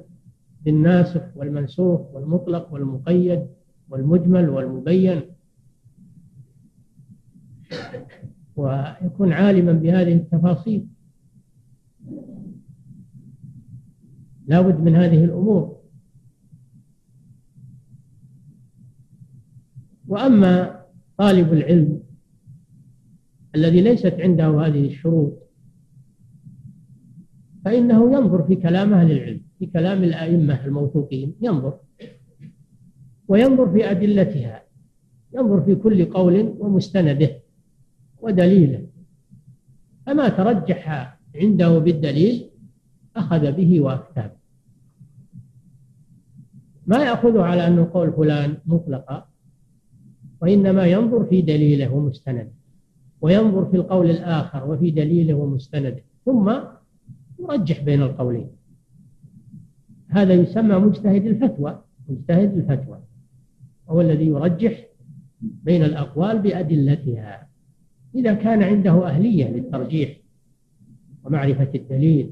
بالناسخ 0.62 1.22
والمنسوخ 1.36 2.02
والمطلق 2.14 2.74
والمقيد 2.74 3.48
والمجمل 3.90 4.50
والمبين. 4.50 5.22
ويكون 8.56 9.34
عالما 9.34 9.72
بهذه 9.72 10.14
التفاصيل. 10.14 10.88
لا 14.48 14.62
بد 14.62 14.80
من 14.80 14.96
هذه 14.96 15.24
الأمور. 15.24 15.77
وأما 20.08 20.82
طالب 21.18 21.54
العلم 21.54 22.00
الذي 23.56 23.82
ليست 23.82 24.14
عنده 24.20 24.62
هذه 24.62 24.86
الشروط 24.86 25.34
فإنه 27.66 28.14
ينظر 28.14 28.44
في 28.44 28.56
كلام 28.56 28.94
أهل 28.94 29.12
العلم 29.12 29.42
في 29.60 29.66
كلام 29.66 30.04
الأئمة 30.04 30.66
الموثوقين 30.66 31.36
ينظر. 31.42 31.80
وينظر 33.28 33.72
في 33.72 33.92
أدلتها 33.92 34.64
ينظر 35.34 35.62
في 35.62 35.76
كل 35.76 36.06
قول 36.06 36.56
ومستنده 36.60 37.40
ودليله 38.22 38.88
فما 40.06 40.30
ترجح 40.30 41.18
عنده 41.36 41.78
بالدليل 41.78 42.50
أخذ 43.16 43.52
به 43.52 43.82
وأكتاب 43.82 44.38
ما 46.86 47.04
يأخذ 47.04 47.38
على 47.38 47.68
أنه 47.68 47.90
قول 47.94 48.14
فلان 48.14 48.58
مطلقا 48.66 49.30
وإنما 50.42 50.86
ينظر 50.86 51.26
في 51.26 51.42
دليله 51.42 51.94
ومستنده 51.94 52.52
وينظر 53.22 53.66
في 53.66 53.78
القول 53.78 54.10
الآخر 54.10 54.72
وفي 54.72 54.92
دليله 54.92 55.34
ومستنده 55.34 56.04
ثم 56.26 56.54
يرجح 57.40 57.84
بين 57.84 58.02
القولين. 58.02 58.48
هذا 60.08 60.34
يسمى 60.34 60.76
مجتهد 60.76 61.26
الفتوى 61.26 61.82
مجتهد 62.10 62.58
الفتوى 62.58 63.00
هو 63.90 64.02
الذي 64.02 64.26
يرجح 64.26 64.84
بين 65.42 65.84
الأقوال 65.84 66.40
بأدلتها. 66.40 67.48
إذا 68.16 68.34
كان 68.34 68.64
عنده 68.64 69.08
أهلية 69.08 69.50
للترجيح 69.50 70.18
ومعرفة 71.24 71.70
الدليل 71.76 72.32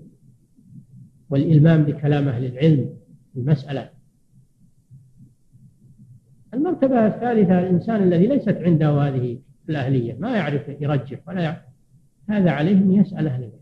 والإلمام 1.30 1.84
بكلام 1.84 2.28
أهل 2.28 2.46
العلم 2.46 2.90
في 3.34 3.40
المسألة 3.40 3.90
المرتبة 6.56 7.08
الثالثة 7.08 7.60
الإنسان 7.60 8.04
الذي 8.04 8.28
ليست 8.28 8.58
عنده 8.62 9.08
هذه 9.08 9.40
الأهلية 9.70 10.18
ما 10.20 10.36
يعرف 10.38 10.70
يرجح 10.82 11.28
ولا 11.28 11.42
يعرف 11.42 11.62
هذا 12.30 12.52
عليه 12.52 12.78
أن 12.78 12.92
يسأل 12.92 13.28
أهل 13.28 13.44
العلم. 13.44 13.60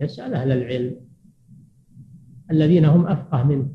يسأل 0.00 0.34
أهل 0.34 0.52
العلم 0.52 0.96
الذين 2.50 2.84
هم 2.84 3.06
أفقه 3.06 3.42
منه 3.42 3.68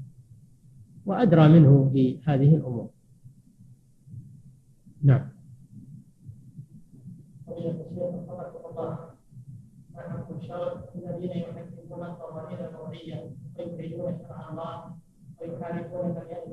وأدرى 1.06 1.48
منه 1.48 1.92
بهذه 1.94 2.56
الأمور. 2.56 2.90
نعم. 5.04 5.30
الذين 7.48 7.76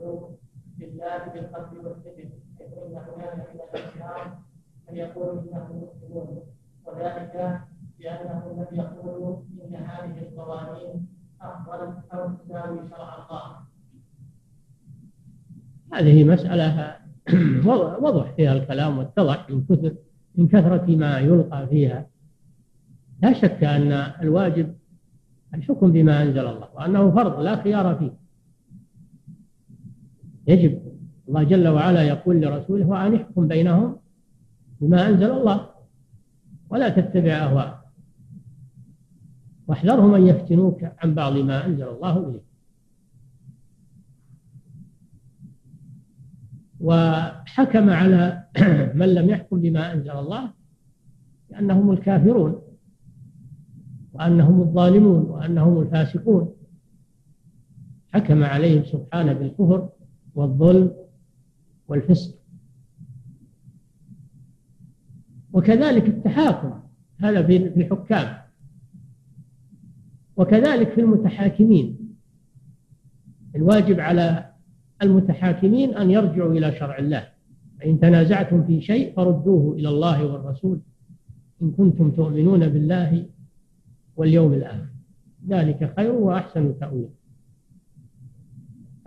الله 0.07 0.46
بالله 0.79 1.19
بالقتل 1.35 1.87
والسجن 1.87 2.31
حيث 2.59 2.73
ان 2.73 2.93
هناك 2.93 3.49
من 3.55 3.61
الاسلام 3.75 4.35
من 4.89 4.97
يقول 4.97 5.39
انهم 5.39 5.83
مسلمون 5.83 6.43
وذلك 6.87 7.61
لانهم 8.01 8.61
لم 8.61 8.67
يقولوا 8.73 9.37
إن 9.65 9.75
هذه 9.75 10.19
القوانين 10.19 11.07
أفضل 11.43 11.95
أو 12.13 12.31
تساوي 12.31 12.79
شرع 12.91 13.15
الله. 13.15 13.57
هذه 15.93 16.25
مسألة 16.25 16.97
وضح 18.05 18.31
فيها 18.37 18.53
الكلام 18.53 18.99
واتضح 18.99 19.51
من 19.51 19.65
كثر 19.65 19.95
من 20.35 20.49
كثرة 20.49 20.97
ما 20.97 21.19
يلقى 21.19 21.67
فيها. 21.67 22.07
لا 23.23 23.33
شك 23.33 23.65
أن 23.65 23.93
الواجب 23.93 24.75
الحكم 25.55 25.93
بما 25.93 26.23
أنزل 26.23 26.47
الله 26.47 26.69
وأنه 26.75 27.11
فرض 27.11 27.41
لا 27.41 27.63
خيار 27.63 27.97
فيه. 27.97 28.26
يجب 30.47 30.83
الله 31.29 31.43
جل 31.43 31.69
وعلا 31.69 32.03
يقول 32.03 32.41
لرسوله 32.41 32.87
وأن 32.87 33.15
يحكم 33.15 33.49
بينهم 33.49 33.97
بما 34.81 35.09
أنزل 35.09 35.31
الله 35.31 35.71
ولا 36.71 36.89
تتبع 36.89 37.33
أهواءهم. 37.33 37.79
واحذرهم 39.69 40.15
أن 40.15 40.27
يفتنوك 40.27 40.85
عن 40.99 41.15
بعض 41.15 41.37
ما 41.37 41.67
أنزل 41.67 41.89
الله 41.89 42.29
إليك. 42.29 42.43
وحكم 46.81 47.91
على 47.91 48.45
من 49.01 49.15
لم 49.15 49.29
يحكم 49.31 49.61
بما 49.61 49.93
أنزل 49.93 50.11
الله 50.11 50.51
بأنهم 51.51 51.91
الكافرون 51.91 52.63
وأنهم 54.13 54.61
الظالمون 54.61 55.23
وأنهم 55.23 55.81
الفاسقون. 55.81 56.53
حكم 58.13 58.45
عليهم 58.45 58.85
سبحانه 58.85 59.33
بالكفر 59.33 59.89
والظلم 60.37 60.93
والفسق. 61.89 62.35
وكذلك 65.53 66.07
التحاكم 66.07 66.81
هذا 67.19 67.47
في 67.47 67.57
الحكام. 67.57 68.37
وكذلك 70.37 70.91
في 70.91 71.01
المتحاكمين. 71.01 71.99
الواجب 73.57 74.01
على 74.01 74.53
المتحاكمين 75.03 75.95
أن 75.95 76.11
يرجعوا 76.11 76.53
إلى 76.53 76.73
شرع 76.73 76.99
الله. 76.99 77.29
فإن 77.81 78.01
تنازعتم 78.01 78.67
في 78.67 78.81
شيء 78.81 79.15
فردوه 79.17 79.75
إلى 79.75 79.89
الله 79.89 80.27
والرسول 80.27 80.81
إن 81.63 81.71
كنتم 81.71 82.11
تؤمنون 82.11 82.69
بالله 82.69 83.27
واليوم 84.17 84.53
الآخر. 84.53 84.87
ذلك 85.49 85.95
خير 85.97 86.13
وأحسن 86.13 86.79
تأويل. 86.79 87.09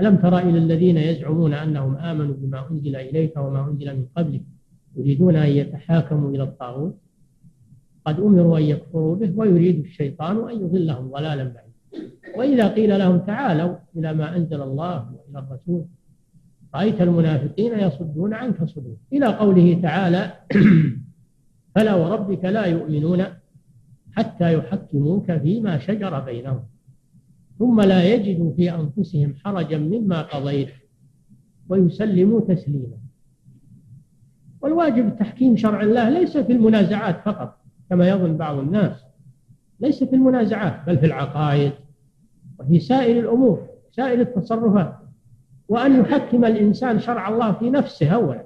ألم 0.02 0.16
تر 0.16 0.38
إلى 0.38 0.58
الذين 0.58 0.98
يزعمون 0.98 1.54
أنهم 1.54 1.96
آمنوا 1.96 2.36
بما 2.38 2.72
أنزل 2.72 2.96
إليك 2.96 3.38
وما 3.38 3.68
أنزل 3.70 3.98
من 3.98 4.06
قبلك 4.16 4.42
يريدون 4.96 5.36
أن 5.36 5.50
يتحاكموا 5.50 6.30
إلى 6.30 6.44
الطاغوت؟ 6.44 6.96
قد 8.06 8.20
أمروا 8.20 8.58
أن 8.58 8.64
يكفروا 8.64 9.16
به 9.16 9.34
ويريد 9.36 9.80
الشيطان 9.80 10.50
أن 10.50 10.62
يضلهم 10.62 11.12
ضلالا 11.12 11.44
بعيدا. 11.44 11.70
وإذا 12.38 12.68
قيل 12.68 13.00
لهم 13.00 13.18
تعالوا 13.18 13.76
إلى 13.96 14.14
ما 14.14 14.36
أنزل 14.38 14.62
الله 14.62 14.96
وإلى 14.96 15.40
الرسول 15.40 15.86
رأيت 16.76 17.02
المنافقين 17.02 17.80
يصدون 17.80 18.34
عنك 18.34 18.64
صدور 18.64 18.98
إلى 19.14 19.26
قوله 19.26 19.80
تعالى 19.82 20.34
فلا 21.76 21.96
وربك 21.96 22.46
لا 22.46 22.66
يؤمنون 22.66 23.24
حتى 24.12 24.54
يحكموك 24.54 25.32
فيما 25.32 25.80
شجر 25.80 26.20
بينهم. 26.20 26.64
ثم 27.60 27.82
لا 27.82 28.14
يجدوا 28.14 28.54
في 28.54 28.76
أنفسهم 28.76 29.36
حرجا 29.46 29.78
مما 29.78 30.22
قضيت 30.22 30.70
ويسلموا 31.70 32.42
تسليما. 32.42 32.98
والواجب 34.62 35.18
تحكيم 35.20 35.58
شرع 35.58 35.82
الله 35.82 36.10
ليس 36.10 36.38
في 36.38 36.52
المنازعات 36.52 37.22
فقط 37.26 37.58
كما 37.90 38.10
يظن 38.10 38.38
بعض 38.38 38.58
الناس. 38.58 39.04
ليس 39.80 40.04
في 40.04 40.16
المنازعات 40.16 40.86
بل 40.88 40.98
في 40.98 41.06
العقائد 41.06 41.72
وفي 42.60 42.80
سائر 42.80 43.20
الأمور 43.20 43.68
سائر 43.92 44.22
التصرفات. 44.22 44.96
وأن 45.68 46.00
يحكم 46.00 46.46
الإنسان 46.46 47.00
شرع 47.00 47.30
الله 47.30 47.52
في 47.52 47.70
نفسه 47.70 48.10
أولا. 48.10 48.46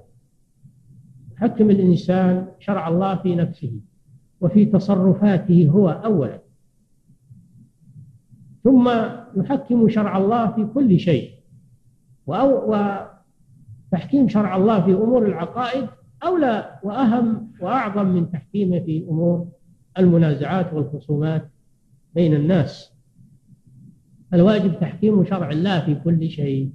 يحكم 1.34 1.70
الإنسان 1.70 2.48
شرع 2.60 2.88
الله 2.88 3.16
في 3.16 3.36
نفسه 3.36 3.80
وفي 4.42 4.66
تصرفاته 4.66 5.70
هو 5.70 5.90
أولا. 5.90 6.43
ثم 8.64 8.92
يحكم 9.36 9.90
شرع 9.90 10.18
الله 10.18 10.52
في 10.52 10.66
كل 10.66 11.00
شيء. 11.00 11.32
وتحكيم 12.28 14.30
شرع 14.30 14.56
الله 14.56 14.82
في 14.82 14.94
أمور 14.94 15.26
العقائد 15.26 15.88
أولى 16.24 16.80
وأهم 16.84 17.52
وأعظم 17.62 18.06
من 18.06 18.32
تحكيمه 18.32 18.80
في 18.80 19.06
أمور 19.10 19.48
المنازعات 19.98 20.74
والخصومات 20.74 21.50
بين 22.16 22.34
الناس. 22.34 22.94
الواجب 24.34 24.80
تحكيم 24.80 25.26
شرع 25.26 25.50
الله 25.50 25.86
في 25.86 25.96
كل 25.96 26.30
شيء. 26.30 26.72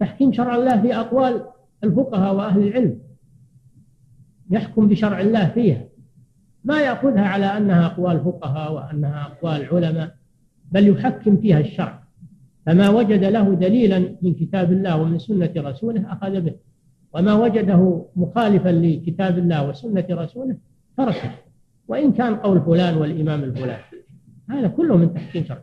تحكيم 0.00 0.32
شرع 0.32 0.56
الله 0.56 0.82
في 0.82 0.96
أقوال 0.96 1.44
الفقهاء 1.84 2.34
وأهل 2.34 2.68
العلم. 2.68 2.98
يحكم 4.50 4.88
بشرع 4.88 5.20
الله 5.20 5.48
فيها. 5.48 5.84
ما 6.64 6.80
يأخذها 6.80 7.28
على 7.28 7.46
أنها 7.46 7.86
أقوال 7.86 8.24
فقهاء 8.24 8.72
وأنها 8.72 9.22
أقوال 9.22 9.74
علماء. 9.74 10.16
بل 10.72 10.88
يحكم 10.88 11.36
فيها 11.36 11.60
الشرع. 11.60 12.04
فما 12.66 12.90
وجد 12.90 13.24
له 13.24 13.54
دليلا 13.54 13.98
من 14.22 14.34
كتاب 14.34 14.72
الله 14.72 15.02
ومن 15.02 15.18
سنة 15.18 15.52
رسوله 15.56 16.12
أخذ 16.12 16.40
به. 16.40 16.54
وما 17.14 17.34
وجده 17.34 18.06
مخالفا 18.16 18.68
لكتاب 18.68 19.38
الله 19.38 19.68
وسنة 19.68 20.06
رسوله 20.10 20.56
تركه. 20.96 21.30
وإن 21.88 22.12
كان 22.12 22.34
قول 22.34 22.60
فلان 22.60 22.96
والإمام 22.96 23.44
الفلان. 23.44 23.80
هذا 24.50 24.68
كله 24.68 24.96
من 24.96 25.14
تحكيم 25.14 25.44
شرع. 25.44 25.62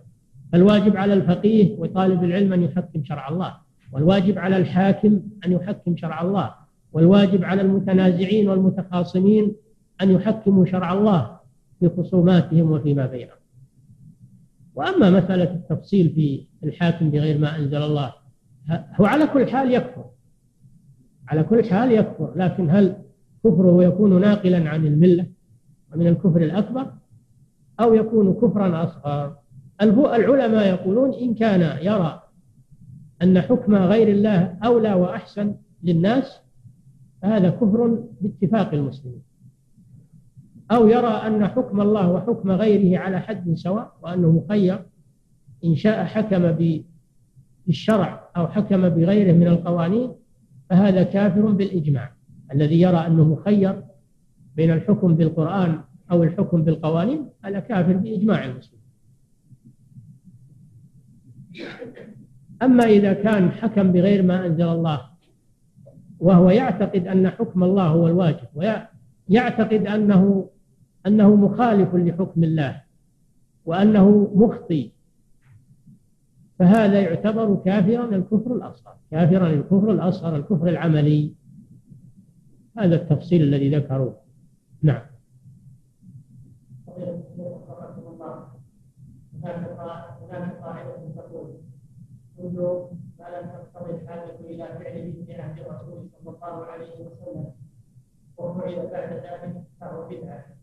الواجب 0.53 0.97
على 0.97 1.13
الفقيه 1.13 1.75
وطالب 1.79 2.23
العلم 2.23 2.53
أن 2.53 2.63
يحكم 2.63 3.03
شرع 3.03 3.29
الله. 3.29 3.53
والواجب 3.91 4.37
على 4.37 4.57
الحاكم 4.57 5.21
أن 5.45 5.51
يحكم 5.51 5.97
شرع 5.97 6.21
الله. 6.21 6.53
والواجب 6.93 7.43
على 7.43 7.61
المتنازعين 7.61 8.49
والمتخاصمين 8.49 9.55
أن 10.01 10.11
يحكموا 10.11 10.65
شرع 10.65 10.93
الله 10.93 11.39
في 11.79 11.89
خصوماتهم 11.89 12.71
وفيما 12.71 13.05
بينهم. 13.05 13.40
وأما 14.75 15.09
مسألة 15.09 15.51
التفصيل 15.53 16.09
في 16.09 16.47
الحاكم 16.63 17.11
بغير 17.11 17.37
ما 17.37 17.55
أنزل 17.55 17.77
الله 17.83 18.13
هو 18.71 19.05
على 19.05 19.27
كل 19.27 19.49
حال 19.49 19.73
يكفر 19.73 20.05
على 21.27 21.43
كل 21.43 21.63
حال 21.65 21.91
يكفر 21.91 22.33
لكن 22.35 22.69
هل 22.69 22.95
كفره 23.43 23.83
يكون 23.83 24.21
ناقلا 24.21 24.69
عن 24.69 24.85
الملة 24.85 25.25
ومن 25.93 26.07
الكفر 26.07 26.41
الأكبر 26.41 26.91
أو 27.79 27.93
يكون 27.93 28.33
كفرا 28.33 28.83
أصغر؟ 28.83 29.35
العلماء 29.81 30.67
يقولون 30.67 31.13
إن 31.13 31.33
كان 31.33 31.77
يرى 31.85 32.23
أن 33.21 33.41
حكم 33.41 33.75
غير 33.75 34.07
الله 34.07 34.57
أولى 34.65 34.93
وأحسن 34.93 35.55
للناس 35.83 36.39
فهذا 37.21 37.49
كفر 37.49 38.03
باتفاق 38.21 38.73
المسلمين. 38.73 39.21
أو 40.71 40.87
يرى 40.87 41.07
أن 41.07 41.47
حكم 41.47 41.81
الله 41.81 42.11
وحكم 42.11 42.51
غيره 42.51 42.99
على 42.99 43.19
حد 43.19 43.53
سواء 43.53 43.93
وأنه 44.01 44.31
مخير 44.31 44.85
إن 45.65 45.75
شاء 45.75 46.05
حكم 46.05 46.57
بالشرع 47.67 48.29
أو 48.37 48.47
حكم 48.47 48.89
بغيره 48.89 49.33
من 49.33 49.47
القوانين 49.47 50.11
فهذا 50.69 51.03
كافر 51.03 51.45
بالإجماع. 51.51 52.11
الذي 52.53 52.81
يرى 52.81 52.97
أنه 52.97 53.23
مخير 53.23 53.83
بين 54.55 54.71
الحكم 54.71 55.15
بالقرآن 55.15 55.79
أو 56.11 56.23
الحكم 56.23 56.63
بالقوانين 56.63 57.29
هذا 57.45 57.59
كافر 57.59 57.93
بإجماع 57.93 58.45
المسلمين 58.45 58.81
أما 62.61 62.83
إذا 62.83 63.13
كان 63.13 63.51
حكم 63.51 63.91
بغير 63.91 64.23
ما 64.23 64.45
أنزل 64.45 64.67
الله 64.67 65.01
وهو 66.19 66.49
يعتقد 66.49 67.07
أن 67.07 67.29
حكم 67.29 67.63
الله 67.63 67.87
هو 67.87 68.07
الواجب 68.07 68.47
ويعتقد 69.29 69.87
أنه 69.87 70.49
أنه 71.07 71.35
مخالف 71.35 71.95
لحكم 71.95 72.43
الله 72.43 72.81
وأنه 73.65 74.31
مخطي 74.35 74.91
فهذا 76.59 77.01
يعتبر 77.01 77.55
كافرا 77.65 78.15
الكفر 78.15 78.55
الأصغر 78.55 78.93
كافرا 79.11 79.47
الكفر 79.47 79.91
الأصغر 79.91 80.35
الكفر 80.35 80.67
العملي. 80.67 81.33
هذا 82.77 82.95
التفصيل 82.95 83.41
الذي 83.41 83.75
ذكروه 83.75 84.17
نعم. 84.83 85.01
هناك 89.43 90.61
قاعدة 90.61 90.95
تقول 91.15 91.53
كل 92.37 92.87
ما 93.19 93.25
لم 93.25 93.49
تقتضي 93.49 93.91
الحاجة 93.91 94.39
إلى 94.39 94.67
فعله 94.67 95.23
في 95.25 95.33
عهد 95.41 95.59
الرسول 95.59 96.09
صلى 96.09 96.35
الله 96.35 96.65
عليه 96.65 96.93
وسلم 96.93 97.51
وفعل 98.37 98.87
بعد 98.87 99.13
ذلك 99.13 99.63
فهو 99.81 100.07
بدعة. 100.09 100.60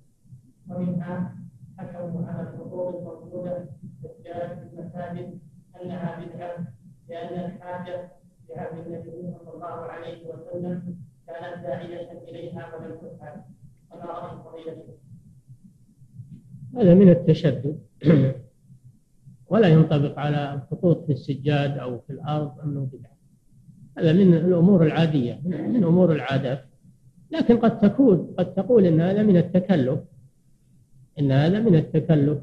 ومنها 0.71 1.35
حكموا 1.79 2.27
على 2.27 2.43
الحقوق 2.43 3.25
للرجال 3.35 4.57
في 4.57 4.81
المساجد 4.81 5.39
أنها 5.83 6.25
بدعة 6.25 6.67
لأن 7.09 7.45
الحاجة 7.45 8.09
بعهد 8.49 8.87
النبي 8.87 9.11
صلى 9.11 9.55
الله 9.55 9.67
عليه 9.67 10.27
وسلم 10.27 10.97
كانت 11.27 11.63
داعية 11.63 12.13
إليها 12.29 12.75
ولم 12.75 12.97
تفعل 12.97 13.41
فما 13.91 14.05
رأي 14.05 14.37
فضيلته؟ 14.37 14.95
هذا 16.77 16.95
من 16.95 17.09
التشدد. 17.11 17.79
ولا 19.51 19.69
ينطبق 19.69 20.19
على 20.19 20.55
الخطوط 20.55 21.07
في 21.07 21.13
السجاد 21.13 21.79
أو 21.79 21.99
في 21.99 22.11
الأرض 22.11 22.61
أنه 22.61 22.89
بدعة. 22.93 23.19
هذا 23.99 24.13
من 24.13 24.35
الأمور 24.35 24.87
العادية 24.87 25.41
من 25.45 25.85
أمور 25.85 26.13
العادات. 26.13 26.65
لكن 27.31 27.57
قد 27.57 27.79
تكون 27.79 28.35
قد 28.39 28.55
تقول 28.55 28.87
إن 28.87 29.01
هذا 29.01 29.23
من 29.23 29.37
التكلف. 29.37 30.01
إن 31.21 31.33
هذا 31.33 31.61
من 31.61 31.75
التكلف. 31.75 32.39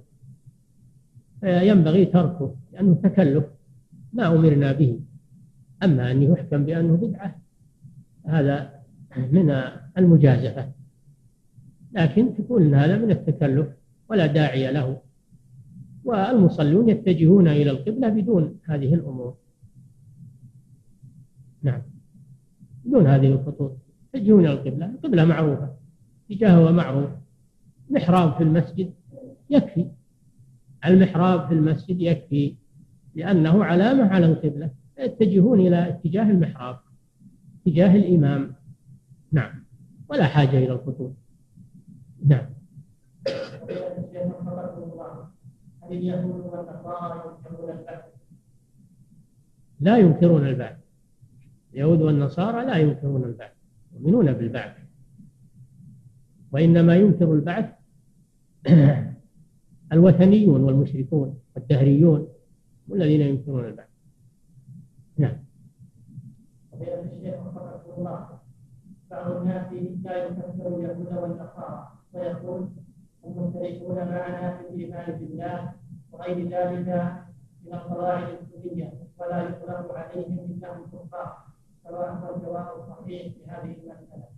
ينبغي 1.43 2.05
تركه 2.05 2.55
لأنه 2.73 2.95
تكلف 3.03 3.45
ما 4.13 4.27
أمرنا 4.27 4.71
به. 4.71 4.99
أما 5.83 6.11
أن 6.11 6.23
يحكم 6.23 6.65
بأنه 6.65 6.95
بدعة 6.95 7.35
هذا 8.25 8.71
من 9.31 9.55
المجازفة. 9.97 10.71
لكن 11.93 12.35
تقول 12.37 12.61
إن 12.61 12.73
هذا 12.73 12.97
من 12.97 13.11
التكلف 13.11 13.67
ولا 14.09 14.25
داعي 14.25 14.71
له. 14.71 15.01
والمصلون 16.03 16.89
يتجهون 16.89 17.47
إلى 17.47 17.71
القبلة 17.71 18.09
بدون 18.09 18.59
هذه 18.63 18.93
الأمور. 18.93 19.35
نعم. 21.61 21.81
بدون 22.85 23.07
هذه 23.07 23.27
الخطوط. 23.27 23.77
يتجهون 24.13 24.45
إلى 24.45 24.53
القبلة. 24.53 24.85
القبلة 24.85 25.25
معروفة. 25.25 25.75
اتجاهها 26.31 26.71
معروف. 26.71 27.09
محراب 27.89 28.33
في 28.33 28.43
المسجد 28.43 28.93
يكفي. 29.49 29.91
المحراب 30.85 31.47
في 31.47 31.53
المسجد 31.53 32.01
يكفي 32.01 32.55
لأنه 33.15 33.63
علامة 33.63 34.07
على 34.07 34.25
القبلة 34.25 34.71
يتجهون 34.99 35.59
إلى 35.59 35.89
اتجاه 35.89 36.23
المحراب 36.23 36.79
اتجاه 37.61 37.95
الإمام. 37.95 38.55
نعم. 39.31 39.63
ولا 40.09 40.25
حاجة 40.25 40.57
إلى 40.57 40.71
الخطوط. 40.71 41.13
نعم. 42.25 42.45
لا 49.79 49.97
ينكرون 49.97 50.47
البعث. 50.47 50.77
اليهود 51.73 52.01
والنصارى 52.01 52.65
لا 52.65 52.77
ينكرون 52.77 53.23
البعث 53.23 53.51
يؤمنون 53.93 54.33
بالبعث. 54.33 54.84
وإنما 56.55 56.95
ينكر 56.95 57.33
البعث 57.33 57.69
الوثنيون 59.93 60.63
والمشركون 60.63 61.39
والدهريون 61.55 62.27
والذين 62.87 63.21
ينكرون 63.21 63.65
البعث 63.65 63.87
نعم 65.17 65.37
الشيخ 66.73 67.35
الله 67.97 68.27
بعض 69.11 69.31
الناس 69.31 69.73
لا 70.03 70.25
يكفر 70.25 70.67
اليهود 70.67 71.17
والنصارى 71.17 71.87
ويقول 72.13 72.67
المشركون 73.25 73.95
معنا 73.95 74.57
في 74.57 74.69
الايمان 74.69 75.19
بالله 75.19 75.71
وغير 76.11 76.37
ذلك 76.37 77.13
من 77.65 77.73
القواعد 77.73 78.27
الكليه 78.27 78.93
ولا 79.17 79.43
يطلق 79.43 79.93
عليهم 79.93 80.39
انهم 80.39 80.85
كفار 80.93 81.37
سواء 81.83 82.35
الجواب 82.35 82.67
الصحيح 82.79 83.33
في 83.33 83.45
هذه 83.47 83.71
المساله 83.71 84.34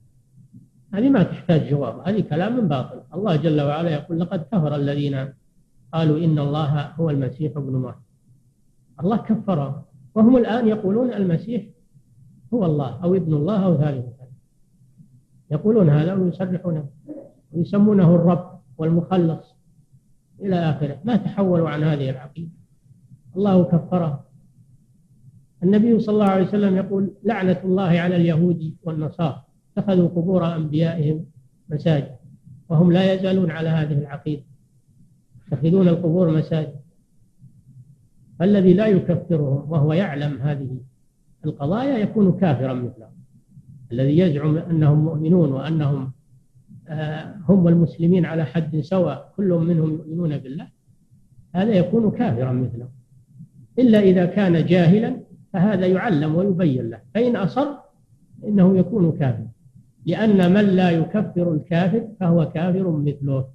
هذه 0.94 1.10
ما 1.10 1.24
تحتاج 1.24 1.70
جواب 1.70 2.08
هذه 2.08 2.22
كلام 2.22 2.68
باطل. 2.68 3.02
الله 3.14 3.36
جل 3.36 3.62
وعلا 3.62 3.90
يقول 3.90 4.20
لقد 4.20 4.40
كفر 4.52 4.76
الذين 4.76 5.34
قالوا 5.94 6.18
إن 6.26 6.40
الله 6.40 6.82
هو 6.82 7.10
المسيح 7.10 7.58
ابن 7.58 7.74
مريم. 7.74 8.02
الله 9.00 9.18
كفرهم 9.18 9.82
وهم 10.16 10.38
الآن 10.38 10.68
يقولون 10.68 11.14
المسيح 11.14 11.64
هو 12.54 12.66
الله 12.66 13.04
أو 13.04 13.16
ابن 13.16 13.34
الله 13.34 13.66
أو 13.66 13.78
ثالث. 13.78 14.06
يقولون 15.52 15.90
هذا 15.90 16.14
ويصرحونه 16.14 16.86
ويسمونه 17.52 18.16
الرب 18.16 18.60
والمخلص 18.78 19.56
إلى 20.42 20.56
آخره. 20.56 21.00
ما 21.06 21.16
تحولوا 21.16 21.70
عن 21.70 21.84
هذه 21.84 22.10
العقيدة. 22.10 22.52
الله 23.36 23.64
كفره 23.64 24.24
النبي 25.64 26.00
صلى 26.00 26.14
الله 26.14 26.26
عليه 26.26 26.48
وسلم 26.48 26.76
يقول 26.76 27.14
لعنة 27.24 27.62
الله 27.64 28.00
على 28.00 28.16
اليهود 28.16 28.76
والنصارى. 28.84 29.47
اتخذوا 29.78 30.08
قبور 30.08 30.56
أنبيائهم 30.56 31.26
مساجد 31.70 32.16
وهم 32.70 32.92
لا 32.92 33.14
يزالون 33.14 33.52
على 33.52 33.70
هذه 33.70 33.94
العقيدة. 33.94 34.44
يتخذون 35.48 35.88
القبور 35.88 36.38
مساجد. 36.38 36.76
فالذي 38.40 38.74
لا 38.74 38.88
يكفرهم 38.88 39.72
وهو 39.72 39.94
يعلم 39.94 40.42
هذه 40.42 40.78
القضايا 41.46 41.98
يكون 41.98 42.40
كافرا 42.40 42.74
مثلهم 42.74 43.18
الذي 43.92 44.18
يزعم 44.18 44.58
أنهم 44.58 45.00
مؤمنون 45.00 45.52
وأنهم 45.52 46.12
آه، 46.90 47.36
هم 47.50 47.66
والمسلمين 47.66 48.26
على 48.26 48.46
حد 48.46 48.80
سواء 48.80 49.34
كل 49.38 49.50
منهم 49.50 49.92
يؤمنون 49.92 50.38
بالله 50.38 50.68
هذا 51.56 51.74
يكون 51.74 52.12
كافرا 52.12 52.52
مثلهم 52.52 52.90
إلا 53.80 54.00
إذا 54.00 54.26
كان 54.26 54.66
جاهلا 54.66 55.18
فهذا 55.54 55.88
يعلم 55.88 56.36
ويبين 56.36 56.90
له. 56.90 57.00
فإن 57.14 57.36
أصر 57.36 57.68
إنه 58.44 58.78
يكون 58.78 59.12
كافرا. 59.12 59.48
لأن 60.08 60.54
من 60.54 60.62
لا 60.62 60.90
يكفر 60.92 61.54
الكافر 61.54 62.08
فهو 62.20 62.52
كافر 62.52 62.92
مثله. 62.92 63.48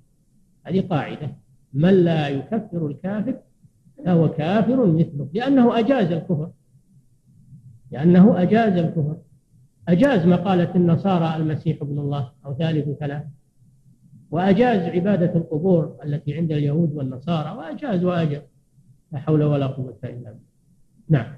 هذه 0.67 0.81
قاعدة. 0.81 1.37
من 1.73 2.05
لا 2.05 2.29
يكفر 2.29 2.87
الكافر 2.87 3.35
فهو 4.05 4.29
كافر 4.29 4.87
مثله. 4.87 5.29
لأنه 5.33 5.79
أجاز 5.79 6.13
الكفر. 6.13 6.51
لأنه 7.91 8.43
أجاز 8.43 8.73
الكفر. 8.73 9.17
أجاز 9.89 10.27
مقالة 10.27 10.75
النصارى 10.75 11.37
المسيح 11.37 11.83
ابن 11.83 11.99
الله 11.99 12.33
أو 12.47 12.55
ثالث 12.55 12.99
ثلاث 12.99 13.23
وأجاز 14.31 14.81
عبادة 14.81 15.35
القبور 15.35 15.97
التي 16.05 16.35
عند 16.35 16.53
اليهود 16.53 16.93
والنصارى. 16.93 17.59
وأجاز 17.59 18.05
وأجر 18.05 18.43
لا 19.13 19.19
حول 19.19 19.43
ولا 19.43 19.67
قوة 19.67 19.99
إلا 20.05 20.11
بالله. 20.11 20.39
نعم. 21.09 21.37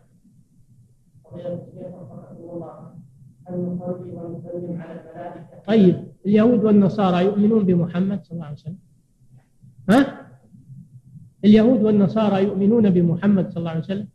طيب 5.66 5.96
اليهود 6.26 6.64
والنصارى 6.64 7.24
يؤمنون 7.24 7.64
بمحمد 7.64 8.24
صلى 8.24 8.32
الله 8.32 8.44
عليه 8.44 8.56
وسلم. 8.56 8.78
ها؟ 9.90 10.00
اليهود 11.44 11.82
والنصارى 11.82 12.44
يؤمنون 12.44 12.90
بمحمد 12.90 13.50
صلى 13.50 13.56
الله 13.56 13.70
عليه 13.70 13.80
وسلم. 13.80 14.08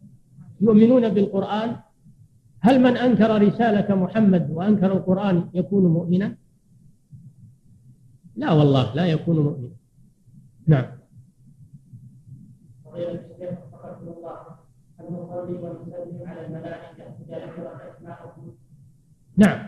يؤمنون 0.61 1.09
بالقرآن. 1.09 1.75
هل 2.61 2.79
من 2.81 2.97
أنكر 2.97 3.41
رسالة 3.41 3.95
محمد 3.95 4.51
وأنكر 4.51 4.91
القرآن 4.91 5.49
يكون 5.53 5.85
مؤمنا؟ 5.85 6.35
لا 8.35 8.51
والله 8.51 8.95
لا 8.95 9.05
يكون 9.05 9.39
مؤمنا. 9.39 9.75
نعم. 10.67 10.85
على 16.25 16.45
الملائكة 16.45 17.03
نعم. 19.39 19.59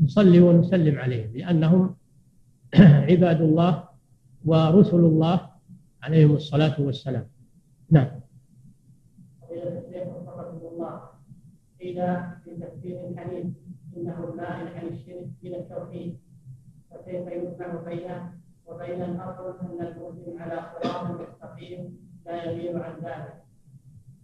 نصلي 0.00 0.40
ونسلم 0.40 0.98
عليهم 0.98 1.30
لأنهم 1.36 1.94
عباد 3.10 3.40
الله 3.40 3.84
ورسل 4.44 4.96
الله 4.96 5.48
عليهم 6.02 6.32
الصلاة 6.34 6.80
والسلام. 6.80 7.26
نعم. 7.90 8.10
قيل 11.80 11.98
في 12.44 12.50
تفسير 12.60 13.08
الحديث 13.08 13.46
انه 13.96 14.16
المائل 14.32 14.66
عن 14.76 14.86
الشرك 14.86 15.28
إلى 15.44 15.56
التوحيد 15.58 16.16
فكيف 16.90 17.26
يجمع 17.26 17.82
بينه 17.86 18.32
وبين 18.66 19.02
الاصل 19.02 19.58
ان 19.60 19.86
المسلم 19.86 20.42
على 20.42 20.62
صراط 20.82 21.20
مستقيم 21.20 21.98
لا 22.26 22.44
يميل 22.44 22.76
عن 22.76 22.94
ذلك 23.04 23.42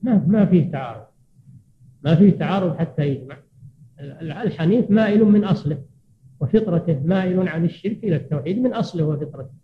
ما 0.03 0.25
ما 0.27 0.47
فيه 0.47 0.73
تعارض. 0.73 1.07
ما 2.03 2.15
فيه 2.15 2.39
تعارض 2.39 2.77
حتى 2.77 3.03
يجمع. 3.03 3.37
الحنيف 4.01 4.91
مائل 4.91 5.25
من 5.25 5.45
أصله 5.45 5.83
وفطرته 6.41 7.01
مائل 7.05 7.49
عن 7.49 7.65
الشرك 7.65 8.05
إلى 8.05 8.17
التوحيد 8.17 8.59
من 8.59 8.75
أصله 8.75 9.05
وفطرته. 9.05 9.55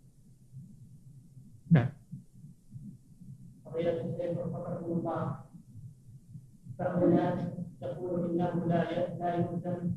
نعم. 1.71 1.89
الناس 7.03 7.39
يقول 7.81 8.29
انه 8.29 8.65
لا 8.65 8.83
لا 9.19 9.35
يلزم 9.35 9.91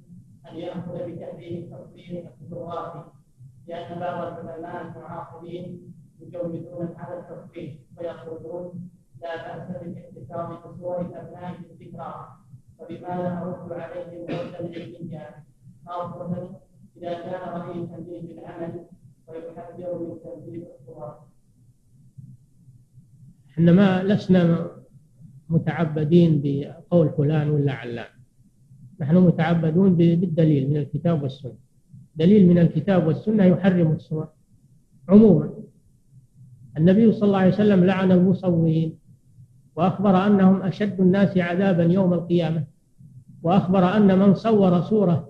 ان 0.50 0.56
ياخذ 0.56 0.92
بتحريم 0.92 1.64
التصوير 1.64 2.28
الفوتوغرافي 2.28 3.10
لأن 3.66 4.00
بعض 4.00 4.38
العلماء 4.38 4.82
المعاصرين 4.82 5.94
يجوزون 6.20 6.94
هذا 6.98 7.18
التصوير 7.18 7.78
ويقولون 7.98 8.90
لا 9.22 9.58
باس 9.58 9.82
بالاحتفاظ 9.82 10.66
بصور 10.66 11.00
الابناء 11.00 11.54
الذكرى 11.70 12.28
فبماذا 12.78 13.28
ارد 13.42 13.72
عليهم 13.72 14.24
ردا 14.24 14.80
علميا 14.80 15.44
خاصه 15.86 16.60
إذا 16.96 17.12
كان 17.12 17.60
رئيسا 17.60 17.96
به 17.96 18.20
بالعمل 18.28 18.84
ويحذر 19.28 19.98
من 19.98 20.14
تنزيل 20.24 20.64
الصور 20.80 21.14
إحنا 23.50 23.72
ما 23.72 24.02
لسنا 24.02 24.70
متعبدين 25.48 26.40
بقول 26.44 27.10
فلان 27.10 27.50
ولا 27.50 27.72
علان. 27.72 28.06
نحن 29.00 29.16
متعبدون 29.16 29.94
بالدليل 29.94 30.70
من 30.70 30.76
الكتاب 30.76 31.22
والسنة. 31.22 31.56
دليل 32.16 32.46
من 32.46 32.58
الكتاب 32.58 33.06
والسنة 33.06 33.44
يحرم 33.44 33.92
الصور 33.92 34.28
عموما 35.08 35.50
النبي 36.76 37.12
صلى 37.12 37.26
الله 37.26 37.38
عليه 37.38 37.54
وسلم 37.54 37.84
لعن 37.84 38.12
المصورين. 38.12 38.98
وأخبر 39.78 40.26
أنهم 40.26 40.62
أشد 40.62 41.00
الناس 41.00 41.38
عذابا 41.38 41.82
يوم 41.82 42.12
القيامة. 42.12 42.64
وأخبر 43.42 43.96
أن 43.96 44.18
من 44.18 44.34
صور 44.34 44.80
صورة 44.80 45.28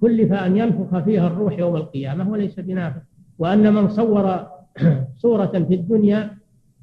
كلف 0.00 0.32
أن 0.32 0.56
ينفخ 0.56 0.98
فيها 0.98 1.26
الروح 1.26 1.58
يوم 1.58 1.76
القيامة 1.76 2.30
وليس 2.30 2.60
بنافخ. 2.60 3.00
وأن 3.38 3.74
من 3.74 3.88
صور 3.88 4.46
صورة 5.22 5.64
في 5.68 5.74
الدنيا 5.74 6.30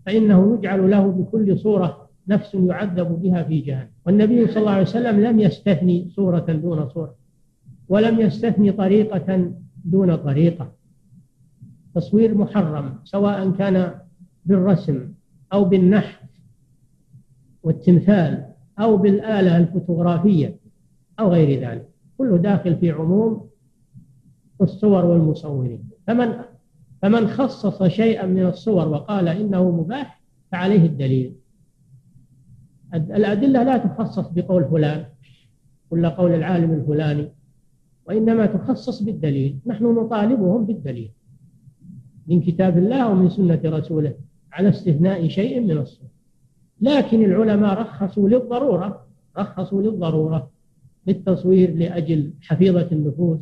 فإنه 0.06 0.58
يجعل 0.58 0.92
له 0.92 1.12
بكل 1.12 1.58
صورة 1.58 2.10
نفس 2.28 2.56
يعذب 2.56 3.22
بها 3.22 3.44
في 3.44 3.60
جهنم. 3.60 3.90
والنبي 4.06 4.48
صلى 4.48 4.58
الله 4.58 4.72
عليه 4.72 4.82
وسلم 4.82 5.20
لم 5.20 5.40
يستثني 5.40 6.10
صورة 6.16 6.40
دون 6.40 6.90
صورة 6.90 7.16
ولم 7.90 8.20
يستثني 8.20 8.72
طريقة 8.72 9.52
دون 9.86 10.16
طريقة. 10.16 10.72
تصوير 11.96 12.38
محرم 12.38 12.94
سواء 13.04 13.52
كان 13.52 13.92
بالرسم 14.46 15.12
أو 15.54 15.66
بالنحت 15.66 16.25
والتمثال 17.66 18.46
أو 18.80 18.98
بالآلة 18.98 19.58
الفوتوغرافية 19.58 20.56
أو 21.20 21.28
غير 21.30 21.70
ذلك. 21.70 21.90
كله 22.18 22.38
داخل 22.38 22.76
في 22.76 22.92
عموم 22.92 23.50
الصور 24.62 25.06
والمصورين. 25.06 25.90
فمن 26.08 26.34
فمن 27.02 27.28
خصص 27.28 27.84
شيئا 27.84 28.26
من 28.26 28.46
الصور 28.46 28.88
وقال 28.88 29.28
إنه 29.28 29.72
مباح 29.72 30.22
فعليه 30.52 30.86
الدليل. 30.86 31.36
الأدلة 32.94 33.64
لا 33.64 33.78
تخصص 33.78 34.28
بقول 34.28 34.66
فلان 34.66 35.06
ولا 35.92 36.10
قول 36.10 36.32
العالم 36.34 36.74
الفلاني 36.74 37.32
وإنما 38.08 38.46
تخصص 38.46 39.04
بالدليل. 39.04 39.60
نحن 39.66 39.86
نطالبهم 39.86 40.66
بالدليل 40.66 41.12
من 42.28 42.42
كتاب 42.42 42.78
الله 42.78 43.12
ومن 43.12 43.30
سنة 43.30 43.62
رسوله 43.66 44.14
على 44.52 44.70
استثناء 44.70 45.28
شيء 45.28 45.60
من 45.60 45.78
الصور. 45.78 46.15
لكن 46.82 47.24
العلماء 47.26 47.82
رخصوا 47.82 48.30
للضرورة 48.30 49.06
رخصوا 49.38 49.82
للضرورة 49.82 50.52
بالتصوير 51.06 51.76
لأجل 51.76 52.34
حفيظة 52.42 52.88
النفوس 52.92 53.40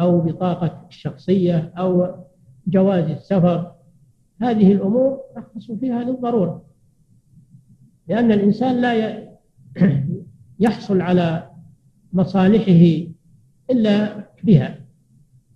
أو 0.00 0.20
بطاقة 0.20 0.86
الشخصية 0.88 1.72
أو 1.78 2.14
جواز 2.66 3.10
السفر. 3.10 3.72
هذه 4.42 4.72
الأمور 4.72 5.20
رخصوا 5.36 5.76
فيها 5.76 6.04
للضرورة 6.04 6.64
لأن 8.08 8.32
الإنسان 8.32 8.80
لا 8.80 9.22
يحصل 10.60 11.00
على 11.00 11.50
مصالحه 12.12 13.06
إلا 13.70 14.24
بها. 14.42 14.80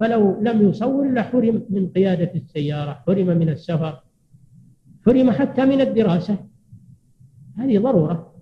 فلو 0.01 0.41
لم 0.41 0.69
يصور 0.69 1.13
لحرم 1.15 1.67
من 1.71 1.89
قيادة 1.89 2.33
السيارة 2.35 2.93
حرم 2.93 3.27
من 3.27 3.49
السفر 3.49 4.01
حرم 5.07 5.31
حتى 5.31 5.65
من 5.65 5.81
الدراسة. 5.81 6.50
هذه 7.61 7.79
ضرورة. 7.79 8.35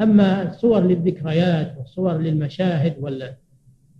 أما 0.00 0.48
الصور 0.48 0.80
للذكريات 0.80 1.78
والصور 1.78 2.18
للمشاهد 2.18 2.96
ولا 3.00 3.36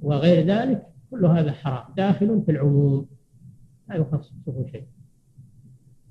وغير 0.00 0.46
ذلك 0.46 0.86
كل 1.10 1.26
هذا 1.26 1.52
حرام. 1.52 1.94
داخل 1.96 2.42
في 2.46 2.52
العموم. 2.52 3.06
لا 3.88 3.96
يخصصه 3.96 4.66
شيء. 4.72 4.86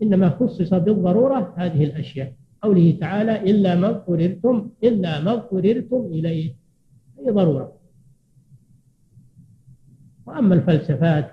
إنما 0.04 0.30
خصص 0.30 0.74
بالضرورة 0.74 1.54
هذه 1.58 1.84
الأشياء. 1.84 2.34
قوله 2.62 2.98
تعالى 3.02 3.52
إلا 3.52 3.76
ما 3.76 3.90
اضطررتم 3.90 4.70
إلا 4.84 5.22
ما 5.22 5.34
اضطررتم 5.34 6.06
إليه. 6.06 6.56
هي 7.20 7.32
ضرورة. 7.32 7.78
وأما 10.26 10.56
الفلسفات 10.56 11.32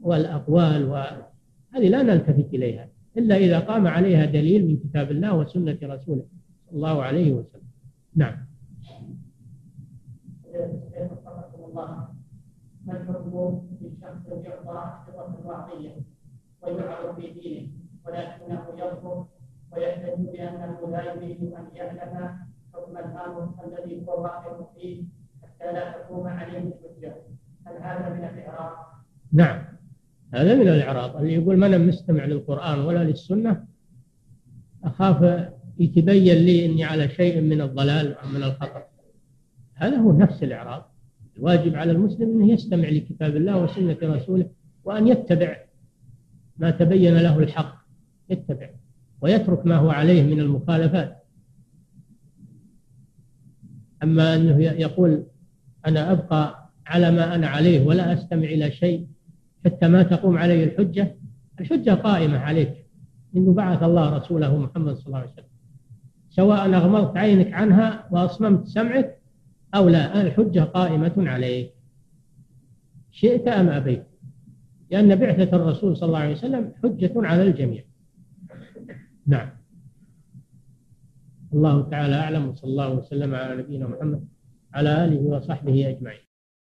والأقوال 0.00 0.84
وهذه 0.84 1.88
لا 1.88 2.02
نلتفت 2.02 2.54
إليها. 2.54 2.88
إلا 3.18 3.36
إذا 3.36 3.58
قام 3.58 3.86
عليها 3.86 4.24
دليل 4.24 4.68
من 4.68 4.76
كتاب 4.76 5.10
الله 5.10 5.36
وسنة 5.36 5.78
رسوله. 5.82 6.24
صلى 6.66 6.76
الله 6.76 7.02
عليه 7.02 7.32
وسلم. 7.32 7.68
نعم. 8.14 8.48
ما 12.86 12.94
الحكم 12.96 13.62
في 13.78 13.90
شخص 14.00 14.44
يعطى 14.44 14.92
حفظة 15.06 15.46
واقية 15.46 15.96
ويلعب 16.62 17.20
في 17.20 17.30
دينه 17.30 17.68
ولكنه 18.06 18.62
يرفض 18.78 19.26
ويحتج 19.72 20.20
بأنه 20.20 20.90
لا 20.90 21.14
يريد 21.14 21.52
أن 21.52 21.64
يعلم 21.74 22.38
حكم 22.74 22.96
الأمر 22.98 23.54
الذي 23.66 24.06
هو 24.06 24.22
واقع 24.22 24.60
فيه 24.74 25.04
حتى 25.42 25.72
لا 25.72 25.92
تقوم 25.92 26.26
عليه 26.26 26.58
الحجة 26.58 27.16
هل 27.66 27.76
هذا 27.82 28.08
من 28.08 28.24
الإعراض؟ 28.24 28.76
نعم. 29.32 29.77
هذا 30.34 30.54
من 30.54 30.68
الإعراض 30.68 31.16
اللي 31.16 31.34
يقول 31.34 31.56
ما 31.56 31.66
أنا 31.66 31.78
مستمع 31.78 32.24
للقرآن 32.24 32.78
ولا 32.78 33.04
للسنة 33.04 33.64
أخاف 34.84 35.48
يتبين 35.78 36.36
لي 36.36 36.66
أني 36.66 36.84
على 36.84 37.08
شيء 37.08 37.40
من 37.40 37.60
الضلال 37.60 38.14
أو 38.14 38.28
من 38.28 38.42
الخطر. 38.42 38.82
هذا 39.74 39.96
هو 39.96 40.12
نفس 40.12 40.42
الإعراض 40.42 40.94
الواجب 41.36 41.74
على 41.76 41.92
المسلم 41.92 42.30
أنه 42.30 42.52
يستمع 42.52 42.88
لكتاب 42.88 43.36
الله 43.36 43.62
وسنة 43.62 43.96
رسوله 44.02 44.50
وأن 44.84 45.08
يتبع 45.08 45.56
ما 46.56 46.70
تبين 46.70 47.16
له 47.16 47.38
الحق 47.38 47.78
يتبع 48.30 48.70
ويترك 49.20 49.66
ما 49.66 49.76
هو 49.76 49.90
عليه 49.90 50.22
من 50.22 50.40
المخالفات. 50.40 51.24
أما 54.02 54.34
أنه 54.34 54.62
يقول 54.62 55.24
أنا 55.86 56.12
أبقى 56.12 56.70
على 56.86 57.10
ما 57.10 57.34
أنا 57.34 57.46
عليه 57.48 57.86
ولا 57.86 58.12
أستمع 58.14 58.44
إلى 58.44 58.70
شيء 58.70 59.06
حتى 59.64 59.88
ما 59.88 60.02
تقوم 60.02 60.38
علي 60.38 60.64
الحجة 60.64 61.16
الحجة 61.60 61.90
قائمة 61.90 62.38
عليك 62.38 62.86
منذ 63.32 63.52
بعث 63.52 63.82
الله 63.82 64.16
رسوله 64.16 64.58
محمد 64.58 64.94
صلى 64.94 65.06
الله 65.06 65.18
عليه 65.18 65.30
وسلم. 65.30 65.44
سواء 66.30 66.74
أغمضت 66.74 67.16
عينك 67.16 67.52
عنها 67.52 68.08
وأصممت 68.10 68.66
سمعك 68.66 69.18
أو 69.74 69.88
لا 69.88 70.20
الحجة 70.22 70.60
قائمة 70.60 71.12
عليك. 71.18 71.74
شئت 73.10 73.48
أم 73.48 73.68
أبيت؟ 73.68 74.06
لأن 74.90 75.16
بعثة 75.16 75.56
الرسول 75.56 75.96
صلى 75.96 76.06
الله 76.06 76.18
عليه 76.18 76.32
وسلم 76.32 76.72
حجة 76.82 77.12
على 77.16 77.42
الجميع. 77.42 77.84
نعم. 79.26 79.50
الله 81.54 81.82
تعالى 81.90 82.14
أعلم 82.14 82.48
وصلى 82.48 82.70
الله 82.70 82.94
وسلم 82.94 83.34
على 83.34 83.62
نبينا 83.62 83.86
محمد 83.88 84.28
على 84.74 85.04
آله 85.04 85.20
وصحبه 85.20 85.88
أجمعين. 85.88 86.27